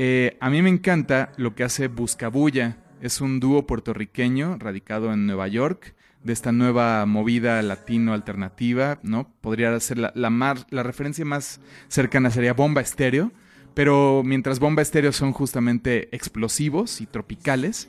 Eh, 0.01 0.37
a 0.39 0.49
mí 0.49 0.63
me 0.63 0.71
encanta 0.71 1.33
lo 1.37 1.57
que 1.57 1.65
hace 1.65 1.89
Buscabulla. 1.89 2.77
Es 3.03 3.21
un 3.21 3.41
dúo 3.41 3.67
puertorriqueño 3.67 4.57
radicado 4.57 5.13
en 5.13 5.27
Nueva 5.27 5.49
York 5.49 5.97
de 6.23 6.33
esta 6.33 6.53
nueva 6.53 7.05
movida 7.05 7.61
latino 7.63 8.15
alternativa, 8.15 9.01
¿no? 9.03 9.29
Podría 9.41 9.79
ser 9.81 9.99
la, 9.99 10.13
la, 10.15 10.57
la 10.71 10.83
referencia 10.85 11.25
más 11.25 11.61
cercana 11.89 12.31
sería 12.31 12.53
Bomba 12.53 12.81
Estéreo, 12.81 13.33
pero 13.75 14.23
mientras 14.25 14.61
Bomba 14.61 14.83
Estéreo 14.83 15.11
son 15.11 15.33
justamente 15.33 16.15
explosivos 16.15 17.01
y 17.01 17.07
tropicales, 17.07 17.89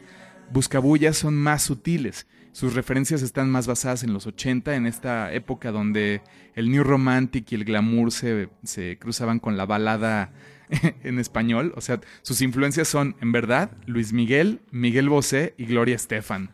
Buscabulla 0.52 1.14
son 1.14 1.36
más 1.36 1.62
sutiles. 1.62 2.26
Sus 2.54 2.74
referencias 2.74 3.22
están 3.22 3.52
más 3.52 3.68
basadas 3.68 4.04
en 4.04 4.14
los 4.14 4.26
80, 4.26 4.76
en 4.76 4.88
esta 4.88 5.32
época 5.32 5.72
donde 5.72 6.24
el 6.56 6.72
New 6.72 6.84
Romantic 6.84 7.52
y 7.52 7.56
el 7.56 7.66
glamour 7.66 8.12
se, 8.12 8.50
se 8.64 8.98
cruzaban 8.98 9.38
con 9.38 9.58
la 9.58 9.68
balada 9.68 10.32
en 11.04 11.20
español. 11.20 11.74
O 11.76 11.82
sea, 11.82 12.00
sus 12.22 12.42
influencias 12.42 12.88
son, 12.88 13.16
en 13.22 13.32
verdad, 13.32 13.72
Luis 13.86 14.14
Miguel, 14.14 14.62
Miguel 14.72 15.10
Bosé 15.10 15.54
y 15.58 15.66
Gloria 15.66 15.96
Estefan. 15.96 16.52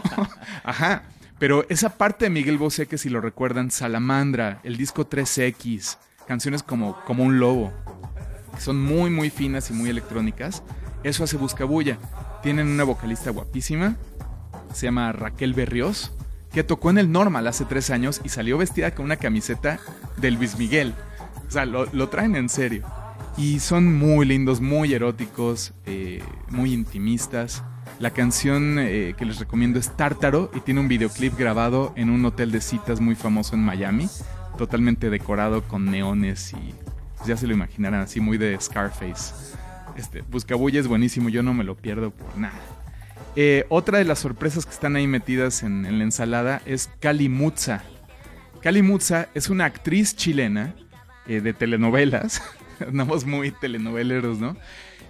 Ajá. 0.64 1.04
Pero 1.38 1.66
esa 1.68 1.98
parte 1.98 2.26
de 2.26 2.30
Miguel 2.30 2.56
Bosé, 2.56 2.86
que 2.86 2.96
si 2.96 3.10
lo 3.10 3.20
recuerdan, 3.20 3.70
Salamandra, 3.70 4.60
el 4.64 4.78
disco 4.78 5.08
3X, 5.08 5.98
canciones 6.26 6.62
como, 6.62 6.98
como 7.04 7.24
un 7.24 7.38
lobo, 7.38 7.74
que 8.54 8.60
son 8.60 8.80
muy, 8.80 9.10
muy 9.10 9.28
finas 9.28 9.70
y 9.70 9.74
muy 9.74 9.90
electrónicas, 9.90 10.62
eso 11.02 11.24
hace 11.24 11.36
Buscabulla. 11.36 11.98
Tienen 12.42 12.68
una 12.68 12.84
vocalista 12.84 13.30
guapísima, 13.30 13.96
se 14.72 14.86
llama 14.86 15.12
Raquel 15.12 15.52
Berrios, 15.52 16.12
que 16.52 16.64
tocó 16.64 16.88
en 16.88 16.96
el 16.96 17.12
Normal 17.12 17.46
hace 17.48 17.66
tres 17.66 17.90
años 17.90 18.22
y 18.24 18.30
salió 18.30 18.56
vestida 18.56 18.94
con 18.94 19.04
una 19.04 19.16
camiseta 19.16 19.78
de 20.16 20.30
Luis 20.30 20.56
Miguel. 20.56 20.94
O 21.46 21.50
sea, 21.50 21.66
lo, 21.66 21.84
lo 21.92 22.08
traen 22.08 22.34
en 22.34 22.48
serio. 22.48 22.86
Y 23.38 23.60
son 23.60 23.94
muy 23.94 24.24
lindos, 24.24 24.62
muy 24.62 24.94
eróticos, 24.94 25.74
eh, 25.84 26.22
muy 26.48 26.72
intimistas. 26.72 27.62
La 27.98 28.10
canción 28.10 28.78
eh, 28.78 29.14
que 29.16 29.26
les 29.26 29.38
recomiendo 29.38 29.78
es 29.78 29.94
Tártaro 29.94 30.50
y 30.54 30.60
tiene 30.60 30.80
un 30.80 30.88
videoclip 30.88 31.36
grabado 31.38 31.92
en 31.96 32.08
un 32.08 32.24
hotel 32.24 32.50
de 32.50 32.62
citas 32.62 32.98
muy 32.98 33.14
famoso 33.14 33.54
en 33.54 33.62
Miami, 33.62 34.08
totalmente 34.56 35.10
decorado 35.10 35.62
con 35.62 35.84
neones 35.84 36.54
y 36.54 36.74
pues, 37.16 37.28
ya 37.28 37.36
se 37.36 37.46
lo 37.46 37.52
imaginarán 37.52 38.00
así 38.00 38.20
muy 38.20 38.38
de 38.38 38.58
Scarface. 38.58 39.34
Este, 39.96 40.24
es 40.78 40.86
buenísimo, 40.88 41.28
yo 41.28 41.42
no 41.42 41.52
me 41.52 41.64
lo 41.64 41.76
pierdo 41.76 42.10
por 42.10 42.38
nada. 42.38 42.58
Eh, 43.34 43.66
otra 43.68 43.98
de 43.98 44.04
las 44.04 44.18
sorpresas 44.18 44.64
que 44.64 44.72
están 44.72 44.96
ahí 44.96 45.06
metidas 45.06 45.62
en, 45.62 45.82
la 45.98 46.04
ensalada 46.04 46.62
es 46.64 46.90
Cali 47.00 47.28
Mutza. 47.28 47.82
Cali 48.62 48.80
Mutza 48.80 49.28
es 49.34 49.50
una 49.50 49.66
actriz 49.66 50.16
chilena 50.16 50.74
de 51.26 51.52
telenovelas. 51.52 52.42
Andamos 52.86 53.24
muy 53.24 53.50
telenoveleros, 53.50 54.38
¿no? 54.38 54.56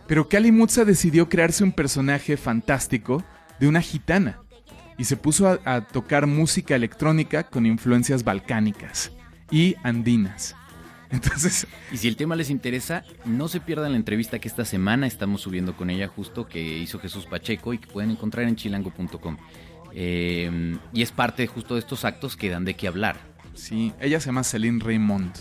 Pero 0.07 0.29
Cali 0.29 0.53
Mutza 0.53 0.85
decidió 0.85 1.29
crearse 1.29 1.65
un 1.65 1.73
personaje 1.73 2.37
fantástico 2.37 3.25
de 3.59 3.69
una 3.69 3.81
gitana 3.81 4.41
y 4.99 5.05
se 5.05 5.17
puso 5.17 5.49
a, 5.49 5.59
a 5.65 5.81
tocar 5.83 6.27
música 6.27 6.75
electrónica 6.75 7.45
con 7.45 7.67
influencias 7.67 8.25
balcánicas 8.25 9.13
y 9.51 9.77
andinas. 9.83 10.55
Entonces, 11.11 11.67
Y 11.93 11.99
si 11.99 12.09
el 12.09 12.17
tema 12.17 12.37
les 12.37 12.51
interesa, 12.51 13.05
no 13.25 13.49
se 13.49 13.61
pierdan 13.61 13.93
la 13.93 13.97
entrevista 13.97 14.39
que 14.39 14.49
esta 14.49 14.65
semana 14.65 15.07
estamos 15.07 15.41
subiendo 15.41 15.77
con 15.77 15.91
ella 15.91 16.09
justo 16.09 16.49
que 16.49 16.61
hizo 16.61 16.99
Jesús 16.99 17.27
Pacheco 17.27 17.73
y 17.73 17.79
que 17.79 17.87
pueden 17.87 18.11
encontrar 18.11 18.47
en 18.47 18.57
chilango.com. 18.57 19.37
Eh, 19.93 20.77
y 20.93 21.03
es 21.03 21.13
parte 21.13 21.47
justo 21.47 21.75
de 21.75 21.81
estos 21.81 22.05
actos 22.05 22.37
que 22.37 22.51
dan 22.51 22.65
de 22.65 22.75
qué 22.75 22.89
hablar. 22.89 23.17
sí, 23.55 23.93
ella 24.01 24.21
se 24.21 24.27
llama 24.27 24.45
Celine 24.45 24.83
Raymond. 24.83 25.33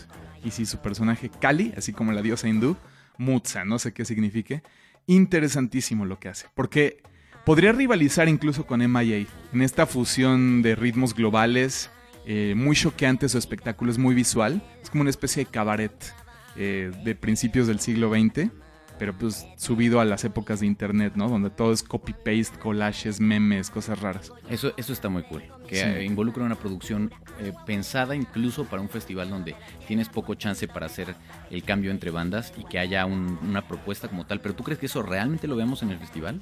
Y 0.45 0.51
si 0.51 0.65
su 0.65 0.77
personaje 0.77 1.29
Kali, 1.29 1.73
así 1.75 1.91
como 1.91 2.11
la 2.11 2.21
diosa 2.21 2.47
hindú, 2.47 2.77
Mutza, 3.17 3.65
no 3.65 3.79
sé 3.79 3.93
qué 3.93 4.05
signifique, 4.05 4.61
interesantísimo 5.07 6.05
lo 6.05 6.19
que 6.19 6.29
hace. 6.29 6.47
Porque 6.53 7.01
podría 7.45 7.71
rivalizar 7.71 8.29
incluso 8.29 8.65
con 8.65 8.79
MIA 8.79 9.25
en 9.53 9.61
esta 9.61 9.87
fusión 9.87 10.61
de 10.61 10.75
ritmos 10.75 11.15
globales, 11.15 11.89
eh, 12.27 12.53
muy 12.55 12.75
choqueante 12.75 13.27
su 13.27 13.37
espectáculo, 13.37 13.91
es 13.91 13.97
muy 13.97 14.15
visual, 14.15 14.61
es 14.81 14.89
como 14.89 15.01
una 15.01 15.09
especie 15.09 15.43
de 15.45 15.51
cabaret 15.51 16.13
eh, 16.55 16.91
de 17.03 17.15
principios 17.15 17.67
del 17.67 17.79
siglo 17.79 18.11
XX, 18.11 18.49
pero 18.97 19.13
pues 19.17 19.45
subido 19.57 19.99
a 19.99 20.05
las 20.05 20.23
épocas 20.23 20.59
de 20.59 20.67
internet, 20.67 21.13
¿no? 21.15 21.27
Donde 21.29 21.49
todo 21.49 21.71
es 21.73 21.83
copy-paste, 21.83 22.57
collages, 22.59 23.19
memes, 23.19 23.69
cosas 23.69 23.99
raras. 24.01 24.31
Eso, 24.49 24.73
eso 24.77 24.93
está 24.93 25.09
muy 25.09 25.23
cool. 25.23 25.43
Que 25.67 25.75
Sí. 25.99 26.05
involucra 26.05 26.43
una 26.43 26.55
producción 26.55 27.11
eh, 27.39 27.51
pensada 27.65 28.15
incluso 28.15 28.65
para 28.65 28.81
un 28.81 28.87
festival 28.89 29.29
donde 29.29 29.55
tienes 29.87 30.07
poco 30.09 30.35
chance 30.35 30.67
para 30.67 30.85
hacer 30.85 31.15
el 31.51 31.63
cambio 31.63 31.91
entre 31.91 32.09
bandas 32.11 32.53
y 32.57 32.63
que 32.63 32.79
haya 32.79 33.05
un- 33.05 33.37
una 33.41 33.67
propuesta 33.67 34.07
como 34.07 34.25
tal. 34.25 34.39
Pero 34.41 34.55
¿tú 34.55 34.63
crees 34.63 34.79
que 34.79 34.85
eso 34.85 35.01
realmente 35.01 35.47
lo 35.47 35.55
veamos 35.55 35.83
en 35.83 35.89
el 35.91 35.97
festival? 35.99 36.39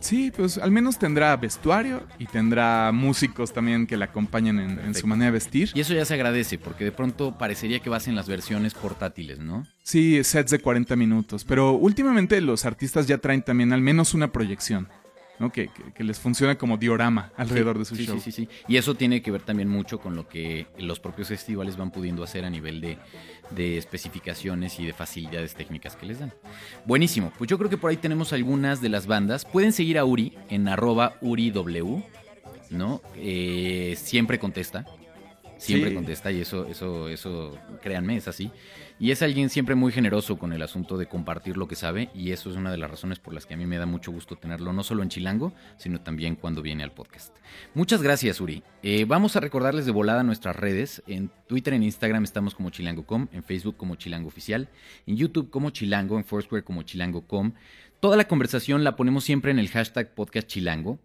Sí, 0.00 0.32
pues 0.34 0.58
al 0.58 0.70
menos 0.70 0.98
tendrá 0.98 1.36
vestuario 1.36 2.02
y 2.18 2.26
tendrá 2.26 2.90
músicos 2.92 3.52
también 3.52 3.86
que 3.86 3.96
la 3.96 4.06
acompañen 4.06 4.58
en, 4.58 4.78
en 4.78 4.94
su 4.94 5.06
manera 5.06 5.26
de 5.26 5.32
vestir. 5.32 5.70
Y 5.74 5.80
eso 5.80 5.94
ya 5.94 6.04
se 6.04 6.14
agradece 6.14 6.58
porque 6.58 6.84
de 6.84 6.92
pronto 6.92 7.36
parecería 7.38 7.80
que 7.80 7.90
vas 7.90 8.08
en 8.08 8.14
las 8.14 8.28
versiones 8.28 8.74
portátiles, 8.74 9.38
¿no? 9.38 9.66
Sí, 9.82 10.22
sets 10.24 10.50
de 10.50 10.58
40 10.58 10.96
minutos. 10.96 11.44
Pero 11.44 11.72
últimamente 11.72 12.40
los 12.40 12.64
artistas 12.64 13.06
ya 13.06 13.18
traen 13.18 13.42
también 13.42 13.72
al 13.72 13.80
menos 13.80 14.14
una 14.14 14.32
proyección, 14.32 14.88
¿no? 15.38 15.52
Que, 15.52 15.68
que- 15.68 15.92
que 15.94 16.04
les 16.04 16.18
funciona 16.18 16.56
como 16.56 16.76
diorama 16.76 17.30
alrededor 17.36 17.76
Sí, 17.76 17.78
de 17.80 17.84
su 17.84 17.96
sí, 17.96 18.06
show. 18.06 18.16
Sí, 18.20 18.32
sí, 18.32 18.46
sí. 18.46 18.48
Y 18.68 18.76
eso 18.76 18.94
tiene 18.94 19.22
que 19.22 19.30
ver 19.30 19.42
también 19.42 19.68
mucho 19.68 19.98
con 19.98 20.16
lo 20.16 20.28
que 20.28 20.66
los 20.78 20.98
propios 21.00 21.28
festivales 21.28 21.76
van 21.76 21.90
pudiendo 21.90 22.22
hacer 22.24 22.44
a 22.44 22.50
nivel 22.50 22.80
de, 22.80 22.98
de 23.50 23.78
especificaciones 23.78 24.78
y 24.80 24.86
de 24.86 24.92
facilidades 24.92 25.54
técnicas 25.54 25.96
que 25.96 26.06
les 26.06 26.18
dan. 26.20 26.32
Buenísimo. 26.84 27.32
Pues 27.38 27.48
yo 27.50 27.58
creo 27.58 27.68
que 27.70 27.76
por 27.76 27.90
ahí 27.90 27.96
tenemos 27.96 28.32
algunas 28.32 28.80
de 28.80 28.88
las 28.88 29.06
bandas. 29.06 29.44
Pueden 29.44 29.72
seguir 29.72 29.98
a 29.98 30.04
Uri 30.04 30.32
en 30.48 30.68
arroba 30.68 31.14
UriW, 31.20 32.02
¿no? 32.70 33.02
Eh, 33.16 33.94
siempre 33.98 34.38
contesta. 34.38 34.86
Siempre 35.58 35.88
Sí. 35.90 35.94
contesta 35.96 36.30
y 36.30 36.40
eso, 36.42 36.66
eso, 36.66 37.08
eso, 37.08 37.56
créanme, 37.82 38.16
es 38.18 38.28
así. 38.28 38.50
Y 38.98 39.10
es 39.10 39.20
alguien 39.20 39.50
siempre 39.50 39.74
muy 39.74 39.92
generoso 39.92 40.38
con 40.38 40.54
el 40.54 40.62
asunto 40.62 40.96
de 40.96 41.06
compartir 41.06 41.58
lo 41.58 41.68
que 41.68 41.74
sabe 41.74 42.08
y 42.14 42.32
eso 42.32 42.48
es 42.48 42.56
una 42.56 42.70
de 42.70 42.78
las 42.78 42.90
razones 42.90 43.18
por 43.18 43.34
las 43.34 43.44
que 43.44 43.52
a 43.52 43.56
mí 43.58 43.66
me 43.66 43.76
da 43.76 43.84
mucho 43.84 44.10
gusto 44.10 44.36
tenerlo, 44.36 44.72
no 44.72 44.82
solo 44.82 45.02
en 45.02 45.10
Chilango, 45.10 45.52
sino 45.76 46.00
también 46.00 46.34
cuando 46.34 46.62
viene 46.62 46.82
al 46.82 46.92
podcast. 46.92 47.36
Muchas 47.74 48.02
gracias, 48.02 48.40
Uri. 48.40 48.62
Eh, 48.82 49.04
vamos 49.06 49.36
a 49.36 49.40
recordarles 49.40 49.84
de 49.84 49.92
volada 49.92 50.22
nuestras 50.22 50.56
redes. 50.56 51.02
En 51.06 51.30
Twitter, 51.46 51.74
en 51.74 51.82
Instagram 51.82 52.24
estamos 52.24 52.54
como 52.54 52.70
chilango.com, 52.70 53.28
en 53.32 53.42
Facebook 53.42 53.76
como 53.76 53.96
chilango 53.96 54.28
oficial, 54.28 54.70
en 55.06 55.16
YouTube 55.18 55.50
como 55.50 55.68
chilango, 55.70 56.16
en 56.16 56.24
Foursquare 56.24 56.64
como 56.64 56.82
chilango.com. 56.82 57.52
Toda 58.00 58.16
la 58.16 58.26
conversación 58.26 58.82
la 58.82 58.96
ponemos 58.96 59.24
siempre 59.24 59.50
en 59.50 59.58
el 59.58 59.68
hashtag 59.68 60.14
podcast 60.14 60.46
chilango. 60.46 60.98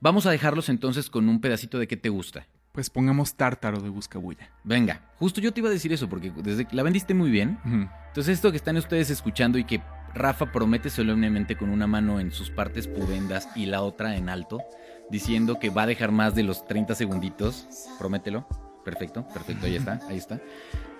Vamos 0.00 0.24
a 0.24 0.30
dejarlos 0.30 0.70
entonces 0.70 1.10
con 1.10 1.28
un 1.28 1.42
pedacito 1.42 1.78
de 1.78 1.86
qué 1.86 1.98
te 1.98 2.08
gusta. 2.08 2.46
Pues 2.76 2.90
pongamos 2.90 3.34
tártaro 3.34 3.80
de 3.80 3.88
Buscabulla. 3.88 4.50
Venga, 4.62 5.00
justo 5.18 5.40
yo 5.40 5.50
te 5.50 5.60
iba 5.60 5.70
a 5.70 5.72
decir 5.72 5.94
eso 5.94 6.10
porque 6.10 6.30
desde 6.30 6.66
que 6.66 6.76
la 6.76 6.82
vendiste 6.82 7.14
muy 7.14 7.30
bien. 7.30 7.58
Entonces 7.64 8.34
esto 8.34 8.50
que 8.50 8.58
están 8.58 8.76
ustedes 8.76 9.08
escuchando 9.08 9.56
y 9.56 9.64
que 9.64 9.80
Rafa 10.12 10.52
promete 10.52 10.90
solemnemente 10.90 11.56
con 11.56 11.70
una 11.70 11.86
mano 11.86 12.20
en 12.20 12.32
sus 12.32 12.50
partes 12.50 12.86
pudendas 12.86 13.48
y 13.56 13.64
la 13.64 13.80
otra 13.80 14.16
en 14.16 14.28
alto, 14.28 14.60
diciendo 15.10 15.58
que 15.58 15.70
va 15.70 15.84
a 15.84 15.86
dejar 15.86 16.12
más 16.12 16.34
de 16.34 16.42
los 16.42 16.66
30 16.66 16.94
segunditos. 16.94 17.66
Promételo. 17.98 18.46
Perfecto, 18.84 19.26
perfecto, 19.32 19.64
ahí 19.64 19.76
está, 19.76 19.98
ahí 20.10 20.18
está. 20.18 20.38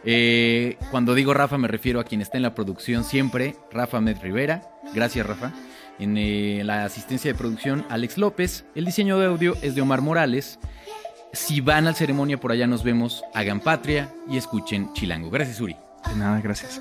Eh, 0.03 0.79
cuando 0.91 1.15
digo 1.15 1.35
Rafa 1.35 1.59
me 1.59 1.69
refiero 1.69 2.01
a 2.01 2.05
quien 2.05 2.23
está 2.23 2.39
en 2.39 2.45
la 2.45 2.55
producción 2.55 3.05
siempre, 3.05 3.55
Rafa 3.71 4.01
Med 4.01 4.17
Rivera. 4.23 4.63
Gracias 4.95 5.27
Rafa. 5.27 5.53
En 5.99 6.17
eh, 6.17 6.63
la 6.65 6.87
asistencia 6.87 7.31
de 7.31 7.39
producción, 7.39 7.85
Alex 7.91 8.17
López. 8.17 8.65
El 8.75 8.87
diseño 8.87 9.19
de 9.19 9.27
audio 9.27 9.57
es 9.61 9.75
de 9.75 9.83
Omar 9.83 10.01
Morales. 10.01 10.59
Si 11.33 11.61
van 11.61 11.87
al 11.87 11.95
ceremonia 11.95 12.39
por 12.39 12.53
allá 12.53 12.67
nos 12.67 12.83
vemos, 12.83 13.25
hagan 13.35 13.61
patria 13.61 14.13
y 14.29 14.37
escuchen 14.37 14.93
Chilango. 14.95 15.31
Gracias 15.31 15.61
Uri. 15.61 15.77
De 16.09 16.17
nada, 16.17 16.41
gracias. 16.41 16.81